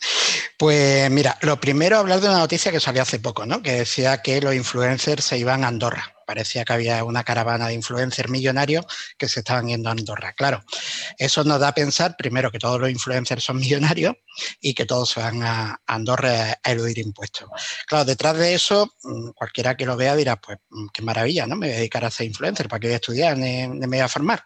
Pues 0.59 1.09
mira, 1.09 1.39
lo 1.43 1.61
primero 1.61 1.99
hablar 1.99 2.21
de 2.21 2.29
una 2.29 2.39
noticia 2.39 2.73
que 2.73 2.81
salió 2.81 3.03
hace 3.03 3.21
poco, 3.21 3.47
¿no? 3.47 3.63
Que 3.63 3.75
decía 3.75 4.23
que 4.23 4.41
los 4.41 4.53
influencers 4.57 5.25
se 5.25 5.39
iban 5.39 5.63
a 5.63 5.69
Andorra. 5.69 6.13
Parecía 6.27 6.65
que 6.65 6.73
había 6.73 7.05
una 7.05 7.25
caravana 7.25 7.69
de 7.69 7.75
influencers 7.75 8.29
millonarios 8.29 8.85
que 9.17 9.29
se 9.29 9.41
estaban 9.41 9.69
yendo 9.69 9.89
a 9.89 9.93
Andorra. 9.93 10.35
Claro, 10.35 10.63
eso 11.17 11.43
nos 11.45 11.59
da 11.59 11.69
a 11.69 11.75
pensar, 11.75 12.17
primero, 12.19 12.51
que 12.51 12.59
todos 12.59 12.79
los 12.79 12.91
influencers 12.91 13.45
son 13.45 13.57
millonarios 13.59 14.15
y 14.61 14.75
que 14.75 14.85
todos 14.85 15.09
se 15.09 15.21
van 15.21 15.43
a 15.43 15.81
Andorra 15.87 16.59
a 16.63 16.71
eludir 16.71 16.99
impuestos. 16.99 17.49
Claro, 17.87 18.05
detrás 18.05 18.37
de 18.37 18.53
eso, 18.53 18.93
mm, 19.05 19.31
cualquiera 19.31 19.75
que 19.75 19.87
lo 19.87 19.97
vea 19.97 20.17
dirá, 20.17 20.37
pues 20.37 20.59
mm, 20.69 20.89
qué 20.93 21.01
maravilla, 21.03 21.47
¿no? 21.47 21.57
Me 21.57 21.69
voy 21.69 21.77
a 21.77 21.79
dedicar 21.79 22.05
a 22.05 22.11
ser 22.11 22.27
influencer, 22.27 22.69
¿para 22.69 22.81
qué 22.81 22.89
voy 22.89 22.95
a 22.95 22.97
estudiar? 22.97 23.39
Ni, 23.39 23.67
me 23.69 23.87
voy 23.87 24.01
a 24.01 24.09
formar. 24.09 24.45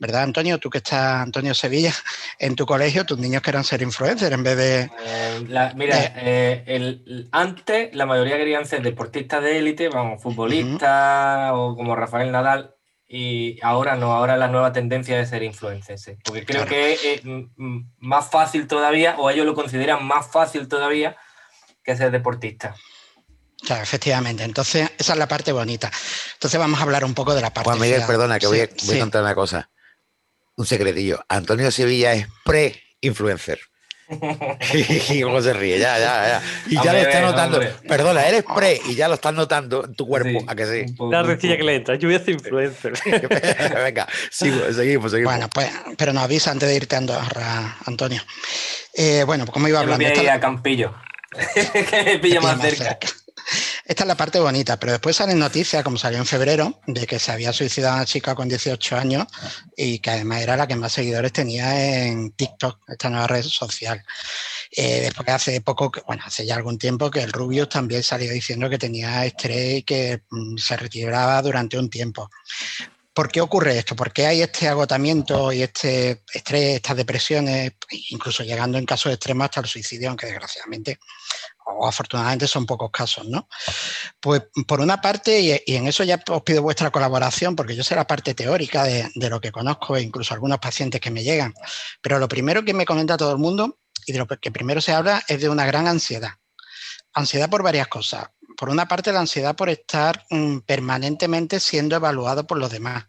¿Verdad, 0.00 0.22
Antonio? 0.22 0.58
Tú 0.58 0.68
que 0.70 0.78
estás, 0.78 1.22
Antonio 1.22 1.54
Sevilla, 1.54 1.94
en 2.38 2.56
tu 2.56 2.66
colegio, 2.66 3.04
tus 3.04 3.18
niños 3.18 3.42
querían 3.42 3.62
ser 3.62 3.82
influencers 3.82 4.32
en 4.32 4.42
vez 4.42 4.56
de... 4.56 4.90
Eh, 5.50 5.52
la, 5.52 5.72
mira, 5.74 5.96
eh, 6.16 6.62
el, 6.66 7.02
el, 7.06 7.28
antes 7.32 7.94
la 7.94 8.06
mayoría 8.06 8.36
querían 8.36 8.66
ser 8.66 8.82
deportistas 8.82 9.42
de 9.42 9.58
élite, 9.58 9.88
vamos, 9.88 10.22
futbolistas 10.22 11.52
uh 11.52 11.54
-huh. 11.54 11.72
o 11.72 11.76
como 11.76 11.96
Rafael 11.96 12.30
Nadal, 12.30 12.74
y 13.08 13.58
ahora 13.62 13.96
no, 13.96 14.12
ahora 14.12 14.36
la 14.36 14.48
nueva 14.48 14.72
tendencia 14.72 15.20
es 15.20 15.30
ser 15.30 15.42
influencers, 15.42 16.12
porque 16.24 16.44
creo 16.44 16.64
claro. 16.64 16.70
que 16.70 16.92
es 16.92 17.22
más 17.98 18.30
fácil 18.30 18.68
todavía, 18.68 19.16
o 19.18 19.28
ellos 19.30 19.44
lo 19.44 19.54
consideran 19.54 20.04
más 20.04 20.30
fácil 20.30 20.68
todavía 20.68 21.16
que 21.82 21.96
ser 21.96 22.12
deportista. 22.12 22.74
Claro, 23.62 23.82
efectivamente. 23.82 24.42
Entonces, 24.44 24.90
esa 24.96 25.12
es 25.12 25.18
la 25.18 25.28
parte 25.28 25.52
bonita. 25.52 25.90
Entonces, 26.34 26.58
vamos 26.58 26.80
a 26.80 26.84
hablar 26.84 27.04
un 27.04 27.14
poco 27.14 27.34
de 27.34 27.42
la 27.42 27.52
parte. 27.52 27.68
Juan 27.68 27.80
Miguel, 27.80 28.02
perdona, 28.06 28.38
que 28.38 28.46
sí, 28.46 28.52
voy, 28.52 28.60
a, 28.60 28.66
voy 28.66 28.78
sí. 28.78 28.96
a 28.96 29.00
contar 29.00 29.22
una 29.22 29.34
cosa. 29.34 29.70
Un 30.56 30.64
secretillo. 30.64 31.22
Antonio 31.28 31.70
Sevilla 31.70 32.14
es 32.14 32.26
pre-influencer. 32.44 33.60
y 35.10 35.22
cómo 35.22 35.40
se 35.40 35.52
ríe, 35.52 35.78
ya, 35.78 35.98
ya, 35.98 36.26
ya. 36.26 36.42
Y 36.66 36.74
ya 36.74 36.80
hombre, 36.80 37.02
lo 37.02 37.08
está 37.08 37.20
notando. 37.20 37.56
Hombre. 37.58 37.74
Perdona, 37.86 38.26
eres 38.26 38.44
pre 38.44 38.80
y 38.86 38.94
ya 38.94 39.08
lo 39.08 39.14
estás 39.14 39.32
notando 39.32 39.84
en 39.84 39.94
tu 39.94 40.06
cuerpo, 40.06 40.40
sí, 40.40 40.46
¿a 40.48 40.54
que 40.54 40.66
sí? 40.66 40.94
La 41.10 41.22
recilla 41.22 41.56
que 41.56 41.62
le 41.62 41.76
entra, 41.76 41.94
yo 41.94 42.08
voy 42.08 42.16
a 42.16 42.18
ser 42.18 42.34
influencer. 42.34 42.92
Venga, 43.84 44.08
sigo, 44.30 44.72
seguimos, 44.72 45.12
seguimos. 45.12 45.32
Bueno, 45.32 45.48
pues, 45.52 45.70
pero 45.96 46.12
nos 46.12 46.24
avisa 46.24 46.50
antes 46.50 46.68
de 46.68 46.76
irte 46.76 46.96
a 46.96 46.98
Andorra, 46.98 47.76
Antonio. 47.86 48.22
Eh, 48.94 49.22
bueno, 49.24 49.44
pues 49.44 49.52
como 49.52 49.68
iba 49.68 49.78
hablando. 49.78 50.02
Yo 50.02 50.08
me 50.08 50.14
voy 50.14 50.20
a, 50.20 50.24
ir 50.24 50.30
a 50.30 50.40
Campillo, 50.40 50.94
que 51.54 52.02
me 52.04 52.18
pilla 52.18 52.40
más, 52.40 52.56
más 52.56 52.66
cerca. 52.66 52.84
cerca. 52.84 53.08
Esta 53.84 54.04
es 54.04 54.08
la 54.08 54.16
parte 54.16 54.38
bonita, 54.38 54.78
pero 54.78 54.92
después 54.92 55.16
salen 55.16 55.38
noticias, 55.38 55.82
como 55.82 55.98
salió 55.98 56.18
en 56.18 56.26
febrero, 56.26 56.80
de 56.86 57.06
que 57.06 57.18
se 57.18 57.32
había 57.32 57.52
suicidado 57.52 57.96
una 57.96 58.04
chica 58.04 58.34
con 58.34 58.48
18 58.48 58.96
años 58.96 59.26
y 59.76 59.98
que 59.98 60.10
además 60.10 60.42
era 60.42 60.56
la 60.56 60.66
que 60.66 60.76
más 60.76 60.92
seguidores 60.92 61.32
tenía 61.32 62.06
en 62.06 62.30
TikTok, 62.32 62.78
esta 62.88 63.10
nueva 63.10 63.26
red 63.26 63.42
social. 63.42 64.04
Eh, 64.70 65.00
después 65.00 65.28
hace 65.28 65.60
poco, 65.60 65.90
bueno, 66.06 66.22
hace 66.24 66.46
ya 66.46 66.54
algún 66.54 66.78
tiempo 66.78 67.10
que 67.10 67.22
el 67.22 67.32
Rubius 67.32 67.68
también 67.68 68.02
salió 68.02 68.30
diciendo 68.30 68.70
que 68.70 68.78
tenía 68.78 69.24
estrés 69.24 69.78
y 69.78 69.82
que 69.82 70.22
mm, 70.30 70.56
se 70.56 70.76
retiraba 70.76 71.42
durante 71.42 71.76
un 71.78 71.90
tiempo. 71.90 72.30
¿Por 73.12 73.28
qué 73.30 73.40
ocurre 73.40 73.76
esto? 73.76 73.96
¿Por 73.96 74.12
qué 74.12 74.26
hay 74.26 74.42
este 74.42 74.68
agotamiento 74.68 75.52
y 75.52 75.62
este 75.62 76.22
estrés, 76.32 76.76
estas 76.76 76.96
depresiones, 76.96 77.72
incluso 78.10 78.44
llegando 78.44 78.78
en 78.78 78.86
casos 78.86 79.12
extremos 79.12 79.46
hasta 79.46 79.60
el 79.60 79.66
suicidio, 79.66 80.08
aunque 80.08 80.26
desgraciadamente 80.26 81.00
o 81.72 81.86
afortunadamente 81.86 82.46
son 82.46 82.66
pocos 82.66 82.90
casos, 82.90 83.26
¿no? 83.26 83.48
Pues 84.20 84.42
por 84.66 84.80
una 84.80 85.00
parte, 85.00 85.40
y, 85.40 85.74
en 85.74 85.86
eso 85.86 86.04
ya 86.04 86.22
os 86.28 86.42
pido 86.42 86.62
vuestra 86.62 86.90
colaboración, 86.90 87.56
porque 87.56 87.76
yo 87.76 87.84
sé 87.84 87.94
la 87.94 88.06
parte 88.06 88.34
teórica 88.34 88.84
de, 88.84 89.10
lo 89.14 89.40
que 89.40 89.52
conozco 89.52 89.96
e 89.96 90.02
incluso 90.02 90.34
algunos 90.34 90.58
pacientes 90.58 91.00
que 91.00 91.10
me 91.10 91.22
llegan, 91.22 91.54
pero 92.00 92.18
lo 92.18 92.28
primero 92.28 92.64
que 92.64 92.74
me 92.74 92.84
comenta 92.84 93.16
todo 93.16 93.32
el 93.32 93.38
mundo 93.38 93.78
y 94.06 94.12
de 94.12 94.18
lo 94.18 94.26
que 94.26 94.50
primero 94.50 94.80
se 94.80 94.92
habla 94.92 95.22
es 95.28 95.40
de 95.40 95.48
una 95.48 95.66
gran 95.66 95.86
ansiedad. 95.86 96.32
Ansiedad 97.12 97.50
por 97.50 97.62
varias 97.62 97.88
cosas. 97.88 98.28
Por 98.56 98.68
una 98.68 98.86
parte, 98.86 99.12
la 99.12 99.20
ansiedad 99.20 99.56
por 99.56 99.68
estar 99.68 100.24
mmm, 100.30 100.58
permanentemente 100.58 101.60
siendo 101.60 101.96
evaluado 101.96 102.46
por 102.46 102.58
los 102.58 102.70
demás. 102.70 103.06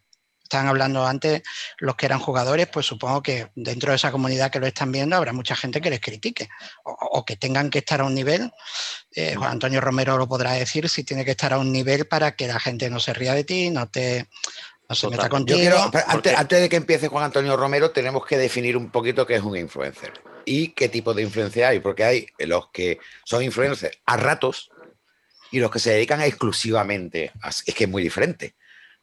Están 0.52 0.68
hablando 0.68 1.08
antes 1.08 1.42
los 1.78 1.96
que 1.96 2.06
eran 2.06 2.20
jugadores, 2.20 2.68
pues 2.68 2.86
supongo 2.86 3.24
que 3.24 3.48
dentro 3.56 3.92
de 3.92 3.96
esa 3.96 4.12
comunidad 4.12 4.52
que 4.52 4.60
lo 4.60 4.68
están 4.68 4.92
viendo 4.92 5.16
habrá 5.16 5.32
mucha 5.32 5.56
gente 5.56 5.80
que 5.80 5.90
les 5.90 6.02
critique 6.02 6.50
o, 6.84 7.24
que 7.24 7.38
tengan 7.38 7.70
que 7.70 7.80
estar 7.80 8.02
a 8.02 8.04
un 8.04 8.14
nivel. 8.14 8.52
Eh, 9.16 9.36
Juan 9.36 9.52
Antonio 9.52 9.80
Romero 9.80 10.18
lo 10.18 10.28
podrá 10.28 10.52
decir 10.52 10.90
si 10.90 11.06
tiene 11.06 11.24
que 11.24 11.32
estar 11.32 11.54
a 11.54 11.58
un 11.58 11.72
nivel 11.72 12.06
para 12.06 12.36
que 12.36 12.48
la 12.48 12.60
gente 12.60 12.90
no 12.90 13.00
se 13.00 13.14
ría 13.14 13.34
de 13.34 13.46
ti, 13.46 13.70
no 13.70 13.88
te 13.88 14.28
no 14.90 14.96
se 14.96 15.08
meta 15.08 15.30
contigo. 15.30 15.90
antes, 16.08 16.38
antes 16.38 16.60
de 16.60 16.68
que 16.68 16.76
empiece 16.76 17.08
Juan 17.08 17.24
Antonio 17.24 17.56
Romero, 17.56 17.92
tenemos 17.92 18.26
que 18.26 18.38
definir 18.38 18.76
un 18.76 18.90
poquito 18.90 19.26
qué 19.26 19.36
es 19.36 19.42
un 19.44 19.56
influencer 19.56 20.22
y 20.44 20.70
qué 20.70 20.90
tipo 20.90 21.14
de 21.14 21.22
influencia 21.22 21.70
hay, 21.70 21.80
porque 21.80 22.04
hay 22.04 22.28
los 22.40 22.70
que 22.72 23.00
son 23.24 23.42
influencers 23.42 23.98
a 24.06 24.18
ratos 24.18 24.70
y 25.50 25.60
los 25.60 25.72
que 25.72 25.80
se 25.80 25.92
dedican 25.92 26.22
exclusivamente. 26.22 27.32
es 27.66 27.74
que 27.74 27.86
es 27.86 27.90
muy 27.90 28.04
diferente. 28.04 28.56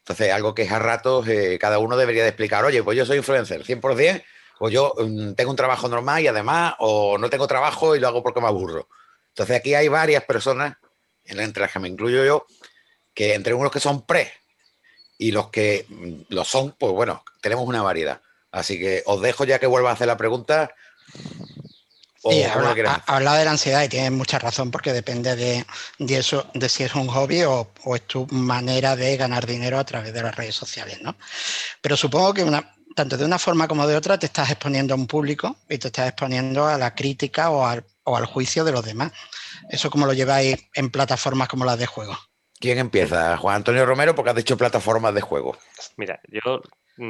Entonces, 0.08 0.32
algo 0.32 0.54
que 0.54 0.62
es 0.62 0.72
a 0.72 0.78
ratos, 0.78 1.28
eh, 1.28 1.58
cada 1.60 1.78
uno 1.78 1.94
debería 1.94 2.22
de 2.22 2.30
explicar, 2.30 2.64
oye, 2.64 2.82
pues 2.82 2.96
yo 2.96 3.04
soy 3.04 3.18
influencer 3.18 3.62
100%, 3.62 4.24
o 4.58 4.70
yo 4.70 4.94
mm, 4.96 5.34
tengo 5.34 5.50
un 5.50 5.56
trabajo 5.56 5.86
normal 5.86 6.22
y 6.22 6.28
además, 6.28 6.76
o 6.78 7.18
no 7.18 7.28
tengo 7.28 7.46
trabajo 7.46 7.94
y 7.94 8.00
lo 8.00 8.08
hago 8.08 8.22
porque 8.22 8.40
me 8.40 8.46
aburro. 8.46 8.88
Entonces, 9.28 9.56
aquí 9.56 9.74
hay 9.74 9.88
varias 9.88 10.24
personas, 10.24 10.78
entre 11.26 11.60
las 11.60 11.70
que 11.70 11.78
me 11.78 11.88
incluyo 11.88 12.24
yo, 12.24 12.46
que 13.12 13.34
entre 13.34 13.52
unos 13.52 13.70
que 13.70 13.80
son 13.80 14.06
pre 14.06 14.32
y 15.18 15.30
los 15.30 15.50
que 15.50 15.84
mm, 15.86 16.32
lo 16.34 16.42
son, 16.42 16.74
pues 16.78 16.92
bueno, 16.94 17.22
tenemos 17.42 17.66
una 17.66 17.82
variedad. 17.82 18.22
Así 18.50 18.78
que 18.78 19.02
os 19.04 19.20
dejo 19.20 19.44
ya 19.44 19.58
que 19.58 19.66
vuelva 19.66 19.90
a 19.90 19.92
hacer 19.92 20.06
la 20.06 20.16
pregunta 20.16 20.74
Sí, 22.20 22.42
habla, 22.42 23.02
hablado 23.06 23.36
de 23.36 23.44
la 23.44 23.52
ansiedad 23.52 23.84
y 23.84 23.88
tienes 23.88 24.10
mucha 24.10 24.40
razón 24.40 24.72
porque 24.72 24.92
depende 24.92 25.36
de, 25.36 25.64
eso, 25.98 26.50
de 26.52 26.68
si 26.68 26.82
es 26.82 26.94
un 26.96 27.06
hobby 27.06 27.44
o, 27.44 27.70
es 27.94 28.06
tu 28.08 28.26
manera 28.32 28.96
de 28.96 29.16
ganar 29.16 29.46
dinero 29.46 29.78
a 29.78 29.84
través 29.84 30.12
de 30.12 30.22
las 30.22 30.34
redes 30.34 30.56
sociales, 30.56 31.00
¿no? 31.00 31.16
Pero 31.80 31.96
supongo 31.96 32.34
que 32.34 32.42
una, 32.42 32.74
tanto 32.96 33.16
de 33.16 33.24
una 33.24 33.38
forma 33.38 33.68
como 33.68 33.86
de 33.86 33.94
otra 33.94 34.18
te 34.18 34.26
estás 34.26 34.50
exponiendo 34.50 34.94
a 34.94 34.96
un 34.96 35.06
público 35.06 35.58
y 35.68 35.78
te 35.78 35.86
estás 35.88 36.08
exponiendo 36.08 36.66
a 36.66 36.76
la 36.76 36.92
crítica 36.92 37.50
o 37.50 37.64
al, 37.64 37.84
o 38.02 38.16
al 38.16 38.26
juicio 38.26 38.64
de 38.64 38.72
los 38.72 38.84
demás. 38.84 39.12
¿Eso 39.70 39.88
cómo 39.88 40.04
lo 40.04 40.12
lleváis 40.12 40.56
en 40.74 40.90
plataformas 40.90 41.46
como 41.46 41.64
las 41.64 41.78
de 41.78 41.86
juego? 41.86 42.18
¿Quién 42.58 42.78
empieza? 42.78 43.36
Juan 43.36 43.56
Antonio 43.56 43.86
Romero, 43.86 44.16
porque 44.16 44.30
has 44.30 44.36
dicho 44.36 44.56
plataformas 44.56 45.14
de 45.14 45.20
juego. 45.20 45.56
Mira, 45.96 46.20
yo 46.26 46.60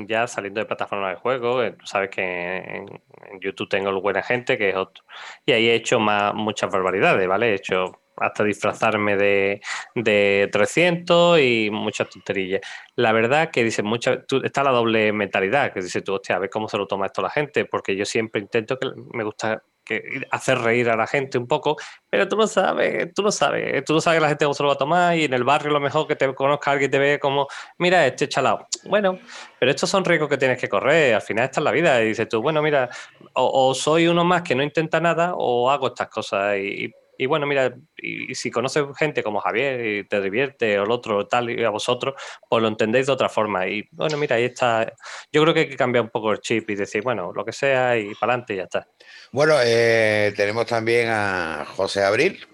ya 0.07 0.27
saliendo 0.27 0.61
de 0.61 0.66
plataformas 0.66 1.14
de 1.14 1.20
juego, 1.20 1.62
eh, 1.62 1.77
sabes 1.85 2.11
que 2.11 2.22
en, 2.22 3.01
YouTube 3.40 3.68
tengo 3.68 3.90
el 3.90 4.01
buena 4.01 4.22
gente, 4.22 4.59
que 4.59 4.70
es 4.70 4.77
otro. 4.77 5.05
Y 5.46 5.53
ahí 5.53 5.68
he 5.68 5.74
hecho 5.74 6.01
más, 6.01 6.35
muchas 6.35 6.70
barbaridades, 6.70 7.27
¿vale? 7.29 7.51
He 7.51 7.55
hecho 7.55 8.01
hasta 8.16 8.44
disfrazarme 8.44 9.16
de, 9.16 9.61
de 9.94 10.48
300 10.51 11.40
y 11.40 11.70
muchas 11.70 12.09
tonterillas. 12.11 12.61
La 12.96 13.12
verdad 13.12 13.51
que 13.51 13.62
dice 13.64 13.83
mucha, 13.83 14.24
está 14.42 14.62
la 14.64 14.70
doble 14.70 15.12
mentalidad, 15.12 15.72
que 15.72 15.81
dice 15.81 16.03
tú, 16.03 16.14
hostia, 16.14 16.37
a 16.37 16.48
cómo 16.48 16.68
se 16.68 16.79
lo 16.79 16.87
toma 16.87 17.07
esto 17.07 17.22
la 17.22 17.31
gente, 17.31 17.64
porque 17.64 17.96
yo 17.96 18.05
siempre 18.05 18.40
intento 18.40 18.79
que 18.79 18.90
me 19.12 19.24
gusta 19.24 19.62
que 19.88 20.27
hacer 20.31 20.59
reír 20.59 20.90
a 20.90 20.96
la 20.96 21.07
gente 21.07 21.38
un 21.38 21.48
poco, 21.48 21.77
pero 22.11 22.29
tú 22.29 22.37
no 22.37 22.46
sabes, 22.46 23.12
tú 23.14 23.22
no 23.22 23.33
sabes, 23.33 23.85
tú 23.85 23.94
no 23.94 24.01
sabes 24.01 24.18
que 24.18 24.22
la 24.22 24.29
gente 24.29 24.44
cómo 24.44 24.55
se 24.55 24.62
lo 24.62 24.68
va 24.68 24.74
a 24.74 24.79
tomar 24.79 25.16
y 25.16 25.24
en 25.24 25.33
el 25.35 25.44
barrio 25.44 25.72
lo 25.72 25.81
mejor 25.81 26.07
que 26.07 26.14
te 26.14 26.33
conozca 26.35 26.70
alguien 26.70 26.90
te 26.90 26.98
ve 26.98 27.18
como, 27.18 27.48
mira, 27.79 28.07
este 28.07 28.29
chalado. 28.29 28.66
Bueno, 28.85 29.18
pero 29.59 29.70
estos 29.70 29.88
son 29.88 30.05
riesgos 30.05 30.29
que 30.29 30.37
tienes 30.38 30.61
que 30.61 30.68
correr, 30.68 31.14
al 31.14 31.22
final 31.22 31.46
esta 31.46 31.61
es 31.61 31.64
la 31.64 31.72
vida 31.72 32.03
y 32.03 32.09
dices 32.09 32.29
tú, 32.29 32.42
bueno, 32.42 32.62
mira, 32.62 32.88
o, 33.33 33.74
soy 33.74 34.07
uno 34.07 34.24
más 34.24 34.42
que 34.42 34.55
no 34.55 34.62
intenta 34.62 35.01
nada 35.01 35.33
o 35.35 35.70
hago 35.70 35.88
estas 35.88 36.09
cosas 36.09 36.57
y 36.59 36.92
bueno, 37.27 37.47
mira, 37.47 37.75
y, 37.97 38.35
si 38.35 38.51
conoces 38.51 38.85
gente 38.97 39.23
como 39.23 39.41
Javier 39.41 39.85
y 39.85 40.05
te 40.05 40.21
divierte 40.21 40.79
o 40.79 40.85
el 40.85 40.91
otro 40.91 41.27
tal 41.27 41.51
y 41.51 41.65
a 41.65 41.71
vosotros, 41.71 42.15
pues 42.49 42.63
lo 42.63 42.69
entendéis 42.69 43.07
de 43.07 43.13
otra 43.13 43.29
forma. 43.29 43.67
Y 43.67 43.89
bueno, 43.91 44.17
mira, 44.17 44.37
ahí 44.37 44.45
está. 44.45 44.93
Yo 45.33 45.43
creo 45.43 45.53
que 45.53 45.61
hay 45.61 45.69
que 45.69 45.77
cambiar 45.77 46.05
un 46.05 46.11
poco 46.11 46.33
el 46.33 46.41
chip 46.41 46.71
y 46.71 46.77
decir, 46.77 47.03
bueno, 47.03 47.33
lo 47.35 47.45
que 47.45 47.53
sea 47.53 47.99
y 47.99 48.15
para 48.15 48.35
adelante 48.35 48.55
y 48.55 48.57
ya 48.59 48.63
está. 48.65 48.87
Bueno, 49.33 49.55
eh, 49.65 50.33
tenemos 50.37 50.67
también 50.67 51.09
a 51.09 51.67
José 51.77 52.05
Abril. 52.05 52.47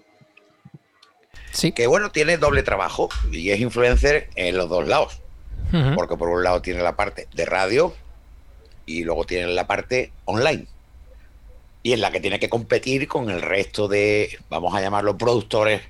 Sí. 1.51 1.71
Que 1.71 1.87
bueno, 1.87 2.11
tiene 2.11 2.37
doble 2.37 2.63
trabajo 2.63 3.09
y 3.31 3.51
es 3.51 3.59
influencer 3.59 4.29
en 4.35 4.57
los 4.57 4.67
dos 4.67 4.87
lados. 4.87 5.21
Porque 5.95 6.15
por 6.15 6.29
un 6.29 6.41
lado 6.41 6.61
tiene 6.61 6.81
la 6.81 6.95
parte 6.95 7.27
de 7.33 7.45
radio 7.45 7.93
y 8.85 9.03
luego 9.03 9.25
tiene 9.25 9.47
la 9.47 9.67
parte 9.67 10.13
online 10.23 10.67
y 11.85 11.93
en 11.93 12.01
la 12.01 12.09
que 12.09 12.19
tiene 12.19 12.39
que 12.39 12.49
competir 12.49 13.07
con 13.07 13.29
el 13.29 13.43
resto 13.43 13.87
de, 13.87 14.39
vamos 14.49 14.73
a 14.73 14.81
llamarlo, 14.81 15.19
productores 15.19 15.81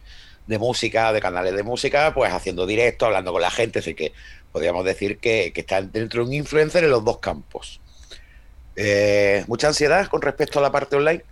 de 0.46 0.60
música, 0.60 1.14
de 1.14 1.22
canales 1.22 1.56
de 1.56 1.64
música, 1.64 2.14
pues 2.14 2.34
haciendo 2.34 2.66
directo, 2.66 3.06
hablando 3.06 3.32
con 3.32 3.42
la 3.42 3.50
gente, 3.50 3.80
así 3.80 3.94
que 3.94 4.12
podríamos 4.52 4.84
decir 4.84 5.20
que, 5.20 5.54
que 5.54 5.62
está 5.62 5.82
dentro 5.82 6.22
de 6.22 6.28
un 6.28 6.34
influencer 6.34 6.84
en 6.84 6.90
los 6.90 7.06
dos 7.06 7.20
campos. 7.20 7.80
Eh, 8.76 9.46
¿Mucha 9.48 9.70
ansiedad 9.70 10.08
con 10.08 10.22
respecto 10.22 10.60
a 10.60 10.62
la 10.62 10.70
parte 10.70 10.98
online? 10.98 11.24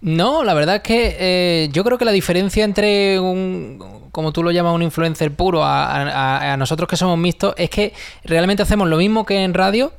No, 0.00 0.44
la 0.44 0.54
verdad 0.54 0.76
es 0.76 0.82
que 0.82 1.16
eh, 1.20 1.68
yo 1.72 1.84
creo 1.84 1.98
que 1.98 2.06
la 2.06 2.12
diferencia 2.12 2.64
entre 2.64 3.20
un, 3.20 4.08
como 4.12 4.32
tú 4.32 4.42
lo 4.42 4.50
llamas, 4.50 4.74
un 4.74 4.82
influencer 4.82 5.30
puro 5.30 5.62
a, 5.62 6.52
a 6.52 6.56
nosotros 6.56 6.88
que 6.88 6.96
somos 6.96 7.18
mixtos, 7.18 7.52
es 7.58 7.68
que 7.68 7.92
realmente 8.24 8.62
hacemos 8.62 8.88
lo 8.88 8.96
mismo 8.96 9.26
que 9.26 9.44
en 9.44 9.52
radio, 9.52 9.92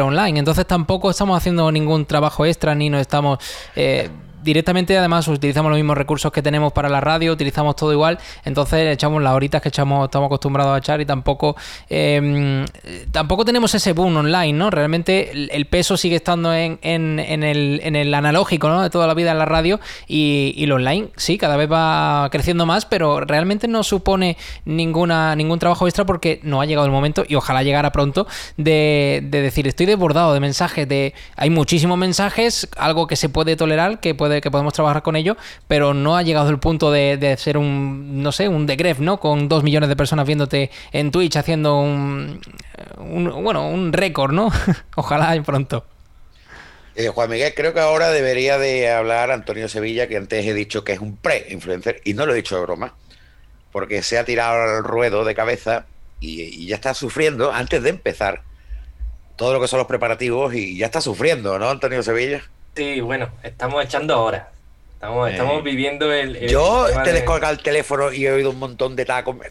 online. 0.00 0.38
Entonces 0.38 0.66
tampoco 0.66 1.10
estamos 1.10 1.36
haciendo 1.36 1.70
ningún 1.70 2.06
trabajo 2.06 2.44
extra 2.46 2.74
ni 2.74 2.90
nos 2.90 3.00
estamos 3.00 3.38
eh, 3.76 4.08
directamente 4.42 4.96
además 4.96 5.28
utilizamos 5.28 5.70
los 5.70 5.78
mismos 5.78 5.96
recursos 5.96 6.32
que 6.32 6.42
tenemos 6.42 6.72
para 6.72 6.88
la 6.88 7.00
radio, 7.00 7.32
utilizamos 7.32 7.76
todo 7.76 7.92
igual, 7.92 8.18
entonces 8.44 8.92
echamos 8.92 9.22
las 9.22 9.34
horitas 9.34 9.62
que 9.62 9.68
echamos, 9.68 10.04
estamos 10.04 10.26
acostumbrados 10.26 10.74
a 10.74 10.78
echar 10.78 11.00
y 11.00 11.06
tampoco 11.06 11.56
em, 11.88 12.64
tampoco 13.10 13.44
tenemos 13.44 13.74
ese 13.74 13.92
boom 13.92 14.16
online, 14.16 14.52
¿no? 14.52 14.70
Realmente 14.70 15.30
el, 15.32 15.66
peso 15.66 15.96
sigue 15.96 16.16
estando 16.16 16.52
en, 16.52 16.78
en, 16.82 17.18
el, 17.18 17.80
en, 17.82 17.96
el, 17.96 18.12
analógico, 18.12 18.68
¿no? 18.68 18.82
De 18.82 18.90
toda 18.90 19.06
la 19.06 19.14
vida 19.14 19.32
en 19.32 19.38
la 19.38 19.46
radio 19.46 19.80
y, 20.06 20.54
y 20.56 20.66
lo 20.66 20.76
online 20.76 21.08
sí, 21.16 21.38
cada 21.38 21.56
vez 21.56 21.70
va 21.70 22.28
creciendo 22.30 22.66
más, 22.66 22.84
pero 22.84 23.20
realmente 23.20 23.68
no 23.68 23.82
supone 23.82 24.36
ninguna, 24.64 25.36
ningún 25.36 25.58
trabajo 25.58 25.86
extra 25.86 26.04
porque 26.04 26.40
no 26.42 26.60
ha 26.60 26.66
llegado 26.66 26.86
el 26.86 26.92
momento 26.92 27.24
y 27.26 27.34
ojalá 27.34 27.62
llegara 27.62 27.92
pronto 27.92 28.26
de, 28.56 29.20
de 29.24 29.42
decir 29.42 29.66
estoy 29.66 29.86
desbordado 29.86 30.34
de 30.34 30.40
mensajes, 30.40 30.88
de 30.88 31.14
hay 31.36 31.50
muchísimos 31.50 31.98
mensajes, 31.98 32.68
algo 32.76 33.06
que 33.06 33.16
se 33.16 33.28
puede 33.28 33.56
tolerar, 33.56 34.00
que 34.00 34.14
puede 34.14 34.31
que 34.40 34.50
podemos 34.50 34.72
trabajar 34.72 35.02
con 35.02 35.16
ello, 35.16 35.36
pero 35.68 35.94
no 35.94 36.16
ha 36.16 36.22
llegado 36.22 36.50
el 36.50 36.58
punto 36.58 36.90
de, 36.90 37.36
ser 37.38 37.58
un, 37.58 38.22
no 38.22 38.32
sé, 38.32 38.48
un 38.48 38.66
degref, 38.66 39.00
¿no? 39.00 39.20
Con 39.20 39.48
dos 39.48 39.62
millones 39.62 39.88
de 39.88 39.96
personas 39.96 40.26
viéndote 40.26 40.70
en 40.92 41.10
Twitch 41.10 41.36
haciendo 41.36 41.78
un, 41.78 42.40
bueno, 42.98 43.68
un 43.68 43.92
récord, 43.92 44.32
¿no? 44.32 44.50
Ojalá 44.96 45.40
pronto. 45.42 45.84
Eh, 46.94 47.08
Juan 47.08 47.30
Miguel, 47.30 47.54
creo 47.54 47.72
que 47.72 47.80
ahora 47.80 48.10
debería 48.10 48.58
de 48.58 48.90
hablar 48.90 49.30
Antonio 49.30 49.68
Sevilla, 49.68 50.08
que 50.08 50.16
antes 50.16 50.44
he 50.44 50.52
dicho 50.52 50.84
que 50.84 50.92
es 50.92 51.00
un 51.00 51.16
pre-influencer, 51.16 52.00
y 52.04 52.14
no 52.14 52.26
lo 52.26 52.32
he 52.32 52.36
dicho 52.36 52.56
de 52.56 52.62
broma, 52.62 52.94
porque 53.70 54.02
se 54.02 54.18
ha 54.18 54.24
tirado 54.24 54.76
al 54.76 54.84
ruedo 54.84 55.24
de 55.24 55.34
cabeza 55.34 55.86
y, 56.20 56.66
ya 56.66 56.76
está 56.76 56.92
sufriendo 56.94 57.52
antes 57.52 57.82
de 57.82 57.90
empezar 57.90 58.42
todo 59.36 59.54
lo 59.54 59.60
que 59.60 59.68
son 59.68 59.78
los 59.78 59.88
preparativos 59.88 60.54
y 60.54 60.76
ya 60.76 60.86
está 60.86 61.00
sufriendo, 61.00 61.58
¿no, 61.58 61.70
Antonio 61.70 62.02
Sevilla? 62.02 62.42
Sí, 62.74 63.00
bueno, 63.00 63.28
estamos 63.42 63.84
echando 63.84 64.14
ahora. 64.14 64.48
Estamos, 64.94 65.28
eh, 65.28 65.32
estamos 65.32 65.64
viviendo 65.64 66.12
el. 66.12 66.48
Yo 66.48 66.86
te 67.02 67.10
he 67.10 67.12
descolgado 67.12 67.52
el 67.52 67.60
teléfono 67.60 68.12
y 68.12 68.24
he 68.24 68.32
oído 68.32 68.50
un 68.50 68.58
montón 68.58 68.94
de 68.94 69.04
tacos. 69.04 69.36
o 69.36 69.42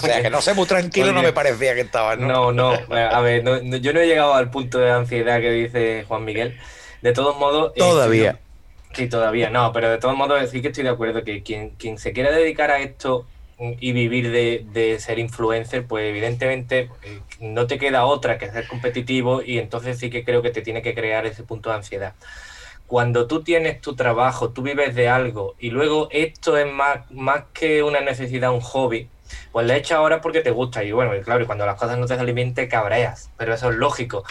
sea, 0.00 0.22
que 0.22 0.30
no 0.30 0.40
sé, 0.40 0.54
muy 0.54 0.66
tranquilo 0.66 1.12
no 1.12 1.22
me 1.22 1.32
parecía 1.32 1.74
que 1.74 1.82
estaba. 1.82 2.16
No, 2.16 2.52
no, 2.52 2.72
a 2.72 3.20
ver, 3.20 3.44
yo 3.44 3.92
no 3.92 4.00
he 4.00 4.06
llegado 4.06 4.34
al 4.34 4.50
punto 4.50 4.78
de 4.78 4.90
ansiedad 4.90 5.40
que 5.40 5.50
dice 5.50 6.04
Juan 6.08 6.24
Miguel. 6.24 6.58
De 7.02 7.12
todos 7.12 7.36
modos. 7.36 7.72
Eh, 7.76 7.80
todavía. 7.80 8.38
sí, 8.94 9.06
todavía 9.06 9.50
no, 9.50 9.72
pero 9.72 9.90
de 9.90 9.98
todos 9.98 10.16
modos 10.16 10.50
sí 10.50 10.62
que 10.62 10.68
estoy 10.68 10.84
de 10.84 10.90
acuerdo 10.90 11.22
que 11.22 11.42
quien, 11.42 11.70
quien 11.70 11.98
se 11.98 12.14
quiera 12.14 12.30
dedicar 12.30 12.70
a 12.70 12.78
esto 12.78 13.26
y 13.80 13.92
vivir 13.92 14.30
de, 14.30 14.98
ser 14.98 15.18
influencer, 15.18 15.86
pues 15.86 16.08
evidentemente 16.08 16.90
eh, 17.02 17.20
no 17.40 17.66
te 17.66 17.78
queda 17.78 18.04
otra 18.06 18.38
que 18.38 18.50
ser 18.50 18.66
competitivo 18.66 19.42
y 19.42 19.58
entonces 19.58 19.98
sí 19.98 20.10
que 20.10 20.24
creo 20.24 20.42
que 20.42 20.50
te 20.50 20.62
tiene 20.62 20.82
que 20.82 20.94
crear 20.94 21.26
ese 21.26 21.42
punto 21.42 21.70
de 21.70 21.76
ansiedad. 21.76 22.14
Cuando 22.86 23.26
tú 23.26 23.42
tienes 23.42 23.80
tu 23.80 23.96
trabajo, 23.96 24.50
tú 24.50 24.62
vives 24.62 24.94
de 24.94 25.08
algo 25.08 25.54
y 25.58 25.70
luego 25.70 26.08
esto 26.10 26.56
es 26.56 26.70
más, 26.70 27.10
más 27.10 27.44
que 27.52 27.82
una 27.82 28.00
necesidad, 28.00 28.52
un 28.52 28.60
hobby, 28.60 29.08
pues 29.52 29.66
le 29.66 29.76
echas 29.76 29.98
ahora 29.98 30.20
porque 30.20 30.40
te 30.40 30.50
gusta 30.50 30.84
y 30.84 30.92
bueno, 30.92 31.12
claro, 31.22 31.42
y 31.42 31.46
cuando 31.46 31.66
las 31.66 31.76
cosas 31.76 31.98
no 31.98 32.06
te 32.06 32.16
salen 32.16 32.34
bien 32.34 32.54
te 32.54 32.68
cabreas, 32.68 33.30
pero 33.36 33.54
eso 33.54 33.70
es 33.70 33.76
lógico. 33.76 34.24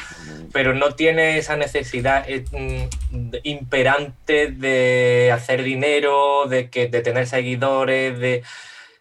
Pero 0.51 0.73
no 0.73 0.91
tienes 0.91 1.38
esa 1.38 1.55
necesidad 1.55 2.25
eh, 2.27 2.45
mm, 2.51 3.36
imperante 3.43 4.47
de 4.51 5.31
hacer 5.34 5.63
dinero, 5.63 6.45
de, 6.47 6.69
que, 6.69 6.88
de 6.88 7.01
tener 7.01 7.27
seguidores, 7.27 8.19
de 8.19 8.43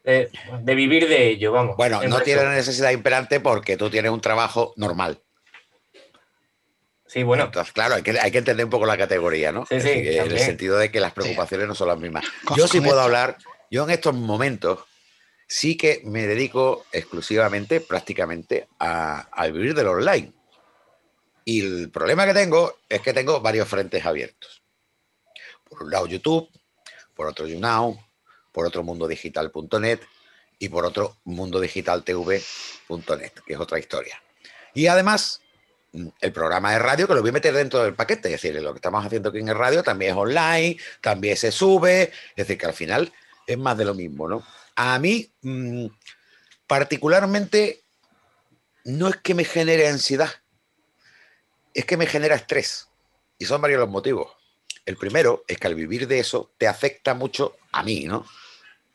de, 0.05 0.74
vivir 0.74 1.09
de 1.09 1.28
ello, 1.28 1.53
vamos. 1.53 1.76
Bueno, 1.76 2.03
no 2.03 2.20
tiene 2.20 2.44
necesidad 2.48 2.90
imperante 2.90 3.40
porque 3.40 3.76
tú 3.76 3.88
tienes 3.88 4.11
un 4.11 4.20
trabajo 4.20 4.72
normal. 4.76 5.20
Sí, 7.07 7.22
bueno. 7.22 7.44
Entonces, 7.44 7.72
claro, 7.72 7.94
hay 7.94 8.03
que, 8.03 8.18
hay 8.18 8.30
que 8.30 8.38
entender 8.38 8.64
un 8.64 8.70
poco 8.70 8.86
la 8.86 8.96
categoría, 8.96 9.53
¿no? 9.53 9.66
Sí, 9.66 9.80
sí, 9.80 9.90
en 9.90 10.30
el 10.30 10.38
sentido 10.38 10.78
de 10.78 10.90
que 10.90 10.98
las 10.98 11.12
preocupaciones 11.12 11.68
no 11.68 11.74
son 11.74 11.88
las 11.88 11.98
mismas. 11.98 12.24
Yo 12.57 12.66
sí 12.66 12.80
puedo 12.80 13.00
hablar, 13.00 13.36
yo 13.70 13.84
en 13.84 13.90
estos 13.90 14.14
momentos 14.14 14.80
sí 15.46 15.76
que 15.76 16.00
me 16.05 16.26
dedico 16.26 16.86
exclusivamente, 16.90 17.80
prácticamente, 17.80 18.66
a, 18.78 19.28
a 19.30 19.46
vivir 19.48 19.74
del 19.74 19.88
online. 19.88 20.32
Y 21.44 21.61
el 21.61 21.90
problema 21.90 22.24
que 22.24 22.34
tengo 22.34 22.78
es 22.88 23.03
que 23.03 23.12
tengo 23.12 23.40
varios 23.40 23.68
frentes 23.68 24.07
abiertos. 24.07 24.62
Por 25.68 25.82
un 25.82 25.90
lado 25.90 26.07
YouTube, 26.07 26.48
por 27.14 27.26
otro 27.26 27.46
YouNow, 27.46 27.98
por 28.53 28.66
otro 28.66 28.82
mundodigital.net 28.82 30.00
y 30.59 30.68
por 30.68 30.84
otro 30.86 31.16
mundodigitaltv.net, 31.24 33.32
que 33.44 33.55
es 33.55 33.59
otra 33.59 33.78
historia. 33.78 34.22
Y 34.74 34.86
además, 34.86 35.40
mm, 35.92 36.09
el 36.20 36.32
programa 36.32 36.72
de 36.72 36.78
radio 36.78 37.09
que 37.09 37.14
lo 37.14 37.20
voy 37.20 37.30
a 37.30 37.32
meter 37.32 37.55
dentro 37.55 37.82
del 37.82 37.94
paquete, 37.94 38.32
es 38.32 38.40
decir, 38.40 38.62
lo 38.62 38.72
que 38.72 38.78
estamos 38.78 39.05
haciendo 39.05 39.30
aquí 39.30 39.38
en 39.38 39.48
el 39.48 39.59
radio 39.59 39.82
también 39.82 40.12
es 40.12 40.16
online, 40.16 40.76
también 41.00 41.36
se 41.36 41.50
sube, 41.50 42.05
es 42.05 42.36
decir, 42.36 42.59
que 42.59 42.66
al 42.66 42.74
final 42.74 43.12
es 43.46 43.59
más 43.59 43.76
de 43.76 43.84
lo 43.84 43.94
mismo, 43.94 44.28
¿no? 44.28 44.46
A 44.76 44.98
mí, 44.98 45.30
mmm, 45.40 45.86
particularmente, 46.66 47.82
no 48.84 49.09
es 49.09 49.16
que 49.16 49.34
me 49.34 49.44
genere 49.44 49.88
ansiedad, 49.88 50.30
es 51.74 51.84
que 51.84 51.96
me 51.96 52.07
genera 52.07 52.36
estrés. 52.36 52.88
Y 53.38 53.46
son 53.46 53.61
varios 53.61 53.80
los 53.80 53.88
motivos. 53.88 54.30
El 54.84 54.96
primero 54.96 55.44
es 55.48 55.59
que 55.59 55.66
al 55.66 55.74
vivir 55.74 56.07
de 56.07 56.18
eso 56.18 56.53
te 56.59 56.66
afecta 56.66 57.14
mucho 57.14 57.57
a 57.72 57.82
mí, 57.82 58.05
¿no? 58.05 58.26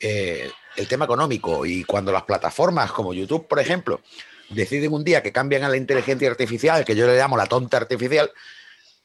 Eh, 0.00 0.50
el 0.76 0.86
tema 0.86 1.06
económico 1.06 1.66
y 1.66 1.82
cuando 1.82 2.12
las 2.12 2.22
plataformas 2.22 2.92
como 2.92 3.12
YouTube, 3.12 3.48
por 3.48 3.58
ejemplo, 3.58 4.00
deciden 4.48 4.92
un 4.92 5.02
día 5.02 5.22
que 5.22 5.32
cambian 5.32 5.64
a 5.64 5.68
la 5.68 5.76
inteligencia 5.76 6.30
artificial, 6.30 6.84
que 6.84 6.94
yo 6.94 7.06
le 7.06 7.16
llamo 7.16 7.36
la 7.36 7.46
tonta 7.46 7.78
artificial, 7.78 8.30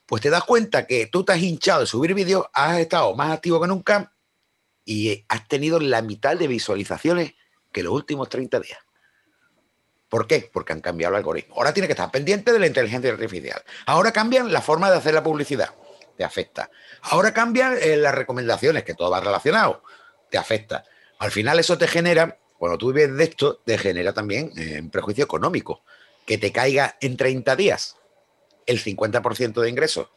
pues 0.06 0.22
te 0.22 0.30
das 0.30 0.44
cuenta 0.44 0.86
que 0.86 1.08
tú 1.08 1.24
te 1.24 1.34
has 1.34 1.40
hinchado 1.40 1.82
de 1.82 1.88
subir 1.88 2.14
vídeos, 2.14 2.46
has 2.54 2.78
estado 2.78 3.16
más 3.16 3.32
activo 3.32 3.60
que 3.60 3.68
nunca 3.68 4.14
y 4.86 5.26
has 5.30 5.48
tenido 5.48 5.80
la 5.80 6.02
mitad 6.02 6.38
de 6.38 6.48
visualizaciones 6.48 7.34
que 7.72 7.84
los 7.84 7.94
últimos 7.94 8.30
30 8.30 8.60
días. 8.60 8.80
¿Por 10.10 10.28
qué? 10.28 10.48
Porque 10.54 10.74
han 10.74 10.82
cambiado 10.82 11.16
el 11.16 11.18
algoritmo. 11.18 11.56
Ahora 11.56 11.74
tienes 11.74 11.88
que 11.88 11.94
estar 11.94 12.12
pendiente 12.12 12.54
de 12.54 12.60
la 12.60 12.68
inteligencia 12.68 13.12
artificial. 13.12 13.64
Ahora 13.88 14.12
cambian 14.12 14.54
la 14.54 14.62
forma 14.62 14.92
de 14.92 14.98
hacer 14.98 15.16
la 15.16 15.24
publicidad. 15.24 15.74
Te 16.16 16.24
afecta. 16.24 16.70
Ahora 17.02 17.34
cambian 17.34 17.76
eh, 17.82 17.98
las 17.98 18.14
recomendaciones, 18.14 18.84
que 18.84 18.94
todo 18.94 19.10
va 19.10 19.22
relacionado. 19.22 19.82
Te 20.34 20.40
afecta. 20.40 20.84
Al 21.20 21.30
final 21.30 21.60
eso 21.60 21.78
te 21.78 21.88
genera, 21.88 22.40
cuando 22.58 22.80
tú 22.80 22.92
vives 22.92 23.16
de 23.16 23.24
esto, 23.24 23.62
te 23.64 23.78
genera 23.78 24.14
también 24.14 24.52
eh, 24.58 24.80
un 24.82 24.90
prejuicio 24.90 25.24
económico. 25.24 25.84
Que 26.26 26.40
te 26.40 26.52
caiga 26.52 26.98
en 27.02 27.18
30 27.18 27.56
días 27.56 27.98
el 28.66 28.84
50% 28.84 29.62
de 29.62 29.70
ingresos 29.70 30.08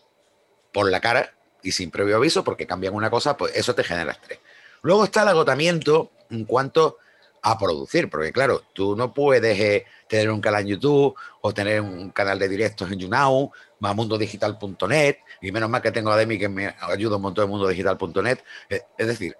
por 0.72 0.90
la 0.90 1.02
cara 1.02 1.34
y 1.62 1.72
sin 1.72 1.90
previo 1.90 2.16
aviso, 2.16 2.44
porque 2.44 2.66
cambian 2.66 2.94
una 2.94 3.10
cosa, 3.10 3.36
pues 3.36 3.54
eso 3.54 3.74
te 3.74 3.84
genera 3.84 4.12
estrés. 4.12 4.38
Luego 4.80 5.04
está 5.04 5.20
el 5.20 5.28
agotamiento 5.28 6.12
en 6.30 6.46
cuanto 6.46 6.96
a 7.42 7.58
producir, 7.58 8.08
porque 8.08 8.32
claro, 8.32 8.62
tú 8.72 8.96
no 8.96 9.12
puedes 9.12 9.60
eh, 9.60 9.84
tener 10.08 10.30
un 10.30 10.40
canal 10.40 10.62
en 10.62 10.68
YouTube 10.68 11.14
o 11.42 11.52
tener 11.52 11.82
un 11.82 12.08
canal 12.08 12.38
de 12.38 12.48
directos 12.48 12.90
en 12.90 13.00
YouNow, 13.00 13.52
más 13.80 13.94
mundodigital.net, 13.94 15.18
y 15.42 15.52
menos 15.52 15.68
mal 15.68 15.82
que 15.82 15.92
tengo 15.92 16.10
a 16.10 16.16
Demi 16.16 16.38
que 16.38 16.48
me 16.48 16.74
ayuda 16.80 17.16
un 17.16 17.22
montón 17.22 17.44
de 17.44 17.50
mundodigital.net. 17.50 18.38
Eh, 18.70 18.80
es 18.96 19.06
decir, 19.06 19.36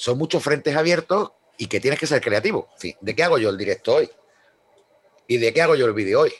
son 0.00 0.16
muchos 0.16 0.42
frentes 0.42 0.74
abiertos 0.74 1.32
y 1.58 1.66
que 1.66 1.78
tienes 1.78 2.00
que 2.00 2.06
ser 2.06 2.22
creativo. 2.22 2.70
¿de 3.02 3.14
qué 3.14 3.22
hago 3.22 3.36
yo 3.36 3.50
el 3.50 3.58
directo 3.58 3.96
hoy? 3.96 4.10
¿Y 5.26 5.36
de 5.36 5.52
qué 5.52 5.60
hago 5.60 5.74
yo 5.74 5.84
el 5.84 5.92
vídeo 5.92 6.20
hoy? 6.20 6.32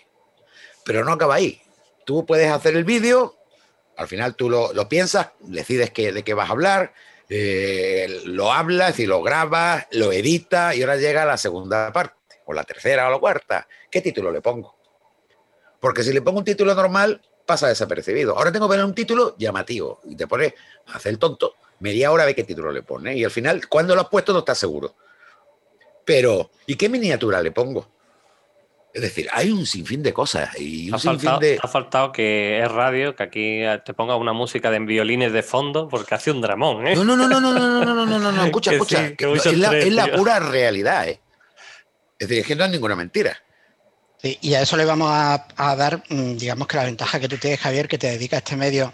Pero 0.83 1.05
no 1.05 1.13
acaba 1.13 1.35
ahí. 1.35 1.61
Tú 2.07 2.25
puedes 2.25 2.51
hacer 2.51 2.75
el 2.75 2.85
vídeo, 2.85 3.37
al 3.99 4.09
final 4.09 4.35
tú 4.35 4.49
lo, 4.49 4.73
lo 4.73 4.89
piensas, 4.89 5.33
decides 5.41 5.91
que, 5.91 6.11
de 6.11 6.25
qué 6.25 6.33
vas 6.33 6.49
a 6.49 6.53
hablar, 6.53 6.95
eh, 7.29 8.23
lo 8.25 8.51
hablas 8.51 8.99
y 8.99 9.05
lo 9.05 9.23
grabas, 9.23 9.87
lo 9.91 10.11
editas 10.11 10.75
y 10.75 10.81
ahora 10.81 10.97
llega 10.97 11.27
la 11.27 11.37
segunda 11.37 11.93
parte, 11.93 12.41
o 12.47 12.55
la 12.55 12.65
tercera 12.65 13.09
o 13.09 13.11
la 13.11 13.19
cuarta. 13.19 13.69
¿Qué 13.91 14.01
título 14.01 14.33
le 14.33 14.41
pongo? 14.41 14.75
Porque 15.81 16.03
si 16.03 16.15
le 16.15 16.23
pongo 16.23 16.39
un 16.39 16.47
título 16.47 16.75
normal, 16.75 17.21
pasa 17.45 17.69
desapercibido. 17.69 18.39
Ahora 18.39 18.51
tengo 18.51 18.67
que 18.67 18.73
poner 18.73 18.87
un 18.87 18.95
título 18.95 19.37
llamativo 19.37 20.01
y 20.05 20.17
te 20.17 20.27
pones 20.27 20.55
a 20.87 20.97
hacer 20.97 21.13
el 21.13 21.19
tonto. 21.19 21.57
Media 21.81 22.13
hora 22.13 22.25
ve 22.27 22.35
qué 22.35 22.45
título 22.45 22.71
le 22.73 22.83
pones 22.83 23.17
y 23.17 23.25
al 23.25 23.31
final, 23.31 23.67
cuando 23.69 23.95
lo 23.95 24.03
has 24.03 24.09
puesto, 24.09 24.33
no 24.33 24.41
estás 24.41 24.59
seguro. 24.59 24.95
Pero, 26.05 26.51
¿y 26.67 26.77
qué 26.77 26.89
miniatura 26.89 27.43
le 27.43 27.53
pongo? 27.53 27.89
Es 28.93 29.03
decir, 29.03 29.29
hay 29.33 29.51
un 29.53 29.67
sinfín 29.67 30.03
de 30.03 30.13
cosas 30.13 30.51
y 30.59 30.89
un 30.89 30.97
Ha 30.97 30.99
sinfín 30.99 31.21
faltado, 31.21 31.41
de... 31.41 31.59
ha 31.63 31.69
faltado 31.69 32.13
que 32.13 32.61
es 32.61 32.69
radio, 32.71 33.15
que 33.15 33.23
aquí 33.23 33.61
te 33.85 33.95
ponga 33.95 34.17
una 34.17 34.33
música 34.33 34.71
de 34.71 34.81
violines 34.81 35.33
de 35.33 35.43
fondo, 35.45 35.89
porque 35.89 36.15
hace 36.17 36.31
un 36.33 36.41
dramón, 36.41 36.87
¿eh? 36.89 36.97
No, 36.97 37.05
no, 37.05 37.17
no, 37.17 37.29
no, 37.29 37.41
no, 37.41 37.53
no, 37.53 37.69
no, 37.85 37.85
no, 37.85 38.07
no, 38.07 38.19
no, 38.19 38.33
no, 38.33 38.45
escucha, 38.45 38.73
Que 38.73 38.77
escucha. 38.79 39.09
sí, 39.09 39.17
que 39.17 39.33
es, 39.33 39.59
la, 39.59 39.79
es 39.79 39.93
la 39.93 40.11
pura 40.13 40.41
realidad, 40.41 41.09
¿eh? 41.09 41.21
Es 42.19 42.29
decir, 42.29 42.43
es 42.43 42.47
que 42.49 42.57
no 42.57 42.65
es 42.65 42.71
ninguna 42.71 42.97
mentira. 42.97 43.37
Sí, 44.19 44.37
y 44.43 44.55
a 44.55 44.61
eso 44.63 44.77
le 44.77 44.85
vamos 44.85 45.09
a, 45.11 45.47
a 45.57 45.77
dar, 45.77 46.03
mm, 46.09 46.37
digamos 46.37 46.67
que 46.67 46.77
la 46.77 46.85
ventaja 46.85 47.21
que 47.21 47.29
tú 47.29 47.39
tienes, 47.39 47.61
Javier, 47.61 47.87
que 47.89 47.97
te 47.97 48.09
dedicas 48.09 48.39
a 48.39 48.41
este 48.41 48.57
medio 48.57 48.93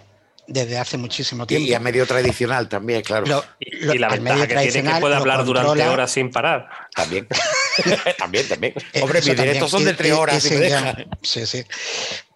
desde 0.48 0.78
hace 0.78 0.96
muchísimo 0.96 1.46
tiempo. 1.46 1.66
y 1.68 1.74
a 1.74 1.80
medio 1.80 2.06
tradicional 2.06 2.68
también, 2.68 3.02
claro. 3.02 3.26
Lo- 3.26 3.44
Y, 3.58 3.76
lo- 3.84 3.94
y 3.94 3.98
la 3.98 4.08
ventaja 4.08 4.34
medio 4.34 4.48
que 4.48 4.54
tiene 4.70 4.88
es 4.88 4.94
que 4.94 5.00
puede 5.00 5.14
hablar 5.16 5.44
durante 5.44 5.86
horas 5.88 6.10
sin 6.10 6.30
parar. 6.30 6.68
También. 6.94 7.26
también, 8.18 8.48
también. 8.48 8.74
Eh, 8.92 9.02
Hombre, 9.02 9.20
mis 9.22 9.36
directos 9.36 9.70
son 9.70 9.84
de 9.84 9.94
tres 9.94 10.10
Y- 10.10 10.14
horas, 10.14 10.36
y 10.36 10.40
si 10.40 10.48
me 10.50 10.54
sin 10.54 10.60
deja. 10.62 10.92
guion. 10.92 11.08
Sí, 11.22 11.46
sí. 11.46 11.64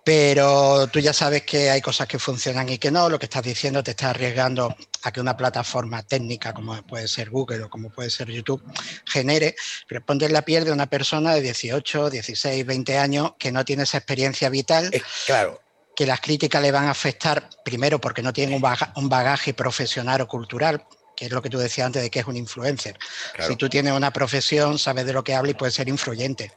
Pero 0.02 0.86
tú 0.88 0.98
ya 0.98 1.12
sabes 1.12 1.42
que 1.42 1.70
hay 1.70 1.82
cosas 1.82 2.08
que 2.08 2.18
funcionan 2.18 2.68
y 2.70 2.78
que 2.78 2.90
no. 2.90 3.08
Lo 3.10 3.18
que 3.18 3.26
estás 3.26 3.42
diciendo 3.42 3.82
te 3.82 3.90
está 3.90 4.10
arriesgando 4.10 4.74
a 5.02 5.12
que 5.12 5.20
una 5.20 5.36
plataforma 5.36 6.02
técnica 6.02 6.54
como 6.54 6.80
puede 6.86 7.06
ser 7.06 7.28
Google 7.30 7.64
o 7.64 7.70
como 7.70 7.90
puede 7.90 8.08
ser 8.10 8.28
YouTube 8.28 8.62
genere, 9.06 9.54
pero 9.86 10.04
ponte 10.04 10.24
en 10.24 10.32
la 10.32 10.42
piel 10.42 10.64
de 10.64 10.72
una 10.72 10.86
persona 10.86 11.34
de 11.34 11.42
18, 11.42 12.08
16, 12.10 12.64
20 12.66 12.98
años 12.98 13.32
que 13.38 13.52
no 13.52 13.64
tiene 13.64 13.82
esa 13.82 13.98
experiencia 13.98 14.48
vital, 14.48 14.90
claro, 15.26 15.60
que 16.00 16.06
las 16.06 16.22
críticas 16.22 16.62
le 16.62 16.72
van 16.72 16.86
a 16.86 16.92
afectar 16.92 17.50
primero 17.62 18.00
porque 18.00 18.22
no 18.22 18.32
tienen 18.32 18.54
un 18.54 18.62
baga- 18.62 18.90
un 18.96 19.10
bagaje 19.10 19.52
profesional 19.52 20.22
o 20.22 20.26
cultural, 20.26 20.82
que 21.14 21.26
es 21.26 21.30
lo 21.30 21.42
que 21.42 21.50
tú 21.50 21.58
decías 21.58 21.84
antes 21.84 22.00
de 22.00 22.08
que 22.08 22.20
es 22.20 22.24
un 22.26 22.38
influencer. 22.38 22.96
claro. 23.34 23.50
Si 23.50 23.56
tú 23.58 23.68
tienes 23.68 23.92
una 23.92 24.10
profesión, 24.10 24.78
sabes 24.78 25.04
de 25.04 25.12
lo 25.12 25.22
que 25.22 25.34
habla 25.34 25.50
y 25.50 25.54
puedes 25.54 25.74
ser 25.74 25.90
influyente. 25.90 26.52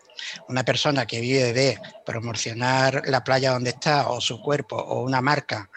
Una 0.47 0.63
persona 0.63 1.05
que 1.05 1.19
vive 1.19 1.51
de 1.51 1.77
promocionar 2.05 3.01
la 3.07 3.21
playa 3.25 3.51
donde 3.51 3.71
está 3.71 4.07
o 4.07 4.21
su 4.21 4.41
cuerpo 4.41 4.77
o 4.77 5.01
una 5.01 5.19
marca, 5.19 5.69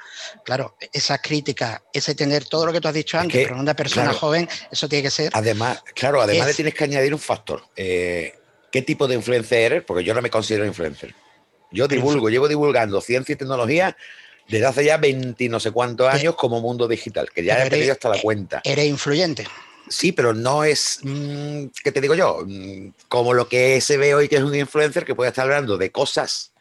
claro, 0.44 0.76
esas 0.92 1.18
críticas, 1.20 1.80
ese 1.92 2.14
tener 2.14 2.44
todo 2.44 2.66
lo 2.66 2.72
que 2.72 2.80
tú 2.80 2.86
has 2.86 2.94
dicho 2.94 3.16
Es 3.16 3.24
antes, 3.24 3.36
que, 3.40 3.46
pero 3.48 3.58
una 3.58 3.74
persona 3.74 4.04
claro. 4.10 4.18
joven, 4.20 4.48
eso 4.70 4.88
tiene 4.88 5.02
que 5.02 5.10
ser... 5.10 5.30
Además, 5.34 5.82
claro, 5.92 6.22
además 6.22 6.42
Es- 6.42 6.52
le 6.52 6.54
tienes 6.54 6.74
que 6.74 6.84
añadir 6.84 7.12
un 7.12 7.18
factor. 7.18 7.64
Eh, 7.74 8.32
¿Qué 8.70 8.82
tipo 8.82 9.08
de 9.08 9.16
influencer 9.16 9.72
eres? 9.72 9.82
Porque 9.82 10.04
yo 10.04 10.14
no 10.14 10.22
me 10.22 10.30
considero 10.30 10.64
influencer. 10.64 11.12
Yo 11.70 11.88
divulgo, 11.88 12.28
llevo 12.28 12.48
divulgando 12.48 13.00
ciencia 13.00 13.32
y 13.32 13.36
tecnología 13.36 13.96
desde 14.48 14.66
hace 14.66 14.84
ya 14.84 14.96
20 14.96 15.48
no 15.48 15.58
sé 15.60 15.72
cuántos 15.72 16.12
años 16.12 16.36
como 16.36 16.60
mundo 16.60 16.86
digital, 16.86 17.28
que 17.30 17.44
ya 17.44 17.64
he 17.64 17.70
perdido 17.70 17.92
hasta 17.92 18.08
la 18.08 18.20
cuenta. 18.20 18.60
Eres 18.64 18.86
influyente. 18.86 19.46
Sí, 19.88 20.12
pero 20.12 20.34
no 20.34 20.64
es, 20.64 21.00
mm, 21.02 21.66
¿qué 21.82 21.92
te 21.92 22.00
digo 22.00 22.14
yo? 22.14 22.42
Mm, 22.44 22.88
como 23.08 23.34
lo 23.34 23.48
que 23.48 23.80
se 23.80 23.96
ve 23.96 24.14
hoy 24.14 24.28
que 24.28 24.36
es 24.36 24.42
un 24.42 24.54
influencer 24.54 25.04
que 25.04 25.14
puede 25.14 25.28
estar 25.28 25.44
hablando 25.44 25.76
de 25.76 25.90
cosas 25.90 26.52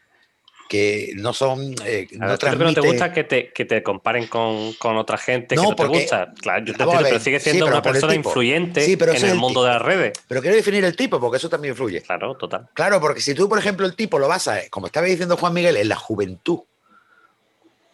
que 0.68 1.12
no 1.16 1.32
son, 1.32 1.74
eh, 1.84 2.06
no 2.12 2.26
lo 2.28 2.38
que 2.38 2.46
no 2.48 2.56
te 2.56 2.56
transmite- 2.74 2.80
gusta 2.86 3.12
que 3.12 3.24
te, 3.24 3.52
que 3.52 3.64
te 3.64 3.82
comparen 3.82 4.26
con, 4.26 4.72
con 4.74 4.96
otra 4.96 5.16
gente 5.18 5.54
No, 5.56 5.62
que 5.62 5.68
no 5.70 5.74
te 5.76 5.82
porque- 5.84 5.98
gusta. 6.00 6.32
Claro, 6.40 6.64
yo 6.64 6.72
te 6.72 6.78
Vamos 6.78 6.94
a 6.94 6.98
entiendo, 6.98 7.02
ver, 7.02 7.10
pero 7.12 7.20
sigue 7.24 7.38
sí, 7.40 7.44
siendo 7.44 7.64
pero 7.66 7.76
una 7.76 7.82
persona 7.82 8.14
influyente 8.14 8.80
Sí, 8.82 8.96
pero 8.96 9.12
en 9.12 9.24
el 9.24 9.34
mundo 9.36 9.62
de 9.64 9.70
las 9.70 9.82
redes. 9.82 10.12
Pero 10.28 10.40
quiero 10.40 10.56
definir 10.56 10.84
el 10.84 10.96
tipo, 10.96 11.20
porque 11.20 11.36
eso 11.36 11.48
también 11.48 11.72
influye. 11.72 12.02
Claro, 12.02 12.34
total. 12.36 12.68
Claro, 12.74 13.00
porque 13.00 13.20
si 13.20 13.34
tú, 13.34 13.48
por 13.48 13.58
ejemplo, 13.58 13.86
el 13.86 13.94
tipo 13.94 14.18
lo 14.18 14.28
basas, 14.28 14.68
como 14.70 14.86
estaba 14.86 15.06
diciendo 15.06 15.36
Juan 15.36 15.54
Miguel, 15.54 15.76
en 15.76 15.88
la 15.88 15.96
juventud, 15.96 16.60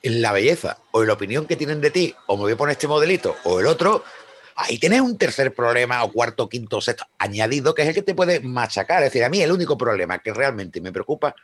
en 0.03 0.20
la 0.23 0.33
belleza 0.33 0.79
o 0.91 1.03
en 1.03 1.09
la 1.09 1.14
opinión 1.14 1.47
que 1.47 1.57
tienen 1.57 1.81
de 1.81 1.91
ti, 1.91 2.14
o 2.27 2.37
me 2.37 2.43
voy 2.45 2.53
a 2.53 2.57
poner 2.57 2.73
este 2.73 2.89
modelito 2.89 3.37
o 3.45 3.61
el 3.61 3.66
otro, 3.66 4.03
ahí 4.57 4.79
tienes 4.79 5.01
un 5.01 5.16
tercer 5.16 5.55
problema 5.55 6.03
o 6.05 6.11
cuarto, 6.11 6.49
quinto, 6.49 6.81
sexto 6.81 7.05
añadido 7.18 7.75
que 7.75 7.83
es 7.83 7.89
el 7.89 7.95
que 7.95 8.03
te 8.03 8.14
puede 8.14 8.41
machacar. 8.41 8.99
Es 9.03 9.12
decir, 9.12 9.25
a 9.25 9.29
mí 9.29 9.41
el 9.41 9.53
único 9.53 9.79
problema 9.79 10.18
que 10.18 10.33
realmente 10.35 10.81
me 10.81 10.91
preocupa 10.93 11.35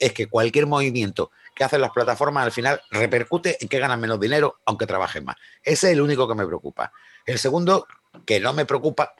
es 0.00 0.12
que 0.12 0.26
cualquier 0.26 0.66
movimiento 0.66 1.30
que 1.54 1.64
hacen 1.64 1.80
las 1.80 1.90
plataformas 1.90 2.44
al 2.44 2.52
final 2.52 2.80
repercute 2.90 3.58
en 3.60 3.68
que 3.68 3.78
ganan 3.78 4.00
menos 4.00 4.20
dinero 4.20 4.60
aunque 4.64 4.86
trabajen 4.86 5.24
más. 5.24 5.36
Ese 5.62 5.88
es 5.88 5.92
el 5.94 6.00
único 6.00 6.28
que 6.28 6.34
me 6.34 6.46
preocupa. 6.46 6.92
El 7.26 7.38
segundo, 7.38 7.86
que 8.24 8.40
no 8.40 8.52
me 8.52 8.64
preocupa, 8.64 9.14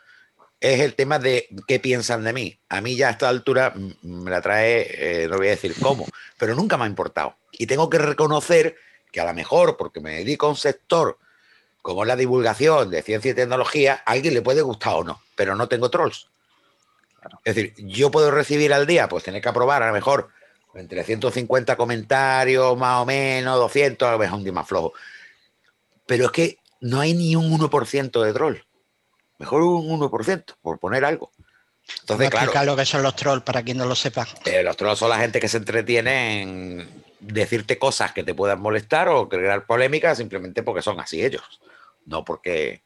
es 0.61 0.81
el 0.81 0.95
tema 0.95 1.18
de 1.18 1.49
qué 1.66 1.79
piensan 1.79 2.24
de 2.24 2.33
mí. 2.33 2.59
A 2.68 2.81
mí 2.81 2.97
ya 2.97 3.09
a 3.09 3.11
esta 3.12 3.29
altura 3.29 3.74
me 4.03 4.31
la 4.31 4.41
trae, 4.41 5.24
eh, 5.24 5.29
no 5.29 5.37
voy 5.37 5.49
a 5.49 5.51
decir 5.51 5.74
cómo, 5.81 6.07
pero 6.37 6.55
nunca 6.55 6.76
me 6.76 6.85
ha 6.85 6.89
importado. 6.89 7.37
Y 7.53 7.66
tengo 7.66 7.89
que 7.91 7.99
reconocer 7.99 8.76
que 9.12 9.20
a 9.20 9.24
lo 9.24 9.35
mejor, 9.35 9.76
porque 9.76 10.01
me 10.01 10.16
dedico 10.16 10.47
a 10.47 10.51
un 10.51 10.57
sector 10.57 11.18
como 11.83 12.03
es 12.03 12.09
la 12.09 12.16
divulgación 12.16 12.91
de 12.91 13.03
ciencia 13.03 13.31
y 13.31 13.35
tecnología, 13.35 14.03
a 14.05 14.12
alguien 14.12 14.35
le 14.35 14.43
puede 14.43 14.62
gustar 14.62 14.95
o 14.95 15.05
no, 15.05 15.22
pero 15.35 15.55
no 15.55 15.68
tengo 15.68 15.91
trolls. 15.91 16.29
Es 17.45 17.55
decir, 17.55 17.74
yo 17.79 18.11
puedo 18.11 18.31
recibir 18.31 18.72
al 18.72 18.87
día, 18.87 19.09
pues 19.09 19.24
tener 19.24 19.41
que 19.41 19.49
aprobar 19.49 19.83
a 19.83 19.89
lo 19.89 19.93
mejor 19.93 20.29
entre 20.79 21.05
150 21.05 21.76
comentarios, 21.76 22.76
más 22.76 23.03
o 23.03 23.07
menos, 23.07 23.57
200, 23.59 24.09
a 24.09 24.12
lo 24.12 24.18
mejor 24.18 24.39
un 24.39 24.45
día 24.45 24.53
más 24.53 24.68
flojo. 24.68 24.93
Pero 26.07 26.26
es 26.26 26.31
que 26.31 26.59
no 26.81 27.01
hay 27.01 27.14
ni 27.14 27.37
un 27.37 27.51
1% 27.51 28.22
de 28.22 28.33
troll. 28.33 28.57
Mejor 29.39 29.62
un 29.62 30.01
1%, 30.01 30.45
por 30.61 30.79
poner 30.79 31.05
algo. 31.05 31.31
Entonces, 32.01 32.29
claro, 32.31 32.45
explicar 32.45 32.66
lo 32.66 32.76
que 32.76 32.85
son 32.85 33.03
los 33.03 33.16
trolls 33.16 33.43
para 33.43 33.62
quien 33.62 33.79
no 33.79 33.87
lo 33.87 33.95
sepa. 33.95 34.26
eh, 34.45 34.62
los 34.62 34.76
trolls 34.76 34.99
son 34.99 35.11
la 35.11 35.18
gente 35.18 35.41
que 35.41 35.49
se 35.49 35.57
entretiene 35.57 36.43
en 36.43 37.05
decirte 37.20 37.79
cosas 37.79 38.12
que 38.12 38.24
te 38.24 38.35
puedan 38.35 38.61
molestar 38.61 39.09
o 39.09 39.29
crear 39.29 39.64
polémicas 39.66 40.18
simplemente 40.18 40.62
porque 40.62 40.83
son 40.83 41.01
así 41.01 41.24
ellos. 41.24 41.61
No 42.05 42.24
porque. 42.24 42.83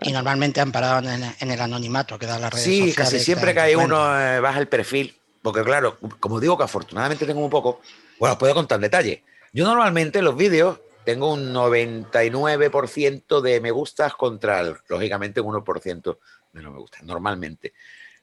Y 0.00 0.12
normalmente 0.12 0.60
han 0.60 0.72
parado 0.72 0.98
en 0.98 1.22
el, 1.22 1.34
en 1.38 1.50
el 1.50 1.60
anonimato 1.60 2.18
que 2.18 2.26
da 2.26 2.38
la 2.38 2.50
red 2.50 2.58
Sí, 2.58 2.92
casi 2.92 3.20
siempre 3.20 3.54
que 3.54 3.60
hay 3.60 3.74
uno 3.74 4.20
eh, 4.20 4.40
baja 4.40 4.58
el 4.58 4.66
perfil. 4.66 5.14
Porque, 5.42 5.62
claro, 5.64 5.98
como 6.20 6.38
digo 6.40 6.56
que 6.56 6.64
afortunadamente 6.64 7.26
tengo 7.26 7.40
un 7.44 7.50
poco. 7.50 7.80
Bueno, 8.18 8.34
os 8.34 8.38
puedo 8.38 8.54
contar 8.54 8.76
en 8.76 8.82
detalle. 8.82 9.24
Yo 9.52 9.64
normalmente 9.64 10.20
en 10.20 10.24
los 10.24 10.36
vídeos 10.36 10.78
tengo 11.04 11.32
un 11.32 11.52
99% 11.52 13.40
de 13.40 13.60
me 13.60 13.70
gustas 13.70 14.14
contra, 14.14 14.60
el, 14.60 14.76
lógicamente, 14.88 15.40
un 15.40 15.54
1% 15.56 16.18
de 16.52 16.62
no 16.62 16.70
me 16.70 16.78
gustas, 16.78 17.02
normalmente. 17.02 17.72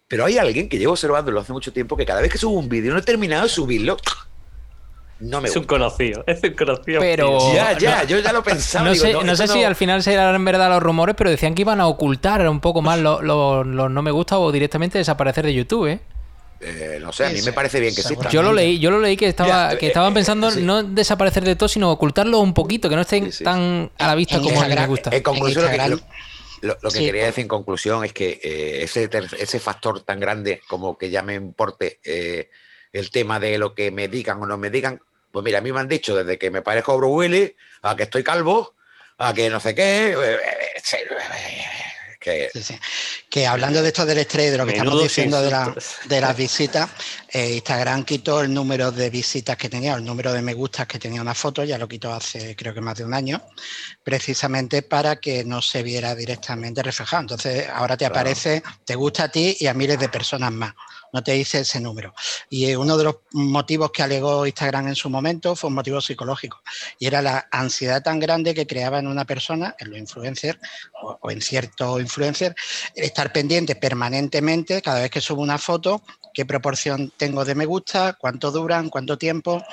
Pero 0.08 0.26
hay 0.26 0.38
alguien 0.38 0.70
que 0.70 0.78
llevo 0.78 0.94
observándolo 0.94 1.40
hace 1.40 1.52
mucho 1.54 1.72
tiempo 1.74 1.96
que 1.98 2.06
cada 2.06 2.22
vez 2.22 2.32
que 2.32 2.38
subo 2.38 2.58
un 2.58 2.70
vídeo 2.70 2.94
no 2.94 3.00
he 3.00 3.04
terminado 3.04 3.44
de 3.44 3.50
subirlo. 3.50 3.98
No 5.20 5.42
me 5.42 5.50
Es 5.50 5.56
un 5.58 5.64
gusta. 5.64 5.76
conocido, 5.76 6.24
es 6.26 6.42
un 6.42 6.54
conocido. 6.54 7.02
Pero- 7.02 7.54
Ya, 7.54 7.78
ya, 7.78 8.04
yo 8.06 8.20
ya 8.20 8.32
lo 8.32 8.42
pensaba. 8.42 8.86
No 8.86 8.92
digo, 8.94 9.04
sé, 9.04 9.14
no 9.26 9.36
sé 9.36 9.48
si 9.50 9.64
al 9.64 9.76
final 9.76 10.02
serán 10.02 10.44
verdad 10.46 10.70
los 10.70 10.82
rumores, 10.82 11.14
pero 11.16 11.30
decían 11.30 11.54
que 11.56 11.64
iban 11.64 11.82
a 11.82 11.88
ocultar 11.88 12.48
un 12.48 12.62
poco 12.62 12.82
más 12.82 12.98
los, 13.00 13.22
los- 13.22 13.68
los 13.68 13.92
no 13.92 14.02
me 14.02 14.12
gusta 14.12 14.40
o 14.40 14.52
directamente 14.54 14.98
desaparecer 14.98 15.46
de 15.46 15.54
YouTube, 15.54 15.88
¿eh? 15.88 16.00
Eh, 16.62 17.00
no 17.02 17.14
sé, 17.14 17.26
a 17.26 17.30
mí 17.30 17.40
Sí, 17.40 17.46
me 17.46 17.54
parece 17.54 17.80
bien 17.80 17.96
que 17.96 18.04
sí. 18.04 18.16
Yo 18.32 18.42
lo 18.44 18.52
leí, 18.52 18.80
yo 18.80 18.92
lo 18.92 19.00
leí 19.00 19.16
que 19.16 19.28
estaba, 19.28 19.78
que 19.78 19.86
eh, 19.86 19.90
estaban 19.90 20.12
eh, 20.12 20.16
pensando 20.16 20.52
sí. 20.52 20.62
no 20.62 20.84
desaparecer 20.84 21.44
de 21.44 21.56
todo, 21.56 21.70
sino 21.70 21.90
ocultarlo 21.92 22.40
un 22.40 22.54
poquito, 22.54 22.90
que 22.90 22.96
no 22.96 23.02
estén 23.02 23.26
Sí, 23.26 23.40
sí. 23.40 23.44
tan 23.46 23.90
a 23.98 24.08
la 24.08 24.16
vista 24.16 24.36
En 24.36 24.44
como 24.44 24.62
a 24.62 24.68
mí 24.68 24.76
me 24.76 24.88
gusta. 24.88 25.10
En 25.16 25.24
conclusión, 25.24 25.64
lo 25.64 25.70
que, 25.70 25.76
Instagram. 25.78 26.00
lo- 26.62 26.68
lo- 26.74 26.78
lo 26.82 26.92
que 26.92 26.98
Sí. 26.98 27.06
quería 27.06 27.26
decir 27.26 27.44
en 27.44 27.48
conclusión 27.48 28.04
es 28.04 28.12
que 28.12 28.42
eh, 28.44 28.84
ese, 28.84 29.10
ese 29.40 29.60
factor 29.62 30.02
tan 30.02 30.20
grande 30.20 30.62
como 30.68 30.98
que 30.98 31.10
ya 31.10 31.22
me 31.22 31.36
importe 31.36 32.00
eh, 32.04 32.50
el 32.92 33.10
tema 33.12 33.40
de 33.40 33.58
lo 33.58 33.74
que 33.74 33.92
me 33.92 34.10
digan 34.10 34.42
o 34.42 34.46
no 34.46 34.58
me 34.58 34.70
digan, 34.70 35.00
pues 35.32 35.46
mira, 35.46 35.60
a 35.60 35.62
mí 35.62 35.72
me 35.72 35.80
han 35.80 35.88
dicho 35.88 36.14
desde 36.16 36.38
que 36.38 36.52
me 36.52 36.62
parezco 36.62 36.92
a 36.92 36.96
Bruce 36.98 37.14
Willis, 37.16 37.52
a 37.84 37.96
que 37.96 38.04
estoy 38.04 38.24
calvo, 38.24 38.76
a 39.18 39.34
que 39.34 39.50
no 39.50 39.60
sé 39.62 39.74
qué, 39.76 40.10
eh, 40.10 40.14
eh, 40.14 40.38
eh, 40.76 41.64
que 42.20 42.50
Sí, 42.54 42.62
sí. 42.64 42.80
Que 43.30 43.48
hablando 43.48 43.82
de 43.82 43.88
esto 43.90 44.06
del 44.06 44.18
estrés, 44.18 44.52
de 44.52 44.58
lo 44.58 44.66
que 44.66 44.74
estamos 44.74 45.02
diciendo 45.02 45.42
de, 45.42 45.50
la- 45.52 45.60
insultos. 45.60 45.96
de 46.06 46.20
las 46.22 46.36
visitas, 46.36 46.90
eh, 47.32 47.54
Instagram 47.56 48.04
quitó 48.04 48.42
el 48.42 48.54
número 48.54 48.92
de 48.92 49.10
visitas 49.10 49.56
que 49.56 49.70
tenía, 49.70 49.94
el 49.96 50.04
número 50.04 50.34
de 50.34 50.42
me 50.42 50.54
gustas 50.54 50.88
que 50.88 51.00
tenía 51.00 51.22
una 51.22 51.34
foto, 51.36 51.64
ya 51.64 51.78
lo 51.78 51.88
quitó 51.88 52.12
hace 52.14 52.56
creo 52.56 52.74
que 52.74 52.82
más 52.82 52.98
de 52.98 53.06
un 53.06 53.14
año, 53.14 53.42
precisamente 54.04 54.82
para 54.82 55.18
que 55.18 55.44
no 55.44 55.62
se 55.62 55.84
viera 55.84 56.16
directamente 56.16 56.82
reflejado. 56.84 57.22
Entonces 57.22 57.68
ahora 57.70 57.96
te 57.96 58.06
Claro. 58.06 58.16
aparece, 58.16 58.64
te 58.86 58.96
gusta 58.96 59.26
a 59.26 59.30
ti 59.30 59.56
y 59.60 59.68
a 59.68 59.74
miles 59.74 60.00
de 60.00 60.10
personas 60.10 60.52
más, 60.52 60.74
no 61.14 61.24
te 61.24 61.34
dice 61.34 61.60
ese 61.60 61.80
número. 61.80 62.14
Y 62.50 62.66
eh, 62.66 62.78
uno 62.78 62.98
de 62.98 63.04
los 63.06 63.16
motivos 63.32 63.92
que 63.92 64.04
alegó 64.04 64.46
Instagram 64.46 64.90
en 64.90 64.96
su 64.96 65.10
momento 65.10 65.56
fue 65.56 65.70
un 65.70 65.76
motivo 65.76 66.02
psicológico, 66.02 66.62
y 67.00 67.08
era 67.08 67.22
la 67.22 67.48
ansiedad 67.52 68.02
tan 68.02 68.20
grande 68.20 68.54
que 68.54 68.68
creaba 68.68 69.00
en 69.00 69.08
una 69.08 69.26
persona, 69.26 69.76
en 69.80 69.90
los 69.90 70.00
influencers 70.00 70.60
o, 71.02 71.32
en 71.32 71.42
ciertos 71.42 72.00
influencers, 72.00 72.56
estar 72.96 73.32
pendiente 73.32 73.76
permanentemente 73.76 74.82
cada 74.82 75.02
vez 75.02 75.12
que 75.12 75.22
subo 75.22 75.42
una 75.42 75.58
foto, 75.58 76.02
qué 76.34 76.46
proporción 76.46 77.12
tengo 77.18 77.46
de 77.46 77.56
me 77.56 77.66
gusta, 77.66 78.14
cuánto 78.14 78.52
duran, 78.52 78.90
cuánto 78.90 79.18
tiempo. 79.18 79.64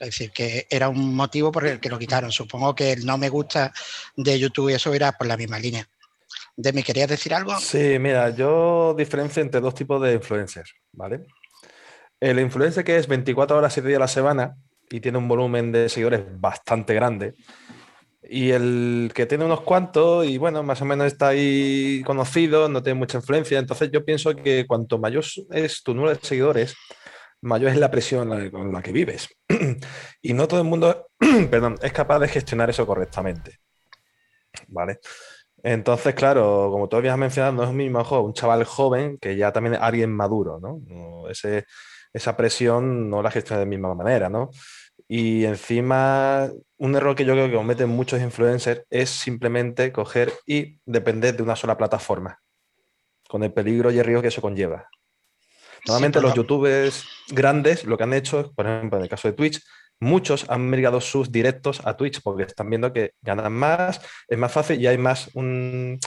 Es 0.00 0.08
decir, 0.10 0.30
que 0.32 0.66
era 0.70 0.88
un 0.88 1.14
motivo 1.14 1.52
por 1.52 1.66
el 1.66 1.80
que 1.80 1.88
lo 1.88 1.98
quitaron. 1.98 2.32
Supongo 2.32 2.74
que 2.74 2.92
el 2.92 3.06
no 3.06 3.18
me 3.18 3.28
gusta 3.28 3.72
de 4.16 4.38
YouTube 4.38 4.70
y 4.70 4.74
eso 4.74 4.94
irá 4.94 5.12
por 5.12 5.26
la 5.26 5.36
misma 5.36 5.58
línea. 5.58 5.88
Demi, 6.56 6.82
¿querías 6.82 7.08
decir 7.08 7.34
algo? 7.34 7.58
Sí, 7.58 7.98
mira, 7.98 8.30
yo 8.30 8.94
diferencio 8.96 9.42
entre 9.42 9.60
dos 9.60 9.74
tipos 9.74 10.00
de 10.00 10.14
influencers, 10.14 10.74
¿vale? 10.92 11.26
El 12.20 12.38
influencer 12.38 12.84
que 12.84 12.96
es 12.96 13.08
24 13.08 13.56
horas, 13.56 13.72
7 13.72 13.88
días 13.88 13.98
a 13.98 14.00
la 14.00 14.08
semana 14.08 14.56
y 14.88 15.00
tiene 15.00 15.18
un 15.18 15.26
volumen 15.26 15.72
de 15.72 15.88
seguidores 15.88 16.22
bastante 16.40 16.94
grande. 16.94 17.34
Y 18.22 18.52
el 18.52 19.10
que 19.14 19.26
tiene 19.26 19.44
unos 19.44 19.60
cuantos 19.62 20.26
y 20.26 20.38
bueno, 20.38 20.62
más 20.62 20.80
o 20.80 20.84
menos 20.84 21.06
está 21.06 21.28
ahí 21.28 22.02
conocido, 22.06 22.68
no 22.68 22.82
tiene 22.82 22.98
mucha 22.98 23.18
influencia. 23.18 23.58
Entonces 23.58 23.90
yo 23.92 24.04
pienso 24.04 24.34
que 24.34 24.64
cuanto 24.66 24.98
mayor 24.98 25.24
es 25.50 25.82
tu 25.82 25.94
número 25.94 26.14
de 26.14 26.20
seguidores, 26.22 26.74
mayor 27.42 27.70
es 27.70 27.76
la 27.76 27.90
presión 27.90 28.50
con 28.50 28.72
la 28.72 28.80
que 28.80 28.92
vives. 28.92 29.28
y 30.22 30.32
no 30.32 30.48
todo 30.48 30.60
el 30.60 30.66
mundo, 30.66 31.08
perdón, 31.50 31.76
es 31.82 31.92
capaz 31.92 32.20
de 32.20 32.28
gestionar 32.28 32.70
eso 32.70 32.86
correctamente. 32.86 33.58
¿Vale? 34.68 35.00
Entonces, 35.66 36.14
claro, 36.14 36.68
como 36.70 36.88
tú 36.88 36.96
habías 36.96 37.16
mencionado, 37.16 37.54
no 37.54 37.62
es 37.62 37.68
lo 37.70 37.74
mismo 37.74 37.98
ojo, 37.98 38.20
un 38.20 38.34
chaval 38.34 38.64
joven 38.64 39.16
que 39.18 39.34
ya 39.34 39.50
también 39.50 39.74
es 39.74 39.80
alguien 39.80 40.12
maduro, 40.12 40.60
¿no? 40.60 41.28
Ese, 41.30 41.64
esa 42.12 42.36
presión 42.36 43.08
no 43.08 43.22
la 43.22 43.30
gestiona 43.30 43.60
de 43.60 43.64
la 43.64 43.70
misma 43.70 43.94
manera, 43.94 44.28
¿no? 44.28 44.50
Y 45.08 45.44
encima, 45.46 46.50
un 46.76 46.94
error 46.94 47.16
que 47.16 47.24
yo 47.24 47.32
creo 47.32 47.48
que 47.48 47.54
cometen 47.56 47.88
muchos 47.88 48.20
influencers 48.20 48.82
es 48.90 49.08
simplemente 49.08 49.90
coger 49.90 50.32
y 50.46 50.78
depender 50.84 51.34
de 51.34 51.42
una 51.42 51.56
sola 51.56 51.78
plataforma, 51.78 52.38
con 53.26 53.42
el 53.42 53.52
peligro 53.52 53.90
y 53.90 53.98
el 53.98 54.04
riesgo 54.04 54.20
que 54.22 54.28
eso 54.28 54.42
conlleva. 54.42 54.88
Normalmente 55.86 56.20
los 56.20 56.30
lo- 56.30 56.36
youtubers 56.36 57.06
grandes 57.28 57.84
lo 57.84 57.96
que 57.96 58.04
han 58.04 58.12
hecho, 58.12 58.52
por 58.54 58.66
ejemplo, 58.66 58.98
en 58.98 59.04
el 59.04 59.08
caso 59.08 59.28
de 59.28 59.34
Twitch, 59.34 59.62
muchos 60.04 60.46
han 60.48 60.68
migrado 60.70 61.00
sus 61.00 61.32
directos 61.32 61.80
a 61.84 61.96
Twitch 61.96 62.20
porque 62.22 62.44
están 62.44 62.70
viendo 62.70 62.92
que 62.92 63.14
ganan 63.22 63.52
más, 63.52 64.00
es 64.28 64.38
más 64.38 64.52
fácil 64.52 64.80
y 64.80 64.86
hay 64.86 64.98
más 64.98 65.30
un, 65.34 65.98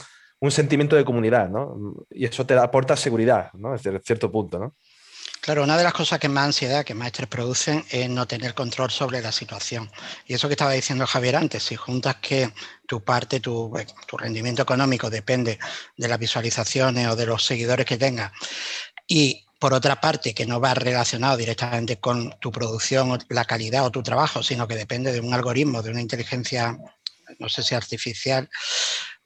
sentimiento 0.48 0.96
de 0.96 1.04
comunidad, 1.04 1.48
¿no? 1.48 1.96
Y 2.10 2.24
eso 2.24 2.46
te 2.46 2.54
aporta 2.54 2.96
seguridad, 2.96 3.50
¿no? 3.54 3.72
Desde 3.72 3.98
cierto 4.00 4.30
punto, 4.30 4.58
¿no? 4.58 4.74
Claro, 5.40 5.62
una 5.62 5.76
de 5.76 5.84
las 5.84 5.92
cosas 5.92 6.18
que 6.18 6.28
más 6.28 6.46
ansiedad, 6.46 6.84
que 6.84 6.94
más 6.94 7.06
estrés 7.06 7.28
producen 7.28 7.84
es 7.90 8.08
no 8.10 8.26
tener 8.26 8.54
control 8.54 8.90
sobre 8.90 9.20
la 9.20 9.32
situación. 9.32 9.90
Y 10.26 10.34
eso 10.34 10.48
que 10.48 10.54
estaba 10.54 10.72
diciendo 10.72 11.06
Javier 11.06 11.36
antes, 11.36 11.62
si 11.62 11.76
juntas 11.76 12.16
que 12.16 12.52
tu 12.86 13.02
parte, 13.02 13.40
tu, 13.40 13.72
tu 14.06 14.16
rendimiento 14.16 14.62
económico 14.62 15.10
depende 15.10 15.58
de 15.96 16.08
las 16.08 16.18
visualizaciones 16.18 17.08
o 17.08 17.16
de 17.16 17.26
los 17.26 17.44
seguidores 17.44 17.86
que 17.86 17.96
tengas, 17.96 18.32
y 19.06 19.47
por 19.58 19.74
otra 19.74 20.00
parte 20.00 20.34
que 20.34 20.46
no 20.46 20.60
va 20.60 20.74
relacionado 20.74 21.36
directamente 21.36 21.98
con 21.98 22.30
tu 22.40 22.50
producción, 22.52 23.18
la 23.28 23.44
calidad 23.44 23.84
o 23.84 23.90
tu 23.90 24.02
trabajo, 24.02 24.42
sino 24.42 24.68
que 24.68 24.76
depende 24.76 25.12
de 25.12 25.20
un 25.20 25.34
algoritmo, 25.34 25.82
de 25.82 25.90
una 25.90 26.00
inteligencia, 26.00 26.78
no 27.38 27.48
sé 27.48 27.62
si 27.62 27.74
artificial, 27.74 28.48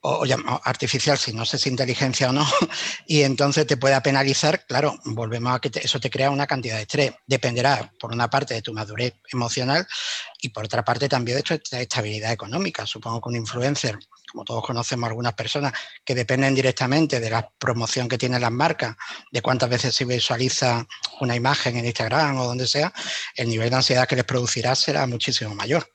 o, 0.01 0.25
o 0.25 0.61
artificial, 0.65 1.17
si 1.17 1.31
no 1.33 1.45
sé 1.45 1.57
si 1.57 1.69
inteligencia 1.69 2.29
o 2.29 2.33
no, 2.33 2.45
y 3.07 3.21
entonces 3.21 3.65
te 3.65 3.77
pueda 3.77 4.01
penalizar, 4.01 4.65
claro, 4.65 4.97
volvemos 5.05 5.55
a 5.55 5.59
que 5.59 5.71
eso 5.81 5.99
te 5.99 6.09
crea 6.09 6.29
una 6.29 6.47
cantidad 6.47 6.75
de 6.75 6.81
estrés. 6.81 7.13
Dependerá, 7.25 7.91
por 7.99 8.11
una 8.11 8.29
parte, 8.29 8.53
de 8.55 8.61
tu 8.61 8.73
madurez 8.73 9.13
emocional 9.31 9.87
y 10.41 10.49
por 10.49 10.65
otra 10.65 10.83
parte 10.83 11.07
también 11.07 11.37
de 11.37 11.43
tu 11.43 11.53
est- 11.53 11.73
estabilidad 11.73 12.33
económica. 12.33 12.85
Supongo 12.85 13.21
que 13.21 13.29
un 13.29 13.35
influencer, 13.37 13.97
como 14.33 14.43
todos 14.43 14.65
conocemos 14.65 15.07
algunas 15.07 15.33
personas 15.33 15.73
que 16.03 16.15
dependen 16.15 16.55
directamente 16.55 17.19
de 17.19 17.29
la 17.29 17.47
promoción 17.59 18.09
que 18.09 18.17
tienen 18.17 18.41
las 18.41 18.51
marcas, 18.51 18.95
de 19.31 19.43
cuántas 19.43 19.69
veces 19.69 19.93
se 19.93 20.05
visualiza 20.05 20.87
una 21.19 21.35
imagen 21.35 21.77
en 21.77 21.85
Instagram 21.85 22.39
o 22.39 22.45
donde 22.45 22.65
sea, 22.65 22.91
el 23.35 23.47
nivel 23.47 23.69
de 23.69 23.75
ansiedad 23.75 24.07
que 24.07 24.15
les 24.15 24.25
producirá 24.25 24.73
será 24.73 25.05
muchísimo 25.05 25.53
mayor. 25.53 25.87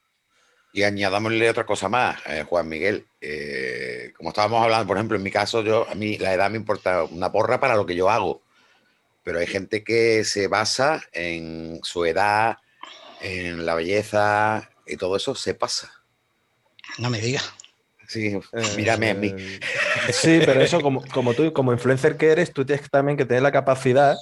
Y 0.72 0.84
añadámosle 0.84 1.51
otra 1.51 1.66
cosa 1.66 1.89
más, 1.89 2.20
eh, 2.26 2.45
Juan 2.49 2.68
Miguel. 2.68 3.09
Eh, 3.20 4.12
como 4.16 4.28
estábamos 4.28 4.62
hablando, 4.62 4.86
por 4.86 4.97
ejemplo, 4.97 5.16
en 5.16 5.24
mi 5.24 5.32
caso, 5.32 5.62
yo 5.62 5.89
a 5.91 5.97
mí 5.97 6.16
la 6.18 6.32
edad 6.32 6.49
me 6.49 6.59
importa 6.59 7.03
una 7.05 7.32
porra 7.32 7.59
para 7.59 7.74
lo 7.74 7.86
que 7.86 7.97
yo 7.97 8.09
hago. 8.09 8.43
Pero 9.24 9.41
hay 9.41 9.49
gente 9.49 9.82
que 9.82 10.22
se 10.22 10.47
basa 10.47 11.03
en 11.12 11.80
su 11.82 12.05
edad, 12.05 12.59
en 13.20 13.66
la 13.66 13.74
belleza 13.74 14.70
y 14.86 14.97
todo 14.97 15.16
eso 15.16 15.34
se 15.34 15.55
pasa. 15.55 15.91
No 16.99 17.11
me 17.11 17.20
digas. 17.20 17.53
Sí, 18.09 18.36
mírame 18.76 19.11
a 19.11 19.14
mí. 19.14 19.28
Eh, 19.36 19.61
Sí, 20.12 20.40
pero 20.44 20.61
eso 20.61 20.80
como, 20.80 21.04
como 21.12 21.34
tú, 21.34 21.52
como 21.52 21.72
influencer 21.72 22.16
que 22.16 22.28
eres, 22.30 22.52
tú 22.52 22.64
tienes 22.64 22.90
también 22.90 23.16
que 23.18 23.24
tener 23.26 23.42
la 23.42 23.52
capacidad 23.52 24.16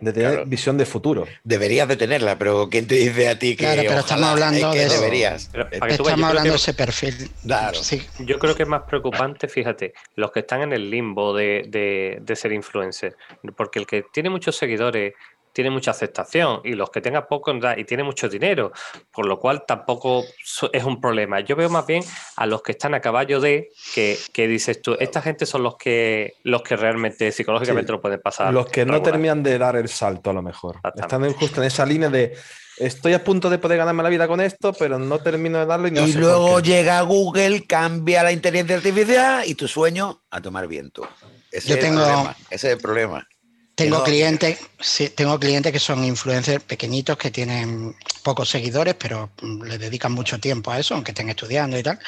de 0.00 0.12
tener 0.12 0.30
Claro. 0.32 0.46
visión 0.46 0.76
de 0.76 0.84
futuro. 0.86 1.26
Deberías 1.44 1.88
de 1.88 1.96
tenerla, 1.96 2.36
pero 2.38 2.68
¿quién 2.68 2.86
te 2.86 2.94
dice 2.96 3.28
a 3.28 3.38
ti 3.38 3.56
que 3.56 3.64
Claro, 3.64 3.82
pero 3.86 4.00
estamos 4.00 4.24
hablando 4.28 4.72
de 4.72 4.84
eso. 4.84 5.00
deberías? 5.00 5.48
Pero, 5.50 5.64
Eh, 5.70 5.78
para 5.78 5.90
que 5.92 5.96
tú 5.96 6.04
veas, 6.04 6.14
Estamos 6.14 6.28
hablando 6.28 6.42
que- 6.48 6.50
de 6.50 6.56
ese 6.56 6.74
perfil. 6.74 7.30
Claro. 7.42 7.82
Sí, 7.82 8.02
Yo 8.20 8.38
creo 8.38 8.54
que 8.54 8.64
es 8.64 8.68
más 8.68 8.82
preocupante, 8.82 9.48
fíjate, 9.48 9.94
los 10.16 10.30
que 10.32 10.40
están 10.40 10.62
en 10.62 10.72
el 10.72 10.90
limbo 10.90 11.34
de, 11.34 11.64
de- 11.68 12.18
de 12.20 12.36
ser 12.36 12.52
influencer. 12.52 13.16
Porque 13.56 13.78
el 13.78 13.86
que 13.86 14.04
tiene 14.12 14.30
muchos 14.30 14.56
seguidores 14.56 15.14
tiene 15.54 15.70
mucha 15.70 15.92
aceptación 15.92 16.60
y 16.64 16.72
los 16.74 16.90
que 16.90 17.00
tengan 17.00 17.26
poco 17.26 17.52
y 17.78 17.84
tiene 17.84 18.02
mucho 18.02 18.28
dinero, 18.28 18.72
por 19.10 19.24
lo 19.24 19.38
cual 19.38 19.64
tampoco 19.66 20.24
es 20.72 20.84
un 20.84 21.00
problema. 21.00 21.40
Yo 21.40 21.56
veo 21.56 21.70
más 21.70 21.86
bien 21.86 22.02
a 22.36 22.44
los 22.44 22.60
que 22.62 22.72
están 22.72 22.92
a 22.94 23.00
caballo 23.00 23.40
de 23.40 23.70
que, 23.94 24.18
que 24.34 24.46
dices 24.48 24.82
tú, 24.82 24.96
esta 25.00 25.22
gente 25.22 25.46
son 25.46 25.62
los 25.62 25.76
que 25.76 26.34
los 26.42 26.62
que 26.62 26.76
realmente 26.76 27.30
psicológicamente 27.32 27.86
Sí. 27.86 27.92
lo 27.92 28.00
pueden 28.02 28.20
pasar. 28.20 28.52
Los 28.52 28.66
que 28.66 28.84
no 28.84 29.00
terminan 29.00 29.42
de 29.42 29.56
dar 29.56 29.76
el 29.76 29.88
salto 29.88 30.30
a 30.30 30.32
lo 30.32 30.42
mejor. 30.42 30.80
Están 30.94 31.24
en- 31.24 31.32
justo 31.34 31.60
en 31.62 31.68
esa 31.68 31.86
línea 31.86 32.10
de 32.10 32.36
estoy 32.76 33.12
a 33.12 33.22
punto 33.22 33.48
de 33.48 33.58
poder 33.58 33.78
ganarme 33.78 34.02
la 34.02 34.08
vida 34.08 34.26
con 34.26 34.40
esto, 34.40 34.72
pero 34.72 34.98
no 34.98 35.20
termino 35.20 35.60
de 35.60 35.66
darlo 35.66 35.86
y 35.86 35.92
no 35.92 36.02
y 36.02 36.08
sé 36.08 36.14
por 36.14 36.22
luego 36.22 36.56
qué. 36.56 36.62
llega 36.64 37.00
Google, 37.02 37.64
cambia 37.66 38.24
la 38.24 38.32
inteligencia 38.32 38.76
artificial 38.76 39.44
y 39.46 39.54
tu 39.54 39.68
sueño 39.68 40.24
a 40.30 40.40
tomar 40.42 40.66
viento. 40.66 41.08
Ese 41.52 41.68
Yo 41.68 41.74
es 41.76 41.80
tengo- 41.80 42.00
el 42.00 42.06
problema. 42.06 42.36
Ese 42.50 42.66
es 42.66 42.72
el 42.74 42.80
problema. 42.80 43.28
Tengo 43.76 43.98
no- 43.98 44.04
clientes, 44.04 44.58
sí, 44.80 45.08
tengo 45.08 45.38
clientes 45.40 45.72
que 45.72 45.80
son 45.80 46.04
influencers 46.04 46.62
pequeñitos 46.62 47.16
que 47.18 47.32
tienen 47.32 47.96
pocos 48.22 48.48
seguidores, 48.48 48.94
pero 48.94 49.30
mm, 49.42 49.62
le 49.64 49.78
dedican 49.78 50.12
mucho 50.12 50.38
tiempo 50.38 50.70
a 50.70 50.78
eso, 50.78 50.94
aunque 50.94 51.10
estén 51.10 51.28
estudiando 51.28 51.76
y 51.76 51.82
tal. 51.82 51.98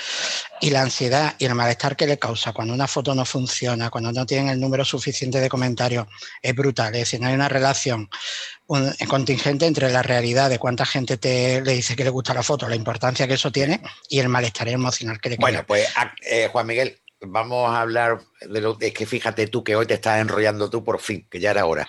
Y 0.61 0.71
la 0.71 0.83
ansiedad 0.83 1.35
y 1.39 1.45
el 1.45 1.55
malestar 1.57 1.97
que 1.97 2.07
le 2.07 2.19
causa 2.19 2.53
cuando 2.53 2.73
una 2.73 2.87
foto 2.87 3.14
no 3.17 3.25
funciona, 3.25 3.91
cuando 3.91 4.12
no 4.12 4.25
tienen 4.25 4.49
el 4.49 4.61
número 4.61 4.85
suficiente 4.85 5.41
de 5.41 5.49
comentarios, 5.49 6.07
es 6.41 6.55
brutal. 6.55 6.95
Es 6.95 7.01
decir, 7.01 7.21
no 7.21 7.27
hay 7.27 7.35
una 7.35 7.49
relación 7.49 8.09
un- 8.69 8.95
contingente 9.09 9.67
entre 9.67 9.91
la 9.91 10.03
realidad 10.03 10.49
de 10.49 10.61
cuánta 10.61 10.87
gente 10.87 11.17
te 11.17 11.61
le 11.62 11.73
dice 11.75 11.97
que 11.97 12.05
le 12.05 12.11
gusta 12.11 12.33
la 12.33 12.45
foto, 12.45 12.69
la 12.69 12.77
importancia 12.77 13.27
que 13.27 13.35
eso 13.35 13.51
tiene 13.51 13.81
y 14.09 14.21
el 14.21 14.29
malestar 14.29 14.69
emocional 14.69 15.21
que 15.21 15.31
le 15.31 15.37
crea. 15.37 15.43
Bueno, 15.45 15.64
pues 15.67 15.89
a- 15.97 16.14
eh, 16.25 16.49
Juan 16.53 16.67
Miguel, 16.67 16.99
vamos 17.21 17.71
a 17.71 17.81
hablar 17.81 18.21
de 18.41 18.61
lo 18.61 18.77
es 18.81 18.93
que 18.93 19.07
fíjate 19.07 19.47
tú 19.47 19.64
que 19.64 19.77
hoy 19.77 19.87
te 19.87 19.95
estás 19.95 20.21
enrollando 20.21 20.71
tú 20.71 20.85
por 20.85 21.01
fin, 21.01 21.27
que 21.31 21.41
ya 21.41 21.51
era 21.51 21.67
hora. 21.67 21.89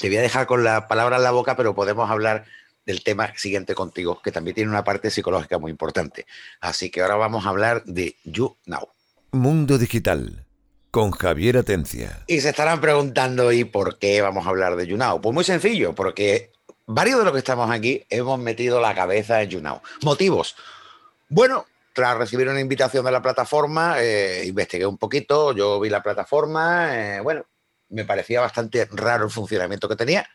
Te 0.00 0.08
voy 0.08 0.16
a 0.16 0.22
dejar 0.22 0.46
con 0.46 0.64
la 0.64 0.88
palabra 0.88 1.16
en 1.16 1.22
la 1.22 1.30
boca, 1.30 1.56
pero 1.56 1.74
podemos 1.74 2.10
hablar 2.10 2.44
del 2.84 3.02
tema 3.02 3.32
siguiente 3.36 3.74
contigo, 3.74 4.20
que 4.22 4.32
también 4.32 4.54
tiene 4.54 4.70
una 4.70 4.84
parte 4.84 5.10
psicológica 5.10 5.58
muy 5.58 5.70
importante. 5.70 6.26
Así 6.60 6.90
que 6.90 7.02
ahora 7.02 7.16
vamos 7.16 7.44
a 7.44 7.50
hablar 7.50 7.84
de 7.84 8.16
You 8.24 8.56
Now. 8.66 8.88
Mundo 9.32 9.76
Digital 9.76 10.46
con 10.90 11.10
Javier 11.10 11.58
Atencia. 11.58 12.24
Y 12.26 12.40
se 12.40 12.48
estarán 12.50 12.80
preguntando, 12.80 13.52
¿y 13.52 13.64
por 13.64 13.98
qué 13.98 14.22
vamos 14.22 14.46
a 14.46 14.50
hablar 14.50 14.76
de 14.76 14.86
YouNow? 14.86 15.20
Pues 15.20 15.34
muy 15.34 15.44
sencillo, 15.44 15.94
porque 15.94 16.50
varios 16.86 17.18
de 17.18 17.24
los 17.24 17.32
que 17.32 17.40
estamos 17.40 17.70
aquí 17.70 18.04
hemos 18.08 18.38
metido 18.38 18.80
la 18.80 18.94
cabeza 18.94 19.42
en 19.42 19.50
YouNow. 19.50 19.82
Motivos. 20.02 20.56
Bueno, 21.28 21.66
tras 21.98 22.32
una 22.32 22.60
invitación 22.60 23.04
de 23.04 23.10
la 23.10 23.20
plataforma, 23.20 23.96
eh, 24.00 24.44
investigué 24.46 24.86
un 24.86 24.98
poquito, 24.98 25.52
yo 25.52 25.80
vi 25.80 25.88
la 25.88 26.00
plataforma, 26.00 27.16
eh, 27.16 27.20
bueno, 27.20 27.44
me 27.88 28.04
parecía 28.04 28.40
bastante 28.40 28.86
raro 28.92 29.24
el 29.24 29.32
funcionamiento 29.32 29.88
que 29.88 29.96
tenía 29.96 30.30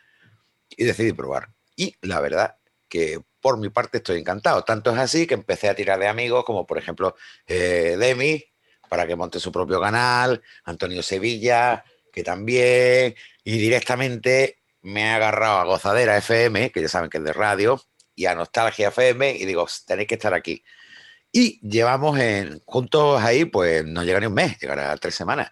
y 0.68 0.84
decidí 0.84 1.14
probar. 1.14 1.48
Y 1.74 1.96
la 2.02 2.20
verdad 2.20 2.58
que 2.86 3.18
por 3.40 3.56
mi 3.56 3.70
parte 3.70 3.96
estoy 3.96 4.18
encantado. 4.20 4.62
Tanto 4.62 4.90
es 4.90 4.98
así 4.98 5.26
que 5.26 5.32
empecé 5.32 5.70
a 5.70 5.74
tirar 5.74 5.98
de 5.98 6.06
amigos, 6.06 6.44
como 6.44 6.66
por 6.66 6.76
ejemplo 6.76 7.16
eh, 7.46 7.96
Demi, 7.98 8.44
para 8.90 9.06
que 9.06 9.16
monte 9.16 9.40
su 9.40 9.50
propio 9.50 9.80
canal, 9.80 10.42
Antonio 10.64 11.02
Sevilla, 11.02 11.82
que 12.12 12.22
también, 12.22 13.14
y 13.42 13.56
directamente 13.56 14.58
me 14.82 15.04
he 15.04 15.10
agarrado 15.12 15.60
a 15.60 15.64
Gozadera 15.64 16.18
FM, 16.18 16.72
que 16.72 16.82
ya 16.82 16.88
saben 16.88 17.08
que 17.08 17.16
es 17.16 17.24
de 17.24 17.32
radio, 17.32 17.80
y 18.14 18.26
a 18.26 18.34
Nostalgia 18.34 18.88
FM, 18.88 19.34
y 19.36 19.46
digo, 19.46 19.66
tenéis 19.86 20.08
que 20.08 20.16
estar 20.16 20.34
aquí. 20.34 20.62
Y 21.36 21.58
llevamos 21.68 22.16
en, 22.20 22.62
juntos 22.64 23.20
ahí, 23.20 23.44
pues 23.44 23.84
no 23.84 24.04
llega 24.04 24.20
ni 24.20 24.26
un 24.26 24.34
mes, 24.34 24.56
llegará 24.60 24.96
tres 24.98 25.16
semanas. 25.16 25.50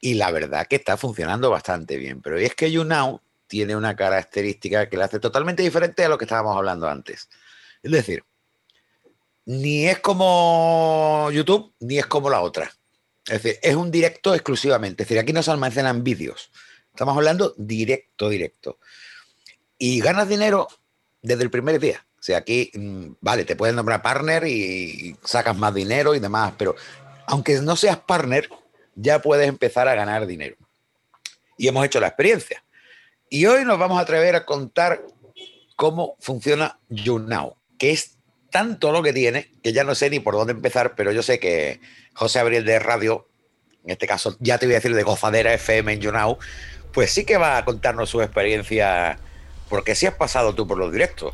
Y 0.00 0.14
la 0.14 0.30
verdad 0.30 0.68
que 0.68 0.76
está 0.76 0.96
funcionando 0.96 1.50
bastante 1.50 1.96
bien. 1.96 2.22
Pero 2.22 2.38
es 2.38 2.54
que 2.54 2.70
YouNow 2.70 3.20
tiene 3.48 3.74
una 3.74 3.96
característica 3.96 4.88
que 4.88 4.96
la 4.96 5.06
hace 5.06 5.18
totalmente 5.18 5.64
diferente 5.64 6.04
a 6.04 6.08
lo 6.08 6.16
que 6.16 6.24
estábamos 6.24 6.56
hablando 6.56 6.88
antes. 6.88 7.28
Es 7.82 7.90
decir, 7.90 8.22
ni 9.44 9.88
es 9.88 9.98
como 9.98 11.30
YouTube, 11.32 11.74
ni 11.80 11.98
es 11.98 12.06
como 12.06 12.30
la 12.30 12.40
otra. 12.40 12.70
Es 13.26 13.42
decir, 13.42 13.58
es 13.60 13.74
un 13.74 13.90
directo 13.90 14.36
exclusivamente. 14.36 15.02
Es 15.02 15.08
decir, 15.08 15.20
aquí 15.20 15.32
no 15.32 15.42
se 15.42 15.50
almacenan 15.50 16.04
vídeos. 16.04 16.52
Estamos 16.90 17.16
hablando 17.16 17.54
directo, 17.56 18.28
directo. 18.28 18.78
Y 19.78 19.98
ganas 19.98 20.28
dinero 20.28 20.68
desde 21.22 21.42
el 21.42 21.50
primer 21.50 21.80
día. 21.80 22.06
Sea, 22.26 22.38
aquí, 22.38 22.72
mm, 22.74 23.18
vale, 23.20 23.44
te 23.44 23.54
pueden 23.54 23.76
nombrar 23.76 24.02
partner 24.02 24.48
y 24.48 25.14
sacas 25.22 25.56
más 25.56 25.72
dinero 25.72 26.12
y 26.12 26.18
demás, 26.18 26.54
pero 26.58 26.74
aunque 27.28 27.60
no 27.60 27.76
seas 27.76 27.98
partner, 27.98 28.50
ya 28.96 29.22
puedes 29.22 29.48
empezar 29.48 29.86
a 29.86 29.94
ganar 29.94 30.26
dinero. 30.26 30.56
Y 31.56 31.68
hemos 31.68 31.86
hecho 31.86 32.00
la 32.00 32.08
experiencia. 32.08 32.64
Y 33.30 33.46
hoy 33.46 33.64
nos 33.64 33.78
vamos 33.78 33.98
a 33.98 34.00
atrever 34.00 34.34
a 34.34 34.44
contar 34.44 35.04
cómo 35.76 36.16
funciona 36.18 36.80
YouNow, 36.88 37.54
que 37.78 37.92
es 37.92 38.16
tanto 38.50 38.90
lo 38.90 39.04
que 39.04 39.12
tiene 39.12 39.52
que 39.62 39.72
ya 39.72 39.84
no 39.84 39.94
sé 39.94 40.10
ni 40.10 40.18
por 40.18 40.34
dónde 40.34 40.52
empezar, 40.52 40.96
pero 40.96 41.12
yo 41.12 41.22
sé 41.22 41.38
que 41.38 41.78
José 42.12 42.40
Abril 42.40 42.64
de 42.64 42.80
Radio, 42.80 43.28
en 43.84 43.90
este 43.90 44.08
caso 44.08 44.36
ya 44.40 44.58
te 44.58 44.66
voy 44.66 44.74
a 44.74 44.78
decir 44.78 44.96
de 44.96 45.04
Gozadera 45.04 45.54
FM 45.54 45.92
en 45.92 46.00
YouNow, 46.00 46.38
pues 46.92 47.12
sí 47.12 47.24
que 47.24 47.36
va 47.36 47.58
a 47.58 47.64
contarnos 47.64 48.10
su 48.10 48.20
experiencia, 48.20 49.16
porque 49.68 49.94
sí 49.94 50.06
has 50.06 50.14
pasado 50.14 50.56
tú 50.56 50.66
por 50.66 50.76
los 50.76 50.90
directos. 50.90 51.32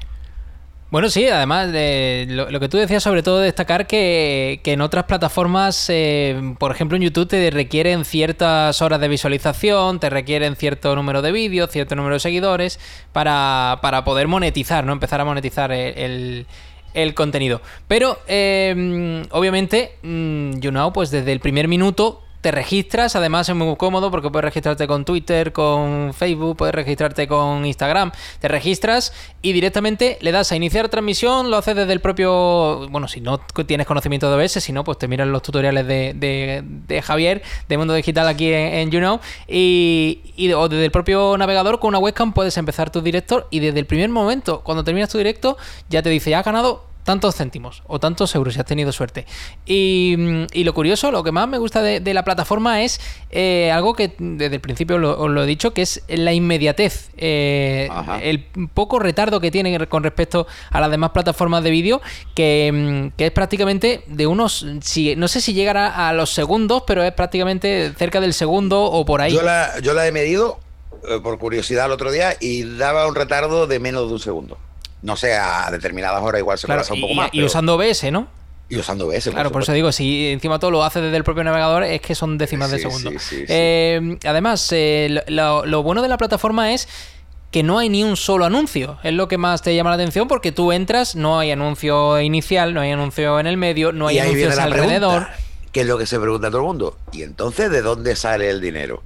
Bueno, 0.92 1.08
sí, 1.08 1.26
además 1.26 1.72
de 1.72 2.26
lo, 2.28 2.60
que 2.60 2.68
tú 2.68 2.76
decías, 2.76 3.02
sobre 3.02 3.22
todo 3.22 3.38
destacar 3.40 3.86
que, 3.86 4.60
que 4.62 4.74
en 4.74 4.82
otras 4.82 5.04
plataformas, 5.04 5.86
eh, 5.88 6.54
por 6.58 6.70
ejemplo 6.70 6.96
en 6.96 7.02
YouTube, 7.04 7.26
te 7.28 7.50
requieren 7.50 8.04
ciertas 8.04 8.82
horas 8.82 9.00
de 9.00 9.08
visualización, 9.08 10.00
te 10.00 10.10
requieren 10.10 10.54
cierto 10.54 10.94
número 10.94 11.22
de 11.22 11.32
vídeos, 11.32 11.70
cierto 11.70 11.96
número 11.96 12.16
de 12.16 12.20
seguidores 12.20 12.78
para, 13.14 13.78
para 13.80 14.04
poder 14.04 14.28
monetizar, 14.28 14.84
¿no? 14.84 14.92
Empezar 14.92 15.22
a 15.22 15.24
monetizar 15.24 15.72
el, 15.72 15.96
el- 15.96 16.46
el 16.92 17.14
contenido. 17.14 17.62
Pero, 17.88 18.18
eh, 18.28 19.24
obviamente, 19.30 19.92
mm, 20.02 20.58
YouNow, 20.60 20.92
pues 20.92 21.10
desde 21.10 21.32
el 21.32 21.40
primer 21.40 21.68
minuto 21.68 22.20
te 22.42 22.50
registras, 22.50 23.14
además 23.14 23.48
es 23.48 23.54
muy 23.54 23.76
cómodo 23.76 24.10
porque 24.10 24.28
puedes 24.28 24.44
registrarte 24.44 24.88
con 24.88 25.04
Twitter, 25.04 25.52
con 25.52 26.12
Facebook, 26.12 26.56
puedes 26.56 26.74
registrarte 26.74 27.28
con 27.28 27.64
Instagram, 27.64 28.10
te 28.40 28.48
registras 28.48 29.12
y 29.42 29.52
directamente 29.52 30.18
le 30.20 30.32
das 30.32 30.50
a 30.50 30.56
iniciar 30.56 30.88
transmisión, 30.88 31.50
lo 31.52 31.56
haces 31.56 31.76
desde 31.76 31.92
el 31.92 32.00
propio, 32.00 32.88
bueno, 32.90 33.06
si 33.06 33.20
no 33.20 33.38
tienes 33.38 33.86
conocimiento 33.86 34.28
de 34.28 34.42
OBS, 34.42 34.54
si 34.54 34.72
no, 34.72 34.82
pues 34.82 34.98
te 34.98 35.06
miras 35.06 35.28
los 35.28 35.40
tutoriales 35.42 35.86
de, 35.86 37.02
Javier, 37.04 37.42
de 37.68 37.78
Mundo 37.78 37.94
Digital 37.94 38.26
aquí 38.26 38.52
en, 38.52 38.90
YouNow, 38.90 39.20
y, 39.46 40.20
o 40.56 40.68
desde 40.68 40.84
el 40.84 40.90
propio 40.90 41.36
navegador 41.38 41.78
con 41.78 41.88
una 41.88 41.98
webcam 41.98 42.32
puedes 42.32 42.56
empezar 42.56 42.90
tu 42.90 43.02
directo 43.02 43.46
y 43.50 43.60
desde 43.60 43.78
el 43.78 43.86
primer 43.86 44.10
momento, 44.10 44.62
cuando 44.64 44.82
terminas 44.82 45.08
tu 45.10 45.18
directo, 45.18 45.56
ya 45.88 46.02
te 46.02 46.10
dice, 46.10 46.30
ya 46.30 46.40
has 46.40 46.44
ganado 46.44 46.91
tantos 47.04 47.34
céntimos 47.36 47.82
o 47.86 47.98
tantos 47.98 48.34
euros 48.34 48.54
si 48.54 48.60
has 48.60 48.66
tenido 48.66 48.92
suerte. 48.92 49.26
Y, 49.66 50.14
mm, 50.18 50.46
y 50.52 50.64
lo 50.64 50.72
curioso, 50.74 51.10
lo 51.10 51.22
que 51.24 51.32
más 51.32 51.48
me 51.48 51.58
gusta 51.58 51.82
de, 51.82 52.00
de 52.00 52.14
la 52.14 52.24
plataforma 52.24 52.82
es 52.82 53.00
eh, 53.30 53.70
algo 53.72 53.94
que 53.94 54.14
desde 54.18 54.56
el 54.56 54.60
principio 54.60 54.98
lo- 54.98 55.18
os 55.18 55.30
lo 55.30 55.42
he 55.42 55.46
dicho, 55.46 55.72
que 55.72 55.82
es 55.82 56.02
la 56.08 56.32
inmediatez, 56.32 57.10
eh, 57.16 57.88
el 58.22 58.44
poco 58.72 58.98
retardo 58.98 59.40
que 59.40 59.50
tiene 59.50 59.86
con 59.88 60.02
respecto 60.04 60.46
a 60.70 60.80
las 60.80 60.90
demás 60.90 61.10
plataformas 61.10 61.64
de 61.64 61.70
vídeo, 61.70 62.00
que, 62.34 62.70
mm, 62.72 63.16
que 63.16 63.26
es 63.26 63.32
prácticamente 63.32 64.04
de 64.06 64.26
unos, 64.26 64.64
si, 64.80 65.16
no 65.16 65.28
sé 65.28 65.40
si 65.40 65.54
llegará 65.54 66.08
a 66.08 66.12
los 66.12 66.30
segundos, 66.32 66.84
pero 66.86 67.02
es 67.02 67.12
prácticamente 67.12 67.92
cerca 67.96 68.20
del 68.20 68.34
segundo 68.34 68.82
o 68.84 69.04
por 69.04 69.20
ahí. 69.20 69.32
Yo 69.32 69.42
la, 69.42 69.78
yo 69.80 69.92
la 69.94 70.06
he 70.06 70.12
medido 70.12 70.60
eh, 71.08 71.18
por 71.22 71.38
curiosidad 71.38 71.86
el 71.86 71.92
otro 71.92 72.12
día 72.12 72.34
y 72.40 72.62
daba 72.76 73.06
un 73.08 73.14
retardo 73.14 73.66
de 73.66 73.80
menos 73.80 74.06
de 74.08 74.12
un 74.14 74.20
segundo. 74.20 74.58
No 75.02 75.16
sé, 75.16 75.34
a 75.34 75.68
determinadas 75.70 76.22
horas 76.22 76.38
igual 76.40 76.58
se 76.58 76.66
Claro, 76.66 76.80
pasa 76.82 76.92
un 76.94 76.98
y, 77.00 77.02
poco 77.02 77.14
más. 77.14 77.28
y 77.28 77.38
pero- 77.38 77.46
usando 77.46 77.74
OBS, 77.74 78.10
¿no? 78.12 78.28
y 78.68 78.78
usando 78.78 79.06
OBS. 79.06 79.28
Claro, 79.30 79.52
por 79.52 79.62
eso 79.62 79.72
digo, 79.72 79.92
si 79.92 80.28
encima 80.28 80.58
todo 80.58 80.70
lo 80.70 80.82
hace 80.82 81.02
desde 81.02 81.16
el 81.18 81.24
propio 81.24 81.44
navegador, 81.44 81.82
es 81.84 82.00
que 82.00 82.14
son 82.14 82.38
décimas 82.38 82.70
de 82.70 82.78
segundo. 82.78 83.10
sí, 83.10 83.18
sí. 83.18 83.44
Eh, 83.48 84.16
además, 84.24 84.66
eh, 84.72 85.22
lo, 85.26 85.82
bueno 85.82 86.00
de 86.00 86.08
la 86.08 86.16
plataforma 86.16 86.72
es 86.72 86.88
que 87.50 87.62
no 87.62 87.78
hay 87.78 87.90
ni 87.90 88.02
un 88.02 88.16
solo 88.16 88.46
anuncio. 88.46 88.98
Es 89.02 89.12
lo 89.12 89.28
que 89.28 89.36
más 89.36 89.60
te 89.60 89.74
llama 89.76 89.90
la 89.90 89.96
atención 89.96 90.26
porque 90.26 90.52
tú 90.52 90.72
entras, 90.72 91.16
no 91.16 91.38
hay 91.38 91.50
anuncio 91.50 92.18
inicial, 92.22 92.72
no 92.72 92.80
hay 92.80 92.92
anuncio 92.92 93.38
en 93.40 93.46
el 93.46 93.58
medio, 93.58 93.92
no 93.92 94.06
hay 94.06 94.20
anuncios 94.20 94.56
alrededor. 94.58 95.24
pregunta, 95.26 95.36
que 95.70 95.80
es 95.82 95.86
lo 95.86 95.98
que 95.98 96.06
se 96.06 96.18
pregunta 96.18 96.48
todo 96.48 96.60
el 96.62 96.66
mundo. 96.66 96.96
¿Y 97.12 97.24
entonces 97.24 97.70
de 97.70 97.82
dónde 97.82 98.16
sale 98.16 98.48
el 98.48 98.62
dinero? 98.62 99.02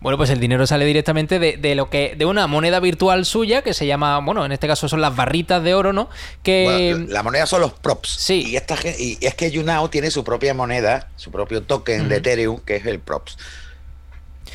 Bueno, 0.00 0.16
pues 0.16 0.30
el 0.30 0.38
dinero 0.38 0.64
sale 0.66 0.84
directamente 0.84 1.40
de, 1.40 1.56
de 1.56 1.74
lo 1.74 1.90
que 1.90 2.14
de 2.16 2.24
una 2.24 2.46
moneda 2.46 2.78
virtual 2.78 3.24
suya 3.24 3.62
que 3.62 3.74
se 3.74 3.84
llama, 3.86 4.18
bueno, 4.20 4.44
en 4.46 4.52
este 4.52 4.68
caso 4.68 4.88
son 4.88 5.00
las 5.00 5.16
barritas 5.16 5.62
de 5.64 5.74
oro, 5.74 5.92
¿no? 5.92 6.08
Que 6.44 6.92
Bueno, 6.94 7.12
la 7.12 7.22
moneda 7.24 7.46
son 7.46 7.62
los 7.62 7.72
props. 7.72 8.08
sí. 8.08 8.44
Y, 8.46 8.56
esta, 8.56 8.76
y 8.98 9.18
es 9.20 9.34
que 9.34 9.50
YouNow 9.50 9.88
tiene 9.88 10.10
su 10.12 10.22
propia 10.22 10.54
moneda, 10.54 11.08
su 11.16 11.32
propio 11.32 11.62
token 11.64 12.08
de 12.08 12.16
Ethereum, 12.16 12.60
que 12.60 12.76
es 12.76 12.86
el 12.86 13.00
props. 13.00 13.36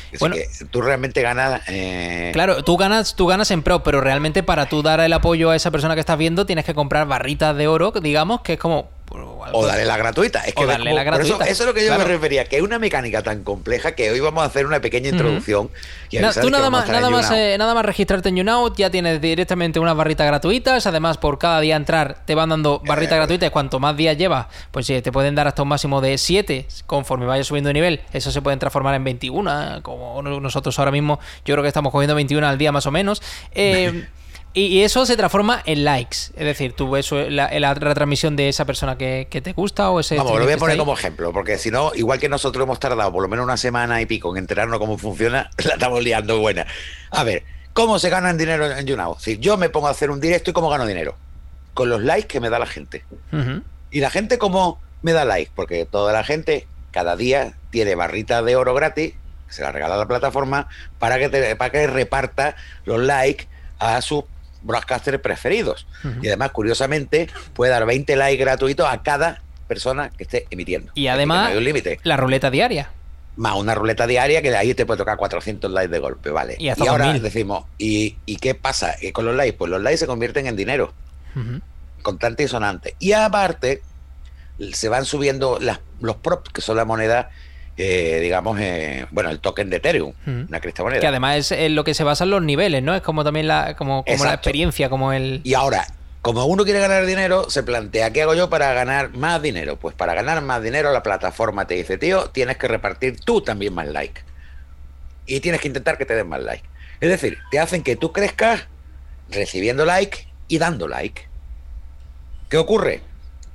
Así 0.08 0.18
Bueno. 0.20 0.36
que 0.36 0.46
tú 0.70 0.80
realmente 0.80 1.20
ganas. 1.22 1.60
eh, 1.68 2.30
Claro, 2.32 2.62
tú 2.64 2.76
ganas, 2.78 3.14
tú 3.14 3.26
ganas 3.26 3.50
en 3.50 3.62
pro, 3.62 3.82
pero 3.82 4.00
realmente 4.00 4.42
para 4.42 4.66
tú 4.68 4.80
dar 4.82 5.00
el 5.00 5.12
apoyo 5.12 5.50
a 5.50 5.56
esa 5.56 5.70
persona 5.70 5.94
que 5.94 6.00
estás 6.00 6.16
viendo 6.16 6.46
tienes 6.46 6.64
que 6.64 6.72
comprar 6.74 7.06
barritas 7.06 7.54
de 7.56 7.66
oro, 7.68 7.90
digamos 7.90 8.40
que 8.40 8.54
es 8.54 8.58
como 8.58 8.88
O 9.10 9.64
darle 9.66 9.84
la 9.84 9.96
gratuita. 9.96 10.40
Es 10.40 10.54
O 10.56 10.60
que 10.62 10.66
darle 10.66 10.90
como- 10.90 10.96
la 10.96 11.04
por 11.12 11.20
eso- 11.20 11.28
gratuita. 11.36 11.52
Eso, 11.52 11.62
es 11.62 11.66
lo 11.68 11.74
que 11.74 11.82
yo 11.82 11.88
Claro. 11.88 12.02
me 12.02 12.08
refería, 12.08 12.44
que 12.46 12.56
es 12.56 12.62
una 12.62 12.78
mecánica 12.78 13.22
tan 13.22 13.44
compleja 13.44 13.92
que 13.92 14.10
hoy 14.10 14.18
vamos 14.18 14.42
a 14.42 14.46
hacer 14.46 14.66
una 14.66 14.80
pequeña 14.80 15.10
introducción. 15.10 15.70
y 16.10 16.18
Na- 16.18 16.28
avisar 16.28 16.44
tú 16.44 16.50
nada 16.50 16.70
más, 16.70 16.88
nada, 16.88 17.10
más, 17.10 17.30
eh, 17.32 17.56
nada 17.58 17.74
más 17.74 17.84
registrarte 17.84 18.28
en 18.28 18.36
YouNow, 18.36 18.72
ya 18.76 18.88
tienes 18.90 19.20
directamente 19.20 19.80
unas 19.80 19.96
barritas 19.96 20.26
gratuitas. 20.26 20.86
Además, 20.86 21.18
por 21.18 21.38
cada 21.38 21.60
día 21.60 21.74
entrar 21.76 22.24
te 22.24 22.34
van 22.36 22.48
dando 22.50 22.80
barritas 22.86 23.14
Eh. 23.14 23.16
gratuitas. 23.16 23.50
Cuanto 23.50 23.80
más 23.80 23.96
días 23.96 24.16
llevas, 24.16 24.46
pues 24.70 24.86
sí, 24.86 25.00
te 25.02 25.10
pueden 25.12 25.34
dar 25.34 25.48
hasta 25.48 25.62
un 25.62 25.68
máximo 25.68 26.00
de 26.00 26.16
7 26.18 26.66
conforme 26.86 27.26
vayas 27.26 27.46
subiendo 27.48 27.68
de 27.68 27.74
nivel. 27.74 28.00
Eso 28.12 28.30
se 28.30 28.40
pueden 28.42 28.58
transformar 28.60 28.94
en 28.94 29.02
21, 29.04 29.80
como 29.82 30.22
nosotros 30.22 30.78
ahora 30.78 30.90
mismo. 30.92 31.18
Yo 31.44 31.54
creo 31.54 31.62
que 31.62 31.68
estamos 31.68 31.90
cogiendo 31.92 32.14
21 32.14 32.46
al 32.48 32.58
día 32.58 32.70
más 32.72 32.86
o 32.86 32.90
menos. 32.92 33.20
Y, 34.56 34.82
eso 34.82 35.04
se 35.04 35.16
transforma 35.16 35.60
en 35.66 35.84
likes. 35.84 36.16
Es 36.36 36.44
decir, 36.44 36.72
tú 36.74 36.88
ves 36.90 37.10
la, 37.10 37.50
la 37.58 37.74
retransmisión 37.74 38.36
de 38.36 38.48
esa 38.48 38.64
persona 38.64 38.96
que, 38.96 39.26
que 39.28 39.40
te 39.40 39.52
gusta 39.52 39.90
o 39.90 39.98
ese. 40.00 40.16
Vamos, 40.16 40.38
lo 40.38 40.44
voy 40.44 40.52
a 40.52 40.56
poner 40.58 40.74
ahí. 40.74 40.78
como 40.78 40.94
ejemplo, 40.94 41.32
porque 41.32 41.58
si 41.58 41.70
no, 41.72 41.90
igual 41.94 42.20
que 42.20 42.28
nosotros 42.28 42.62
hemos 42.64 42.78
tardado 42.78 43.12
por 43.12 43.20
lo 43.22 43.28
menos 43.28 43.44
una 43.44 43.56
semana 43.56 44.00
y 44.00 44.06
pico 44.06 44.30
en 44.30 44.38
enterarnos 44.38 44.78
cómo 44.78 44.96
funciona, 44.96 45.50
la 45.64 45.74
estamos 45.74 46.02
liando 46.04 46.38
buena. 46.38 46.66
A 47.10 47.24
ver, 47.24 47.42
¿cómo 47.72 47.98
se 47.98 48.10
ganan 48.10 48.38
dinero 48.38 48.70
en 48.70 48.86
YouNow? 48.86 49.16
Si 49.18 49.38
yo 49.38 49.56
me 49.56 49.70
pongo 49.70 49.88
a 49.88 49.90
hacer 49.90 50.10
un 50.10 50.20
directo 50.20 50.50
y 50.50 50.52
cómo 50.52 50.68
gano 50.70 50.86
dinero. 50.86 51.16
Con 51.74 51.88
los 51.88 52.00
likes 52.02 52.28
que 52.28 52.38
me 52.38 52.48
da 52.50 52.60
la 52.60 52.66
gente. 52.66 53.04
¿Y 53.90 53.98
la 53.98 54.10
gente 54.10 54.38
cómo 54.38 54.80
me 55.02 55.12
da 55.12 55.24
like? 55.24 55.50
Porque 55.56 55.84
toda 55.84 56.12
la 56.12 56.22
gente 56.22 56.68
cada 56.92 57.16
día 57.16 57.54
tiene 57.70 57.96
barritas 57.96 58.44
de 58.44 58.54
oro 58.54 58.72
gratis, 58.74 59.14
que 59.48 59.52
se 59.52 59.62
la 59.62 59.72
regala 59.72 59.96
la 59.96 60.06
plataforma, 60.06 60.68
para 61.00 61.18
que, 61.18 61.28
te- 61.28 61.56
para 61.56 61.70
que 61.72 61.88
reparta 61.88 62.54
los 62.84 63.00
likes 63.00 63.48
a 63.80 64.00
sus 64.02 64.22
broadcasters 64.64 65.20
preferidos. 65.20 65.86
Y 66.22 66.26
además, 66.26 66.50
curiosamente, 66.50 67.28
puede 67.54 67.70
dar 67.70 67.86
20 67.86 68.16
likes 68.16 68.42
gratuitos 68.42 68.88
a 68.88 69.02
cada 69.02 69.40
persona 69.68 70.10
que 70.10 70.24
esté 70.24 70.46
emitiendo. 70.50 70.90
Y 70.94 71.06
además- 71.06 71.44
no 71.44 71.50
hay 71.52 71.56
un 71.58 71.64
límite. 71.64 72.00
La 72.02 72.16
ruleta 72.16 72.50
diaria. 72.50 72.90
Más 73.36 73.54
una 73.56 73.74
ruleta 73.74 74.06
diaria 74.06 74.42
que 74.42 74.50
de 74.50 74.56
ahí 74.56 74.74
te 74.74 74.86
puede 74.86 74.98
tocar 74.98 75.16
400 75.16 75.70
likes 75.70 75.90
de 75.92 75.98
golpe, 75.98 76.30
¿vale? 76.30 76.56
Y 76.58 76.68
ahora 76.68 77.06
2000. 77.06 77.22
decimos, 77.22 77.64
¿y, 77.78 78.16
¿y 78.26 78.36
qué 78.36 78.54
pasa 78.54 78.94
con 79.12 79.24
los 79.26 79.34
likes? 79.34 79.56
Pues 79.56 79.70
los 79.70 79.80
likes 79.82 79.98
se 79.98 80.06
convierten 80.06 80.46
en 80.46 80.54
dinero 80.56 80.92
Ujú. 81.34 81.60
constante 82.02 82.44
y 82.44 82.48
sonante. 82.48 82.94
Y 83.00 83.12
aparte, 83.12 83.82
se 84.72 84.88
van 84.88 85.04
subiendo 85.04 85.58
las, 85.60 85.80
los 86.00 86.16
props, 86.16 86.50
que 86.52 86.60
son 86.60 86.76
la 86.76 86.84
moneda, 86.84 87.30
eh, 87.76 88.20
digamos, 88.22 88.58
eh, 88.60 89.06
bueno, 89.10 89.30
el 89.30 89.40
token 89.40 89.68
de 89.70 89.76
Ethereum, 89.76 90.12
una 90.26 90.60
criptomoneda. 90.60 91.00
Que 91.00 91.06
además 91.06 91.36
es 91.36 91.52
en 91.52 91.74
lo 91.74 91.84
que 91.84 91.94
se 91.94 92.04
basan 92.04 92.30
los 92.30 92.42
niveles, 92.42 92.82
¿no? 92.82 92.94
Es 92.94 93.02
como 93.02 93.24
también 93.24 93.48
la, 93.48 93.74
como, 93.76 94.04
como 94.04 94.24
la 94.24 94.34
experiencia, 94.34 94.88
como 94.88 95.12
el. 95.12 95.40
Y 95.42 95.54
ahora, 95.54 95.86
como 96.22 96.44
uno 96.46 96.64
quiere 96.64 96.78
ganar 96.78 97.04
dinero, 97.04 97.50
se 97.50 97.62
plantea, 97.62 98.12
¿qué 98.12 98.22
hago 98.22 98.34
yo 98.34 98.48
para 98.48 98.72
ganar 98.72 99.10
más 99.14 99.42
dinero? 99.42 99.76
Pues 99.76 99.94
para 99.94 100.14
ganar 100.14 100.40
más 100.40 100.62
dinero, 100.62 100.92
la 100.92 101.02
plataforma 101.02 101.66
te 101.66 101.74
dice, 101.74 101.98
tío, 101.98 102.30
tienes 102.30 102.56
que 102.56 102.68
repartir 102.68 103.20
tú 103.20 103.40
también 103.40 103.74
más 103.74 103.88
like. 103.88 104.22
Y 105.26 105.40
tienes 105.40 105.60
que 105.60 105.68
intentar 105.68 105.98
que 105.98 106.06
te 106.06 106.14
den 106.14 106.28
más 106.28 106.42
like. 106.42 106.64
Es 107.00 107.10
decir, 107.10 107.38
te 107.50 107.58
hacen 107.58 107.82
que 107.82 107.96
tú 107.96 108.12
crezcas 108.12 108.68
recibiendo 109.30 109.84
like 109.84 110.28
y 110.48 110.58
dando 110.58 110.86
like. 110.86 111.28
¿Qué 112.48 112.56
ocurre? 112.56 113.02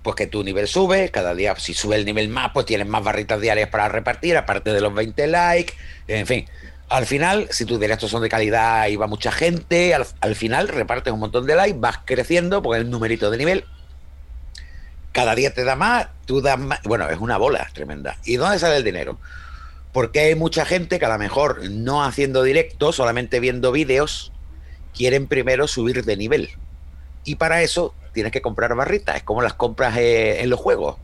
Pues 0.03 0.15
que 0.15 0.27
tu 0.27 0.43
nivel 0.43 0.67
sube, 0.67 1.09
cada 1.09 1.35
día, 1.35 1.55
si 1.57 1.73
sube 1.73 1.95
el 1.95 2.05
nivel 2.05 2.29
más, 2.29 2.51
pues 2.53 2.65
tienes 2.65 2.87
más 2.87 3.03
barritas 3.03 3.41
diarias 3.41 3.69
para 3.69 3.89
repartir, 3.89 4.37
aparte 4.37 4.71
de 4.71 4.81
los 4.81 4.93
20 4.93 5.27
likes, 5.27 5.73
en 6.07 6.25
fin. 6.25 6.45
Al 6.87 7.05
final, 7.05 7.47
si 7.51 7.65
tus 7.65 7.79
directos 7.79 8.09
son 8.09 8.23
de 8.23 8.29
calidad 8.29 8.87
y 8.87 8.95
va 8.95 9.07
mucha 9.07 9.31
gente, 9.31 9.93
al, 9.93 10.07
al 10.21 10.35
final 10.35 10.67
repartes 10.69 11.13
un 11.13 11.19
montón 11.19 11.45
de 11.45 11.55
likes, 11.55 11.77
vas 11.79 11.99
creciendo, 12.05 12.61
porque 12.61 12.79
el 12.79 12.89
numerito 12.89 13.29
de 13.29 13.37
nivel 13.37 13.65
cada 15.11 15.35
día 15.35 15.53
te 15.53 15.63
da 15.63 15.75
más, 15.75 16.07
tú 16.25 16.41
das 16.41 16.59
más. 16.59 16.81
Bueno, 16.83 17.09
es 17.09 17.19
una 17.19 17.37
bola 17.37 17.67
tremenda. 17.73 18.17
¿Y 18.23 18.35
dónde 18.35 18.59
sale 18.59 18.77
el 18.77 18.83
dinero? 18.83 19.19
Porque 19.91 20.19
hay 20.19 20.35
mucha 20.35 20.65
gente 20.65 20.99
que 20.99 21.05
a 21.05 21.09
lo 21.09 21.17
mejor 21.17 21.69
no 21.69 22.03
haciendo 22.03 22.43
directo, 22.43 22.93
solamente 22.93 23.39
viendo 23.39 23.71
vídeos, 23.71 24.31
quieren 24.95 25.27
primero 25.27 25.67
subir 25.67 26.05
de 26.05 26.15
nivel. 26.15 26.51
Y 27.23 27.35
para 27.35 27.61
eso 27.63 27.93
tienes 28.13 28.31
que 28.31 28.41
comprar 28.41 28.75
barritas. 28.75 29.15
Es 29.17 29.23
como 29.23 29.41
las 29.41 29.53
compras 29.53 29.95
eh, 29.97 30.41
en 30.41 30.49
los 30.49 30.59
juegos. 30.59 30.97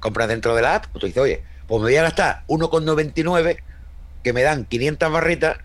Compras 0.00 0.28
dentro 0.28 0.54
de 0.54 0.62
la 0.62 0.76
app, 0.76 0.86
pues 0.92 1.00
tú 1.00 1.06
dices, 1.06 1.22
oye, 1.22 1.42
pues 1.66 1.80
me 1.80 1.88
voy 1.88 1.96
a 1.96 2.02
gastar 2.02 2.44
1,99 2.48 3.58
que 4.22 4.32
me 4.32 4.42
dan 4.42 4.64
500 4.64 5.12
barritas 5.12 5.58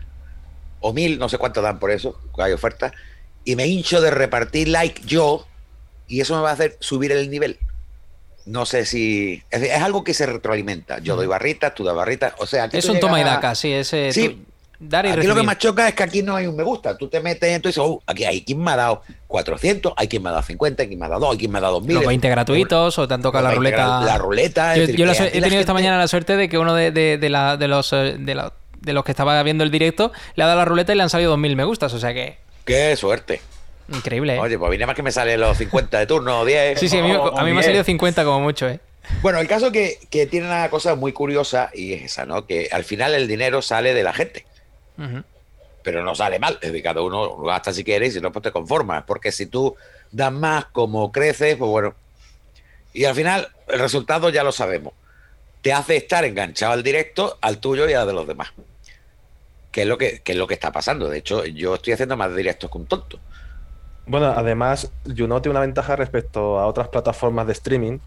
o 0.79 0.91
1000, 0.93 1.17
no 1.19 1.29
sé 1.29 1.37
cuánto 1.37 1.61
dan 1.61 1.79
por 1.79 1.91
eso, 1.91 2.19
hay 2.37 2.51
ofertas, 2.51 2.91
y 3.45 3.55
me 3.55 3.67
hincho 3.67 4.01
de 4.01 4.11
repartir 4.11 4.67
like 4.67 5.01
yo 5.05 5.47
y 6.07 6.19
eso 6.21 6.35
me 6.35 6.41
va 6.41 6.49
a 6.49 6.53
hacer 6.53 6.77
subir 6.81 7.11
el 7.11 7.29
nivel. 7.29 7.59
No 8.45 8.65
sé 8.65 8.85
si. 8.85 9.41
Es, 9.49 9.61
es 9.61 9.81
algo 9.81 10.03
que 10.03 10.13
se 10.13 10.25
retroalimenta. 10.25 10.99
Yo 10.99 11.15
doy 11.15 11.27
barritas, 11.27 11.73
tú 11.73 11.85
das 11.85 11.95
barritas. 11.95 12.33
O 12.39 12.45
sea, 12.45 12.65
Es 12.65 12.89
un 12.89 12.99
toma 12.99 13.19
y 13.19 13.23
a- 13.23 13.25
daca, 13.27 13.55
sí, 13.55 13.71
ese. 13.71 14.11
Sí. 14.11 14.29
tú- 14.29 14.52
dar 14.89 15.05
y 15.05 15.09
Aquí 15.09 15.15
recibir. 15.17 15.35
lo 15.35 15.41
que 15.41 15.45
más 15.47 15.57
choca 15.57 15.87
es 15.87 15.93
que 15.95 16.03
aquí 16.03 16.21
no 16.23 16.35
hay 16.35 16.47
un 16.47 16.55
me 16.55 16.63
gusta. 16.63 16.97
Tú 16.97 17.07
te 17.07 17.19
metes 17.19 17.49
y 17.49 17.59
dices, 17.59 17.77
oh, 17.79 18.01
aquí 18.07 18.25
hay 18.25 18.43
quien 18.43 18.61
me 18.63 18.71
ha 18.71 18.75
dado 18.75 19.01
400, 19.27 19.93
hay 19.97 20.07
quien 20.07 20.23
me 20.23 20.29
ha 20.29 20.31
dado 20.33 20.43
50, 20.43 20.81
hay 20.83 20.87
quien 20.87 20.99
me 20.99 21.05
ha 21.05 21.09
dado 21.09 21.21
2, 21.21 21.31
hay 21.31 21.37
quien 21.37 21.51
me 21.51 21.57
ha 21.57 21.61
dado 21.61 21.73
2000. 21.75 21.95
Los 21.95 22.05
20 22.05 22.29
gratuitos 22.29 22.99
o 22.99 23.07
te 23.07 23.13
han 23.13 23.21
tocado 23.21 23.43
la 23.43 23.51
Los 23.53 23.59
20 23.59 23.77
ruleta. 23.77 24.01
la 24.05 24.17
ruleta, 24.17 24.75
Yo, 24.75 24.81
la 25.05 25.13
he 25.13 25.15
la 25.15 25.25
tenido 25.25 25.35
esta 25.45 25.49
gente- 25.49 25.73
mañana 25.73 25.97
la 25.97 26.07
suerte 26.07 26.35
de 26.37 26.49
que 26.49 26.57
uno 26.57 26.73
de, 26.75 26.91
de- 26.91 27.17
de 27.17 27.29
la- 27.29 27.57
de 27.57 27.67
los, 27.67 27.91
eh, 27.93 28.15
de, 28.19 28.35
la- 28.35 28.53
de 28.81 28.93
los 28.93 29.03
que 29.03 29.11
estaba 29.11 29.41
viendo 29.43 29.63
el 29.63 29.71
directo 29.71 30.11
le 30.35 30.43
ha 30.43 30.47
dado 30.47 30.59
la 30.59 30.65
ruleta 30.65 30.93
y 30.93 30.95
le 30.97 31.03
han 31.03 31.09
salido 31.09 31.31
2000 31.31 31.55
me 31.55 31.63
gustas. 31.63 31.93
O 31.93 31.99
sea 31.99 32.13
que. 32.13 32.37
Qué 32.65 32.95
suerte. 32.95 33.41
Increíble, 33.93 34.35
¿eh? 34.35 34.39
Oye, 34.39 34.57
pues 34.57 34.69
viene 34.69 34.85
más 34.85 34.95
que 34.95 35.03
me 35.03 35.11
salen 35.11 35.39
los 35.41 35.57
50 35.57 35.99
de 35.99 36.05
turno 36.05 36.39
o 36.41 36.45
10. 36.45 36.79
sí, 36.79 36.87
sí, 36.87 36.97
a 36.99 37.03
mí, 37.03 37.11
o- 37.11 37.27
a 37.37 37.43
mí 37.43 37.49
me 37.51 37.51
ha 37.51 37.53
bien. 37.53 37.63
salido 37.63 37.83
50 37.83 38.23
como 38.23 38.39
mucho, 38.39 38.67
¿eh? 38.69 38.79
Bueno, 39.21 39.39
el 39.39 39.47
caso 39.49 39.71
que, 39.73 39.97
que 40.09 40.25
tiene 40.27 40.45
una 40.47 40.69
cosa 40.69 40.95
muy 40.95 41.11
curiosa 41.11 41.69
y 41.73 41.91
es 41.91 42.03
esa, 42.03 42.25
¿no? 42.25 42.45
Que 42.47 42.69
al 42.71 42.85
final 42.85 43.13
el 43.13 43.27
dinero 43.27 43.61
sale 43.61 43.93
de 43.93 44.01
la 44.03 44.13
gente, 44.13 44.45
Pero 45.83 46.03
no 46.03 46.15
sale 46.15 46.39
mal. 46.39 46.53
Es 46.61 46.71
decir, 46.71 46.83
cada 46.83 47.01
uno 47.01 47.25
lo 47.25 47.43
gasta 47.43 47.73
si 47.73 47.83
quiere 47.83 48.07
y 48.07 48.11
si 48.11 48.21
no, 48.21 48.31
pues 48.31 48.43
te 48.43 48.51
conformas. 48.51 49.03
Porque 49.05 49.31
si 49.31 49.47
tú 49.47 49.75
das 50.11 50.31
más 50.31 50.65
como 50.65 51.11
creces, 51.11 51.55
pues 51.57 51.69
bueno. 51.69 51.95
Y 52.93 53.05
al 53.05 53.15
final 53.15 53.49
el 53.67 53.79
resultado 53.79 54.29
ya 54.29 54.43
lo 54.43 54.51
sabemos. 54.51 54.93
Te 55.61 55.73
hace 55.73 55.95
estar 55.95 56.25
enganchado 56.25 56.73
al 56.73 56.83
directo, 56.83 57.37
al 57.41 57.59
tuyo 57.59 57.89
y 57.89 57.93
al 57.93 58.07
de 58.07 58.13
los 58.13 58.27
demás. 58.27 58.53
Que 59.71 59.81
es 59.81 59.87
lo 59.87 59.97
que, 59.97 60.21
que 60.21 60.33
es 60.33 60.37
lo 60.37 60.47
que 60.47 60.53
está 60.53 60.71
pasando. 60.71 61.09
De 61.09 61.17
hecho, 61.17 61.45
yo 61.45 61.75
estoy 61.75 61.93
haciendo 61.93 62.15
más 62.15 62.35
directos 62.35 62.69
que 62.69 62.77
un 62.77 62.85
tonto. 62.85 63.19
Bueno, 64.05 64.27
además, 64.27 64.91
Juno 65.05 65.41
tiene 65.41 65.51
una 65.51 65.61
ventaja 65.61 65.95
respecto 65.95 66.59
a 66.59 66.67
otras 66.67 66.89
plataformas 66.89 67.47
de 67.47 67.53
streaming, 67.53 67.99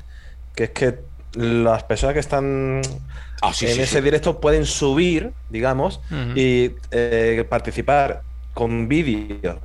que 0.55 0.65
es 0.65 0.71
que 0.71 0.99
las 1.33 1.85
personas 1.85 2.15
que 2.15 2.21
están 2.21 2.83
Ah, 3.41 3.53
sí, 3.53 3.67
en 3.67 3.75
sí, 3.75 3.83
ese 3.83 3.99
sí. 3.99 4.01
directo 4.01 4.41
pueden 4.41 4.65
subir, 4.67 5.33
digamos, 5.51 6.01
y 6.35 6.73
eh, 6.91 7.45
participar 7.49 8.23
con 8.55 8.89
vídeo 8.89 9.61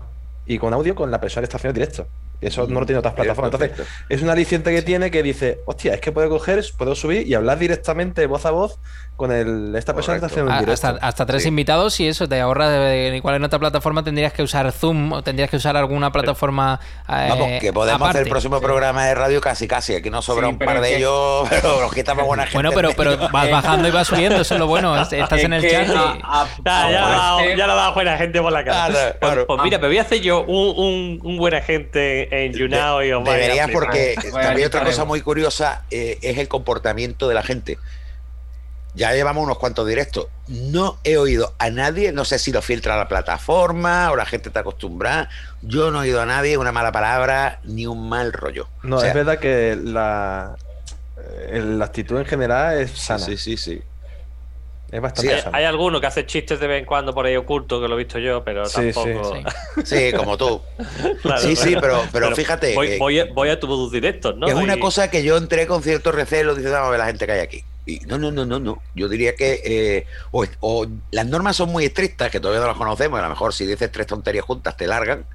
y 0.45 0.57
con 0.57 0.73
audio 0.73 0.95
con 0.95 1.11
la 1.11 1.19
persona 1.19 1.41
que 1.41 1.45
está 1.45 1.57
haciendo 1.57 1.79
el 1.79 1.85
directo. 1.87 2.07
Eso 2.41 2.65
no 2.67 2.79
lo 2.79 2.85
tiene 2.85 2.99
otras 2.99 3.13
plataformas. 3.13 3.53
Entonces, 3.53 3.87
es 4.09 4.21
un 4.23 4.29
aliciente 4.29 4.71
que 4.71 4.81
tiene 4.81 5.11
que 5.11 5.21
dice, 5.21 5.59
hostia, 5.65 5.93
es 5.93 6.01
que 6.01 6.11
puedo 6.11 6.27
coger, 6.29 6.63
puedo 6.77 6.95
subir 6.95 7.27
y 7.27 7.35
hablar 7.35 7.59
directamente 7.59 8.25
voz 8.25 8.45
a 8.45 8.51
voz 8.51 8.79
con 9.21 9.31
el, 9.31 9.75
esta 9.75 9.93
persona 9.93 10.15
que 10.19 10.25
está 10.25 10.27
haciendo 10.27 10.49
un 10.51 10.57
A- 10.57 10.59
directo. 10.61 10.87
Hasta, 10.87 11.05
hasta 11.07 11.25
tres 11.27 11.43
Sí. 11.43 11.49
invitados 11.49 11.99
y 11.99 12.07
eso 12.07 12.27
te 12.27 12.41
ahorra 12.41 12.69
de, 12.69 12.79
de- 13.11 13.15
igual 13.17 13.35
en 13.35 13.43
otra 13.43 13.59
plataforma 13.59 14.03
tendrías 14.03 14.33
que 14.33 14.41
usar 14.41 14.71
Zoom 14.71 15.13
o 15.13 15.21
tendrías 15.23 15.49
que 15.49 15.57
usar 15.57 15.77
alguna 15.77 16.11
plataforma 16.11 16.79
eh, 17.07 17.27
Vamos, 17.29 17.49
que 17.61 17.71
podemos 17.71 18.09
hacer 18.09 18.23
el 18.23 18.29
próximo 18.29 18.59
programa 18.59 19.05
de 19.05 19.13
radio 19.15 19.39
casi 19.41 19.67
casi. 19.67 19.93
Aquí 19.95 20.09
nos 20.09 20.25
sobra 20.25 20.47
Sí, 20.47 20.53
un 20.53 20.59
par 20.59 20.81
de 20.81 20.89
que- 20.89 20.97
ellos, 20.97 21.47
pero 21.51 21.81
nos 21.81 21.93
quitamos 21.93 22.25
buena 22.25 22.43
gente. 22.47 22.57
Bueno, 22.57 22.71
pero, 22.73 22.89
pero 22.97 23.17
vas 23.31 23.49
bajando 23.51 23.87
y 23.87 23.91
vas 23.91 24.07
subiendo, 24.07 24.41
eso 24.41 24.55
es 24.55 24.59
lo 24.59 24.67
bueno. 24.67 24.99
es- 24.99 25.13
Estás 25.13 25.39
Es 25.39 25.45
en 25.45 25.53
el 25.53 25.61
chat 25.69 25.87
y... 25.87 25.91
a- 25.91 26.17
a- 26.23 26.47
Ya, 26.65 26.91
ya, 26.91 26.99
lo 27.01 27.05
ha 27.05 27.09
dado- 27.11 27.39
ya 27.55 27.67
lo 27.67 27.73
ha 27.73 27.75
dado 27.75 27.93
buena 27.93 28.17
gente 28.17 28.41
por 28.41 28.51
la 28.51 28.63
cara. 28.65 28.87
Claro, 28.91 29.15
claro. 29.19 29.35
Pues, 29.45 29.57
pues 29.57 29.63
mira, 29.63 29.77
me 29.77 29.87
voy 29.87 29.97
a 29.99 30.01
hacer 30.01 30.21
yo 30.21 30.41
un, 30.43 30.73
un, 30.77 31.19
un 31.23 31.37
buena 31.37 31.61
gente 31.61 32.45
en 32.45 32.53
YouNow 32.53 33.03
y 33.03 33.11
os 33.11 33.23
Deberías 33.23 33.69
porque 33.71 34.15
también 34.33 34.67
otra 34.67 34.83
cosa 34.83 35.05
muy 35.05 35.21
curiosa 35.21 35.83
eh, 35.91 36.17
es 36.23 36.37
el 36.39 36.47
comportamiento 36.47 37.27
de 37.27 37.35
la 37.35 37.43
gente. 37.43 37.77
Ya 38.93 39.13
llevamos 39.13 39.43
unos 39.43 39.57
cuantos 39.57 39.87
directos. 39.87 40.27
No 40.47 40.97
he 41.03 41.17
oído 41.17 41.53
a 41.59 41.69
nadie, 41.69 42.11
no 42.11 42.25
sé 42.25 42.39
si 42.39 42.51
lo 42.51 42.61
filtra 42.61 42.97
la 42.97 43.07
plataforma 43.07 44.11
o 44.11 44.15
la 44.15 44.25
gente 44.25 44.49
está 44.49 44.61
acostumbrada. 44.61 45.29
Yo 45.61 45.91
no 45.91 45.99
he 45.99 46.07
oído 46.07 46.21
a 46.21 46.25
nadie 46.25 46.57
una 46.57 46.71
mala 46.71 46.91
palabra 46.91 47.59
ni 47.63 47.87
un 47.87 48.09
mal 48.09 48.33
rollo. 48.33 48.67
No, 48.83 48.97
O 48.97 48.99
sea, 48.99 49.09
es 49.09 49.15
verdad 49.15 49.39
que 49.39 49.77
la, 49.81 50.55
eh, 51.47 51.61
la 51.65 51.85
actitud 51.85 52.19
en 52.19 52.25
general 52.25 52.79
es 52.79 52.91
sana. 52.91 53.23
Sí, 53.25 53.37
sí, 53.37 53.55
sí. 53.57 53.81
Es 54.91 54.99
bastante 55.01 55.41
Sí. 55.41 55.47
Hay 55.53 55.63
alguno 55.63 56.01
que 56.01 56.07
hace 56.07 56.25
chistes 56.25 56.59
de 56.59 56.67
vez 56.67 56.79
en 56.79 56.85
cuando 56.85 57.13
por 57.13 57.25
ahí 57.25 57.37
oculto, 57.37 57.81
que 57.81 57.87
lo 57.87 57.95
he 57.95 57.97
visto 57.99 58.19
yo, 58.19 58.43
pero 58.43 58.65
Sí, 58.65 58.91
tampoco. 58.93 59.35
sí. 59.35 59.85
Sí, 59.85 60.11
como 60.15 60.37
tú. 60.37 60.61
Claro, 61.21 61.41
Sí, 61.41 61.55
sí, 61.55 61.75
pero, 61.79 62.03
pero, 62.11 62.35
fíjate. 62.35 62.75
Voy, 62.75 62.87
que- 62.89 62.97
voy 62.97 63.19
a, 63.19 63.25
voy 63.33 63.49
a 63.49 63.59
tus 63.59 63.91
directos, 63.91 64.35
¿no? 64.35 64.47
es 64.47 64.53
una 64.53 64.75
Y- 64.75 64.79
cosa 64.79 65.09
que 65.09 65.23
yo 65.23 65.37
entré 65.37 65.65
con 65.65 65.81
cierto 65.81 66.11
recelo, 66.11 66.55
dice, 66.55 66.69
vamos 66.69 66.89
a 66.89 66.91
ver 66.91 66.99
la 66.99 67.05
gente 67.05 67.25
que 67.25 67.31
hay 67.31 67.39
aquí. 67.39 67.63
Y 67.85 67.99
no, 68.01 68.17
no, 68.17 68.31
no, 68.31 68.45
no, 68.45 68.59
no. 68.59 68.81
Yo 68.93 69.07
diría 69.09 69.35
que 69.35 69.61
eh, 69.65 70.05
o, 70.31 70.45
o 70.59 70.85
las 71.11 71.25
normas 71.25 71.55
son 71.55 71.69
muy 71.71 71.85
estrictas, 71.85 72.29
que 72.29 72.39
todavía 72.39 72.61
no 72.61 72.67
las 72.67 72.77
conocemos, 72.77 73.17
a 73.19 73.23
lo 73.23 73.29
mejor 73.29 73.53
si 73.53 73.65
dices 73.65 73.91
tres 73.91 74.07
tonterías 74.07 74.45
juntas 74.45 74.75
te 74.77 74.87
largan. 74.87 75.25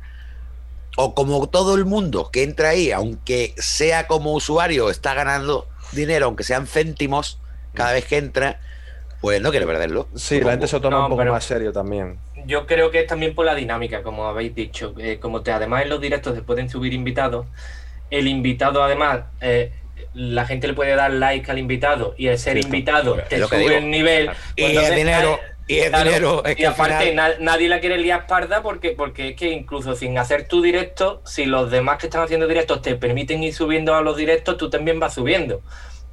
O 0.99 1.15
como 1.15 1.47
todo 1.49 1.75
el 1.75 1.85
mundo 1.85 2.31
que 2.31 2.43
entra 2.43 2.71
ahí, 2.71 2.91
aunque 2.93 3.55
sea 3.59 4.07
como 4.07 4.33
usuario, 4.33 4.91
está 4.91 5.13
ganando 5.15 5.67
dinero, 5.93 6.27
aunque 6.27 6.45
sean 6.45 6.67
céntimos 6.67 7.39
cada 7.75 7.93
vez 7.93 8.07
que 8.07 8.17
entra, 8.17 8.61
pues 9.27 9.43
no 9.43 9.51
quiere 9.51 9.67
perderlo. 9.67 10.07
Sí, 10.15 10.41
la 10.41 10.53
gente 10.53 10.69
se 10.69 10.77
lo 10.77 10.83
toma 10.83 10.99
No, 10.99 11.05
un 11.07 11.11
poco 11.11 11.25
más 11.25 11.43
serio 11.43 11.73
también. 11.73 12.17
Yo 12.45 12.65
creo 12.65 12.93
que 12.93 13.01
es 13.01 13.09
también 13.09 13.35
por 13.35 13.45
la 13.45 13.57
dinámica, 13.57 14.05
como 14.05 14.25
habéis 14.29 14.55
dicho. 14.55 14.95
Eh, 15.01 15.19
como 15.21 15.43
te, 15.43 15.51
además 15.51 15.83
en 15.83 15.89
los 15.89 16.01
directos 16.01 16.37
se 16.37 16.43
pueden 16.43 16.71
subir 16.71 16.93
invitados, 16.93 17.45
el 18.11 18.29
invitado 18.29 18.85
además, 18.85 19.23
eh, 19.41 19.73
la 20.15 20.47
gente 20.47 20.69
le 20.69 20.75
puede 20.75 20.95
dar 20.95 21.11
like 21.11 21.51
al 21.51 21.59
invitado 21.59 22.15
y 22.17 22.29
el 22.29 22.39
ser 22.39 22.57
Sí, 22.57 22.67
invitado 22.67 23.17
te 23.29 23.43
sube 23.43 23.59
digo. 23.59 23.71
el 23.73 23.91
nivel. 23.91 24.31
Y 24.55 24.63
el 24.77 24.95
dinero, 24.95 25.41
Y 25.67 25.79
es 25.79 25.89
Claro, 25.89 26.05
dinero. 26.05 26.45
Es 26.45 26.53
y 26.53 26.55
que 26.55 26.67
aparte 26.69 27.07
final- 27.09 27.39
na- 27.41 27.53
nadie 27.53 27.69
la 27.69 27.81
quiere 27.81 27.99
liar 27.99 28.29
parda 28.29 28.63
porque, 28.63 28.91
porque 28.91 29.31
es 29.31 29.35
que 29.37 29.51
incluso 29.51 29.97
sin 29.97 30.17
hacer 30.19 30.47
tu 30.47 30.63
directo, 30.63 31.21
si 31.25 31.47
los 31.47 31.73
demás 31.73 31.99
que 31.99 32.07
están 32.07 32.23
haciendo 32.23 32.47
directos 32.47 32.81
te 32.81 32.95
permiten 32.95 33.43
ir 33.43 33.53
subiendo 33.53 33.93
a 33.97 34.03
los 34.03 34.17
directos, 34.17 34.57
tú 34.57 34.71
también 34.71 35.01
vas 35.01 35.15
subiendo. 35.15 35.63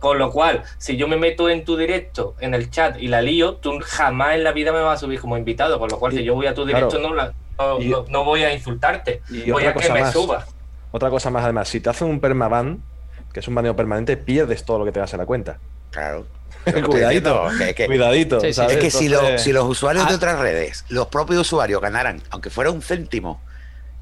Con 0.03 0.17
lo 0.19 0.31
cual, 0.31 0.63
si 0.77 0.97
yo 0.97 1.07
me 1.07 1.15
meto 1.15 1.47
en 1.49 1.63
tu 1.63 1.77
directo, 1.77 2.35
en 2.41 2.53
el 2.53 2.69
chat 2.69 2.97
y 2.99 3.07
la 3.07 3.21
lío, 3.21 3.55
tú 3.55 3.79
jamás 3.81 4.35
en 4.35 4.43
la 4.43 4.51
vida 4.51 4.73
me 4.73 4.81
vas 4.81 4.97
a 4.97 4.99
subir 4.99 5.21
como 5.21 5.37
invitado. 5.37 5.79
Con 5.79 5.89
lo 5.89 5.97
cual, 5.97 6.11
si 6.11 6.25
yo 6.25 6.35
voy 6.35 6.45
a 6.45 6.53
tu 6.53 6.65
directo, 6.65 6.89
Claro. 6.99 7.07
no, 7.07 7.15
la- 7.15 7.33
no, 7.57 7.79
Y- 7.79 7.87
no- 7.87 8.03
no 8.09 8.25
voy 8.25 8.43
a 8.43 8.51
insultarte. 8.53 9.21
Y 9.29 9.49
voy 9.49 9.61
otra 9.63 9.69
a 9.69 9.73
que 9.75 9.79
cosa 9.79 9.93
me 9.93 10.01
más. 10.01 10.11
subas. 10.11 10.45
Otra 10.91 11.09
cosa 11.09 11.29
más, 11.29 11.45
además, 11.45 11.69
si 11.69 11.79
te 11.79 11.89
hacen 11.89 12.09
un 12.09 12.19
permaban, 12.19 12.83
que 13.31 13.39
es 13.39 13.47
un 13.47 13.55
baneo 13.55 13.77
permanente, 13.77 14.17
pierdes 14.17 14.65
todo 14.65 14.79
lo 14.79 14.83
que 14.83 14.91
te 14.91 14.99
das 14.99 15.13
en 15.13 15.19
la 15.19 15.25
cuenta. 15.25 15.57
Claro. 15.91 16.25
Cuidadito, 16.65 17.45
diciendo, 17.45 17.49
que- 17.65 17.73
que- 17.73 17.85
cuidadito. 17.85 18.41
Sí, 18.41 18.47
sí. 18.47 18.53
¿sabes? 18.55 18.73
Es 18.75 18.83
que 18.83 18.91
si, 18.91 19.07
lo- 19.07 19.37
si 19.37 19.53
los 19.53 19.63
usuarios 19.63 20.05
de 20.07 20.11
Ah. 20.13 20.17
otras 20.17 20.37
redes, 20.37 20.83
los 20.89 21.07
propios 21.07 21.39
usuarios 21.39 21.79
ganaran, 21.81 22.21
aunque 22.29 22.49
fuera 22.49 22.71
un 22.71 22.81
céntimo, 22.81 23.41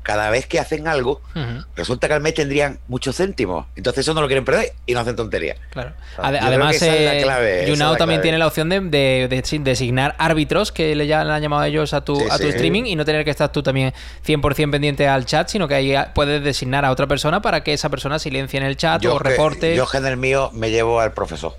cada 0.03 0.29
vez 0.31 0.47
que 0.47 0.59
hacen 0.59 0.87
algo, 0.87 1.21
resulta 1.75 2.07
que 2.07 2.13
al 2.15 2.21
mes 2.21 2.33
tendrían 2.33 2.79
muchos 2.87 3.17
céntimos. 3.17 3.67
Entonces 3.75 4.01
eso 4.05 4.13
no 4.13 4.21
lo 4.21 4.27
quieren 4.27 4.43
perder 4.45 4.73
y 4.85 4.93
no 4.93 4.99
hacen 5.01 5.15
tonterías. 5.15 5.57
claro. 5.69 5.91
Yo 6.17 6.23
Además, 6.23 6.81
eh, 6.81 7.19
clave, 7.23 7.65
YouNow 7.67 7.95
también 7.97 8.17
clave. 8.19 8.21
tiene 8.23 8.37
la 8.37 8.47
opción 8.47 8.67
de, 8.69 8.79
de- 8.81 9.27
de 9.29 9.41
si- 9.45 9.59
designar 9.59 10.15
árbitros 10.17 10.71
que 10.71 10.95
le, 10.95 11.07
ya 11.07 11.23
le 11.23 11.31
han 11.33 11.41
llamado 11.41 11.61
a 11.61 11.67
ellos 11.67 11.93
a 11.93 12.01
tu, 12.01 12.15
Sí, 12.15 12.25
a 12.29 12.37
tu 12.37 12.43
sí. 12.43 12.49
streaming 12.49 12.83
y 12.85 12.95
no 12.95 13.05
tener 13.05 13.23
que 13.23 13.31
estar 13.31 13.51
tú 13.51 13.61
también 13.63 13.93
100% 14.25 14.71
pendiente 14.71 15.07
al 15.07 15.25
chat, 15.25 15.47
sino 15.49 15.67
que 15.67 15.75
ahí 15.75 15.93
puedes 16.15 16.43
designar 16.43 16.83
a 16.83 16.91
otra 16.91 17.07
persona 17.07 17.41
para 17.41 17.63
que 17.63 17.73
esa 17.73 17.89
persona 17.89 18.17
silencie 18.19 18.59
en 18.59 18.65
el 18.65 18.77
chat 18.77 19.05
o 19.05 19.17
que- 19.19 19.29
reporte. 19.29 19.75
yo 19.75 19.87
que 19.87 19.97
en 19.97 20.05
el 20.07 20.17
mío 20.17 20.49
me 20.53 20.71
llevo 20.71 20.99
al 20.99 21.13
profesor 21.13 21.55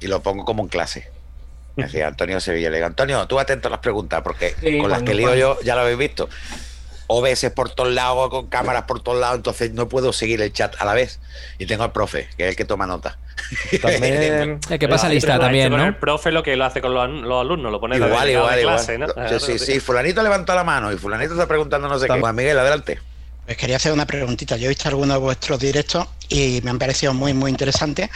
y 0.00 0.06
lo 0.06 0.20
pongo 0.22 0.44
como 0.44 0.62
en 0.62 0.68
clase. 0.68 1.08
Me 1.76 1.84
decía 1.84 2.06
Antonio 2.08 2.40
Sevilla, 2.40 2.68
le 2.70 2.76
digo, 2.76 2.86
Antonio, 2.86 3.26
tú 3.26 3.38
atento 3.38 3.68
a 3.68 3.70
las 3.70 3.80
preguntas, 3.80 4.22
porque 4.22 4.54
Sí, 4.60 4.78
con 4.78 4.90
las 4.90 5.02
que 5.02 5.14
lío 5.14 5.34
yo, 5.34 5.58
ya 5.62 5.74
lo 5.74 5.82
habéis 5.82 5.98
visto. 5.98 6.28
OBS 7.12 7.50
por 7.54 7.70
todos 7.70 7.92
lados, 7.92 8.30
con 8.30 8.46
cámaras 8.46 8.84
por 8.84 9.02
todos 9.02 9.18
lados, 9.18 9.36
entonces 9.36 9.72
no 9.72 9.88
puedo 9.88 10.12
seguir 10.12 10.40
el 10.42 10.52
chat 10.52 10.74
a 10.78 10.84
la 10.84 10.94
vez. 10.94 11.18
Y 11.58 11.66
tengo 11.66 11.82
al 11.82 11.90
profe, 11.92 12.28
que 12.36 12.44
es 12.44 12.50
el 12.50 12.56
que 12.56 12.64
toma 12.64 12.86
nota. 12.86 13.18
También. 13.82 14.60
El 14.70 14.78
que 14.78 14.86
pasa 14.88 15.08
lista 15.08 15.38
también, 15.38 15.72
¿no? 15.74 15.84
el 15.84 15.96
profe 15.96 16.30
lo 16.30 16.42
que 16.42 16.54
lo 16.56 16.64
hace 16.66 16.80
con 16.80 16.92
los, 16.94 17.08
los 17.08 17.40
alumnos, 17.40 17.72
lo 17.72 17.80
pone 17.80 17.96
igual, 17.96 18.10
delegado 18.10 18.28
igual, 18.44 18.54
de 18.54 18.60
igual. 18.60 18.76
clase, 18.76 18.98
¿no? 18.98 19.06
Sí, 19.08 19.12
Claro, 19.14 19.40
sí, 19.40 19.58
sí, 19.58 19.80
fulanito 19.80 20.22
levantó 20.22 20.54
la 20.54 20.62
mano 20.62 20.92
y 20.92 20.96
fulanito 20.96 21.32
está 21.32 21.46
preguntando 21.48 21.88
no 21.88 21.98
sé 21.98 22.06
qué. 22.06 22.20
Juan 22.20 22.34
Miguel, 22.36 22.58
adelante. 22.58 23.00
Pues 23.46 23.56
quería 23.56 23.76
hacer 23.76 23.92
una 23.92 24.06
preguntita. 24.06 24.56
Yo 24.56 24.66
he 24.66 24.68
visto 24.68 24.88
algunos 24.88 25.16
de 25.16 25.20
vuestros 25.20 25.58
directos 25.58 26.06
y 26.28 26.60
me 26.62 26.70
han 26.70 26.78
parecido 26.78 27.12
muy, 27.14 27.32
muy 27.34 27.50
interesantes. 27.50 28.08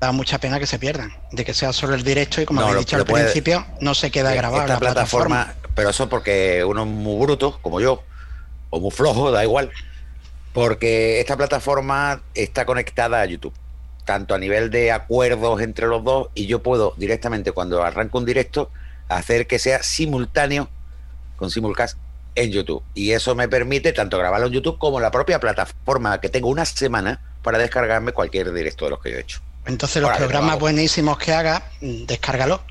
Da 0.00 0.12
mucha 0.12 0.38
pena 0.38 0.60
que 0.60 0.66
se 0.66 0.78
pierdan, 0.78 1.12
de 1.32 1.44
que 1.44 1.52
sea 1.52 1.72
solo 1.72 1.94
el 1.96 2.04
directo 2.04 2.40
y 2.40 2.44
como 2.46 2.60
No, 2.60 2.68
habéis 2.68 2.86
dicho 2.86 2.96
al 2.96 3.04
puede- 3.04 3.24
principio, 3.24 3.66
no 3.80 3.94
se 3.94 4.10
queda 4.12 4.32
grabado. 4.32 4.62
en 4.62 4.68
la 4.68 4.78
plataforma, 4.78 5.54
pero 5.78 5.90
eso 5.90 6.08
porque 6.08 6.64
uno 6.64 6.82
es 6.82 6.88
muy 6.88 7.24
bruto, 7.24 7.60
como 7.62 7.80
yo, 7.80 8.02
o 8.70 8.80
muy 8.80 8.90
flojo, 8.90 9.30
da 9.30 9.44
igual. 9.44 9.70
Porque 10.52 11.20
esta 11.20 11.36
plataforma 11.36 12.20
está 12.34 12.66
conectada 12.66 13.20
a 13.20 13.26
YouTube, 13.26 13.54
tanto 14.04 14.34
a 14.34 14.38
nivel 14.38 14.70
de 14.70 14.90
acuerdos 14.90 15.60
entre 15.60 15.86
los 15.86 16.02
dos, 16.02 16.30
y 16.34 16.48
yo 16.48 16.64
puedo 16.64 16.94
directamente, 16.96 17.52
cuando 17.52 17.84
arranco 17.84 18.18
un 18.18 18.24
directo, 18.24 18.72
hacer 19.08 19.46
que 19.46 19.60
sea 19.60 19.80
simultáneo 19.84 20.68
con 21.36 21.48
simulcast 21.48 21.96
en 22.34 22.50
YouTube. 22.50 22.82
Y 22.94 23.12
eso 23.12 23.36
me 23.36 23.46
permite 23.46 23.92
tanto 23.92 24.18
grabarlo 24.18 24.48
en 24.48 24.54
YouTube 24.54 24.78
como 24.78 24.98
la 24.98 25.12
propia 25.12 25.38
plataforma, 25.38 26.20
que 26.20 26.28
tengo 26.28 26.48
una 26.48 26.64
semana 26.64 27.20
para 27.44 27.56
descargarme 27.56 28.10
cualquier 28.10 28.52
directo 28.52 28.86
de 28.86 28.90
los 28.90 29.00
que 29.00 29.12
yo 29.12 29.18
he 29.18 29.20
hecho. 29.20 29.40
Entonces 29.64 30.02
los 30.02 30.10
Ahora, 30.10 30.18
programas 30.18 30.58
buenísimos 30.58 31.18
que 31.18 31.32
haga, 31.32 31.70
descárgalo, 31.80 32.62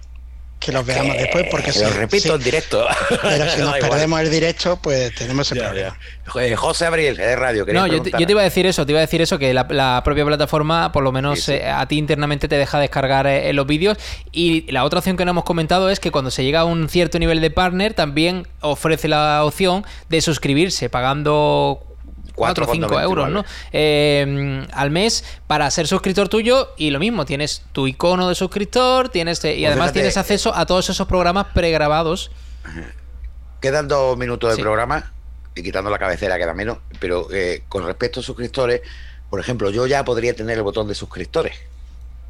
que 0.59 0.71
los 0.71 0.85
veamos 0.85 1.15
Que 1.15 1.21
después, 1.21 1.45
porque 1.51 1.71
si, 1.71 1.81
lo 1.83 1.89
repito 1.91 2.23
si- 2.29 2.29
en 2.31 2.43
directo. 2.43 2.85
pero 3.21 3.49
si 3.51 3.59
nos 3.61 3.75
igual. 3.77 3.79
perdemos 3.91 4.19
el 4.21 4.31
directo, 4.31 4.77
pues 4.81 5.13
tenemos 5.15 5.45
ese 5.51 5.59
Ya, 5.59 5.67
problema. 5.67 5.97
Eh, 6.41 6.55
José 6.55 6.85
Abril, 6.87 7.15
de 7.15 7.35
radio. 7.35 7.65
¿querías 7.65 7.83
No, 7.87 7.87
yo 7.93 8.01
te, 8.01 8.11
yo 8.11 8.25
te 8.25 8.31
iba 8.31 8.41
a 8.41 8.43
decir 8.43 8.65
eso, 8.65 8.85
te 8.85 8.91
iba 8.91 8.99
a 8.99 9.01
decir 9.01 9.21
eso, 9.21 9.37
que 9.37 9.53
la, 9.53 9.67
la 9.69 10.01
propia 10.03 10.25
plataforma, 10.25 10.91
por 10.91 11.03
lo 11.03 11.11
menos 11.11 11.39
Sí, 11.39 11.45
sí. 11.45 11.51
eh, 11.53 11.69
a 11.69 11.85
ti 11.87 11.97
internamente 11.97 12.47
te 12.47 12.57
deja 12.57 12.79
descargar 12.79 13.27
eh, 13.27 13.53
los 13.53 13.67
vídeos. 13.67 13.97
Y 14.31 14.69
la 14.71 14.83
otra 14.83 14.99
opción 14.99 15.15
que 15.15 15.25
no 15.25 15.31
hemos 15.31 15.43
comentado 15.43 15.89
es 15.89 15.99
que 15.99 16.11
cuando 16.11 16.31
se 16.31 16.43
llega 16.43 16.61
a 16.61 16.65
un 16.65 16.89
cierto 16.89 17.19
nivel 17.19 17.39
de 17.39 17.51
partner, 17.51 17.93
también 17.93 18.47
ofrece 18.61 19.07
la 19.07 19.43
opción 19.45 19.85
de 20.09 20.21
suscribirse 20.21 20.89
pagando 20.89 21.83
4 22.37 22.65
o 22.65 22.71
5 22.71 22.99
euros, 23.01 23.29
¿no? 23.29 23.43
Eh, 23.73 24.65
al 24.71 24.91
mes 24.91 25.23
para 25.47 25.69
ser 25.71 25.87
suscriptor 25.87 26.29
tuyo 26.29 26.69
y 26.77 26.91
lo 26.91 26.99
mismo, 26.99 27.25
tienes 27.25 27.63
tu 27.71 27.87
icono 27.87 28.29
de 28.29 28.35
suscriptor, 28.35 29.09
tienes 29.09 29.43
eh, 29.43 29.55
y 29.55 29.61
Pues 29.61 29.67
además 29.67 29.85
fíjate, 29.87 29.99
tienes 29.99 30.17
acceso 30.17 30.55
a 30.55 30.65
todos 30.65 30.89
esos 30.89 31.07
programas 31.07 31.47
pregrabados. 31.53 32.31
Quedan 33.61 33.87
dos 33.87 34.17
minutos 34.17 34.51
de 34.51 34.55
Sí. 34.57 34.61
programa 34.61 35.11
y 35.55 35.63
quitando 35.63 35.89
la 35.89 35.97
cabecera 35.97 36.37
queda 36.37 36.53
menos, 36.53 36.77
pero 36.99 37.27
eh, 37.33 37.63
con 37.67 37.85
respecto 37.85 38.19
a 38.19 38.23
suscriptores, 38.23 38.81
por 39.31 39.39
ejemplo, 39.39 39.71
yo 39.71 39.87
ya 39.87 40.05
podría 40.05 40.35
tener 40.35 40.57
el 40.57 40.63
botón 40.63 40.87
de 40.87 40.93
suscriptores 40.93 41.55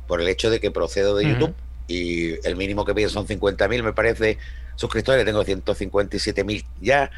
por 0.07 0.21
el 0.21 0.27
hecho 0.29 0.49
de 0.49 0.59
que 0.61 0.71
procedo 0.71 1.15
de. 1.17 1.27
YouTube 1.27 1.53
y 1.89 2.45
el 2.47 2.55
mínimo 2.55 2.85
que 2.85 2.93
piden 2.93 3.09
son 3.09 3.27
50.000, 3.27 3.83
me 3.83 3.93
parece, 3.93 4.37
suscriptores, 4.75 5.25
tengo 5.25 5.43
157.000 5.43 6.65
ya, 6.81 7.11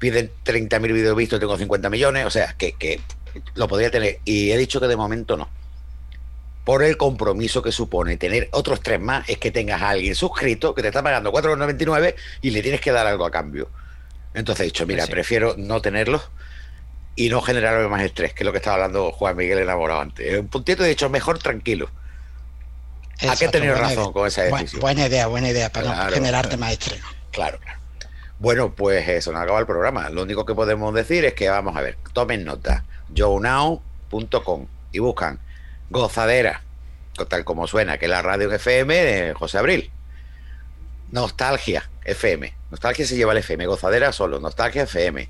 piden 0.00 0.32
30.000 0.44 0.92
vídeos 0.92 1.14
vistos, 1.16 1.38
tengo 1.38 1.56
50 1.56 1.88
millones, 1.90 2.26
o 2.26 2.30
sea, 2.30 2.54
que, 2.58 2.72
que 2.72 3.00
lo 3.54 3.68
podría 3.68 3.92
tener 3.92 4.18
y 4.24 4.50
he 4.50 4.56
dicho 4.56 4.80
que 4.80 4.88
de 4.88 4.96
momento 4.96 5.36
no. 5.36 5.48
Por 6.64 6.82
el 6.82 6.96
compromiso 6.96 7.62
que 7.62 7.70
supone 7.72 8.16
tener 8.16 8.48
otros 8.52 8.80
tres 8.80 9.00
más, 9.00 9.28
es 9.28 9.38
que 9.38 9.50
tengas 9.52 9.80
a 9.82 9.90
alguien 9.90 10.14
suscrito 10.14 10.74
que 10.74 10.82
te 10.82 10.88
está 10.88 11.02
pagando 11.02 11.32
4,99 11.32 12.14
y 12.42 12.50
le 12.50 12.62
tienes 12.62 12.80
que 12.80 12.90
dar 12.92 13.06
algo 13.06 13.24
a 13.24 13.30
cambio. 13.30 13.70
Entonces 14.34 14.62
he 14.62 14.64
dicho, 14.66 14.86
mira, 14.86 15.06
Sí. 15.06 15.10
prefiero 15.12 15.54
no 15.56 15.80
tenerlos 15.80 16.30
y 17.16 17.28
no 17.28 17.40
generarme 17.42 17.88
más 17.88 18.02
estrés, 18.02 18.32
que 18.32 18.42
es 18.42 18.46
lo 18.46 18.52
que 18.52 18.58
estaba 18.58 18.76
hablando 18.76 19.10
Juan 19.12 19.36
Miguel 19.36 19.58
enamorado 19.58 20.00
antes. 20.00 20.38
Un 20.38 20.48
puntito 20.48 20.84
he 20.84 20.88
dicho, 20.88 21.08
mejor 21.10 21.38
tranquilo. 21.38 21.86
¿A 21.86 23.18
qué 23.18 23.26
he 23.26 23.28
Exacto, 23.32 23.50
tenido 23.50 23.74
razón 23.74 24.04
idea. 24.04 24.12
con 24.12 24.26
esa 24.28 24.42
decisión? 24.42 24.80
Buena 24.80 25.06
idea, 25.06 25.26
buena 25.26 25.48
idea, 25.50 25.70
para 25.72 25.86
Claro, 25.92 26.04
no 26.10 26.12
generarte 26.14 26.48
claro. 26.56 26.60
más 26.60 26.72
estrés. 26.72 27.00
Claro, 27.32 27.58
claro. 27.58 27.79
Bueno, 28.40 28.74
pues 28.74 29.06
eso, 29.06 29.32
nos 29.32 29.42
acaba 29.42 29.60
el 29.60 29.66
programa. 29.66 30.08
Lo 30.08 30.22
único 30.22 30.46
que 30.46 30.54
podemos 30.54 30.94
decir 30.94 31.26
es 31.26 31.34
que 31.34 31.50
vamos 31.50 31.76
a 31.76 31.82
ver, 31.82 31.98
tomen 32.14 32.42
nota, 32.42 32.84
jonow.com 33.14 34.66
y 34.92 34.98
buscan 34.98 35.38
Gozadera, 35.90 36.62
tal 37.28 37.44
como 37.44 37.66
suena, 37.66 37.98
que 37.98 38.06
es 38.06 38.10
la 38.10 38.22
radio 38.22 38.50
FM 38.50 38.94
de 38.94 39.34
José 39.34 39.58
Abril. 39.58 39.90
Nostalgia 41.10 41.90
FM. 42.06 42.54
Nostalgia 42.70 43.04
se 43.06 43.16
lleva 43.16 43.32
el 43.32 43.38
FM, 43.38 43.66
Gozadera 43.66 44.10
solo, 44.10 44.40
Nostalgia 44.40 44.84
FM. 44.84 45.28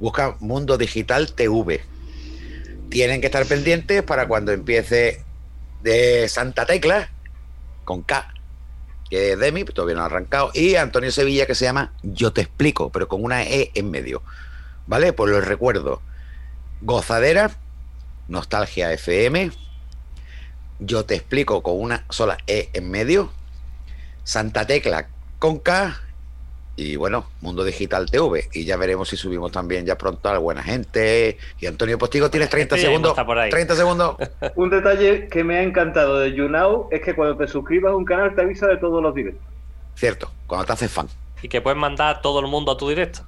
Buscan 0.00 0.34
Mundo 0.40 0.76
Digital 0.76 1.32
TV. 1.34 1.80
Tienen 2.90 3.20
que 3.20 3.28
estar 3.28 3.46
pendientes 3.46 4.02
para 4.02 4.26
cuando 4.26 4.50
empiece 4.50 5.22
de 5.84 6.28
Santa 6.28 6.66
Tecla, 6.66 7.08
con 7.84 8.02
K, 8.02 8.34
que 9.10 9.32
es 9.32 9.38
Demi, 9.38 9.64
todavía 9.64 9.96
no 9.96 10.02
ha 10.02 10.06
arrancado, 10.06 10.50
y 10.54 10.76
Antonio 10.76 11.10
Sevilla, 11.10 11.46
que 11.46 11.54
se 11.54 11.64
llama 11.64 11.92
Yo 12.02 12.32
te 12.32 12.42
explico, 12.42 12.90
pero 12.90 13.08
con 13.08 13.22
una 13.24 13.42
E 13.42 13.70
en 13.74 13.90
medio. 13.90 14.22
¿Vale? 14.86 15.12
Pues 15.12 15.30
lo 15.30 15.40
recuerdo. 15.40 16.00
Gozadera, 16.80 17.50
Nostalgia 18.28 18.92
FM, 18.92 19.50
Yo 20.78 21.04
te 21.04 21.14
explico 21.14 21.62
con 21.62 21.80
una 21.80 22.04
sola 22.08 22.38
E 22.46 22.70
en 22.72 22.90
medio, 22.90 23.32
Santa 24.24 24.66
Tecla 24.66 25.08
con 25.38 25.58
K, 25.58 26.00
y 26.80 26.94
bueno, 26.94 27.26
Mundo 27.40 27.64
Digital 27.64 28.08
TV. 28.08 28.48
Y 28.52 28.64
ya 28.64 28.76
veremos 28.76 29.08
si 29.08 29.16
subimos 29.16 29.50
también 29.50 29.84
ya 29.84 29.98
pronto 29.98 30.28
a 30.28 30.34
la 30.34 30.38
buena 30.38 30.62
gente. 30.62 31.36
Y 31.58 31.66
Antonio 31.66 31.98
Postigo, 31.98 32.30
tienes 32.30 32.48
30 32.50 32.76
Este 32.76 32.82
ya 32.84 32.88
segundos. 32.88 33.10
está 33.10 33.26
por 33.26 33.36
ahí. 33.36 33.50
30 33.50 33.74
segundos. 33.74 34.14
Un 34.54 34.70
detalle 34.70 35.26
que 35.26 35.42
me 35.42 35.58
ha 35.58 35.62
encantado 35.64 36.20
de 36.20 36.32
YouNow 36.34 36.86
es 36.92 37.02
que 37.02 37.16
cuando 37.16 37.36
te 37.36 37.48
suscribas 37.48 37.92
a 37.92 37.96
un 37.96 38.04
canal 38.04 38.32
te 38.36 38.42
avisa 38.42 38.68
de 38.68 38.76
todos 38.76 39.02
los 39.02 39.12
directos. 39.12 39.42
Cierto, 39.96 40.30
cuando 40.46 40.66
te 40.66 40.72
haces 40.74 40.90
fan. 40.92 41.08
Y 41.42 41.48
que 41.48 41.60
puedes 41.60 41.76
mandar 41.76 42.16
a 42.16 42.20
todo 42.22 42.38
el 42.38 42.46
mundo 42.46 42.70
a 42.70 42.76
tu 42.76 42.88
directo. 42.88 43.22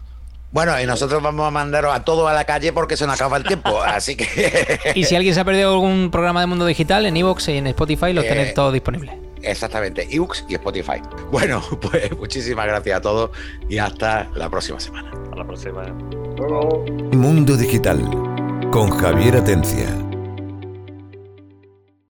Bueno, 0.53 0.81
y 0.81 0.87
nosotros 0.87 1.21
vamos 1.21 1.45
a 1.47 1.51
mandaros 1.51 1.93
a 1.93 2.05
todos 2.05 2.31
a 2.31 2.33
la 2.33 2.45
calle 2.45 2.73
porque 2.73 2.97
se 2.97 3.05
nos 3.05 3.17
acaba 3.17 3.37
el 3.37 3.43
tiempo. 3.43 3.83
Así 3.85 4.17
que. 4.17 4.93
Y 4.95 5.03
si 5.05 5.17
alguien 5.17 5.35
se 5.35 5.41
ha 5.41 5.45
perdido 5.45 5.73
algún 5.73 6.11
programa 6.13 6.41
de 6.41 6.47
Mundo 6.47 6.67
Digital, 6.67 7.05
en 7.05 7.17
Evox 7.17 7.49
y 7.49 7.57
en 7.57 7.67
Spotify 7.67 8.13
los 8.13 8.25
Eh, 8.25 8.29
tenéis 8.29 8.55
todos 8.55 8.73
disponibles. 8.73 9.15
Exactamente, 9.43 10.07
ebooks 10.11 10.45
y 10.49 10.55
Spotify. 10.55 11.01
Bueno, 11.31 11.63
pues 11.81 12.17
muchísimas 12.17 12.67
gracias 12.67 12.99
a 12.99 13.01
todos 13.01 13.31
y 13.69 13.79
hasta 13.79 14.31
la 14.35 14.49
próxima 14.49 14.81
semana. 14.81 15.11
A 15.33 15.37
la 15.37 15.45
próxima. 15.45 15.83
Mundo 17.13 17.57
Digital 17.57 18.01
con 18.71 18.91
Javier 18.91 19.37
Atencia. 19.37 20.10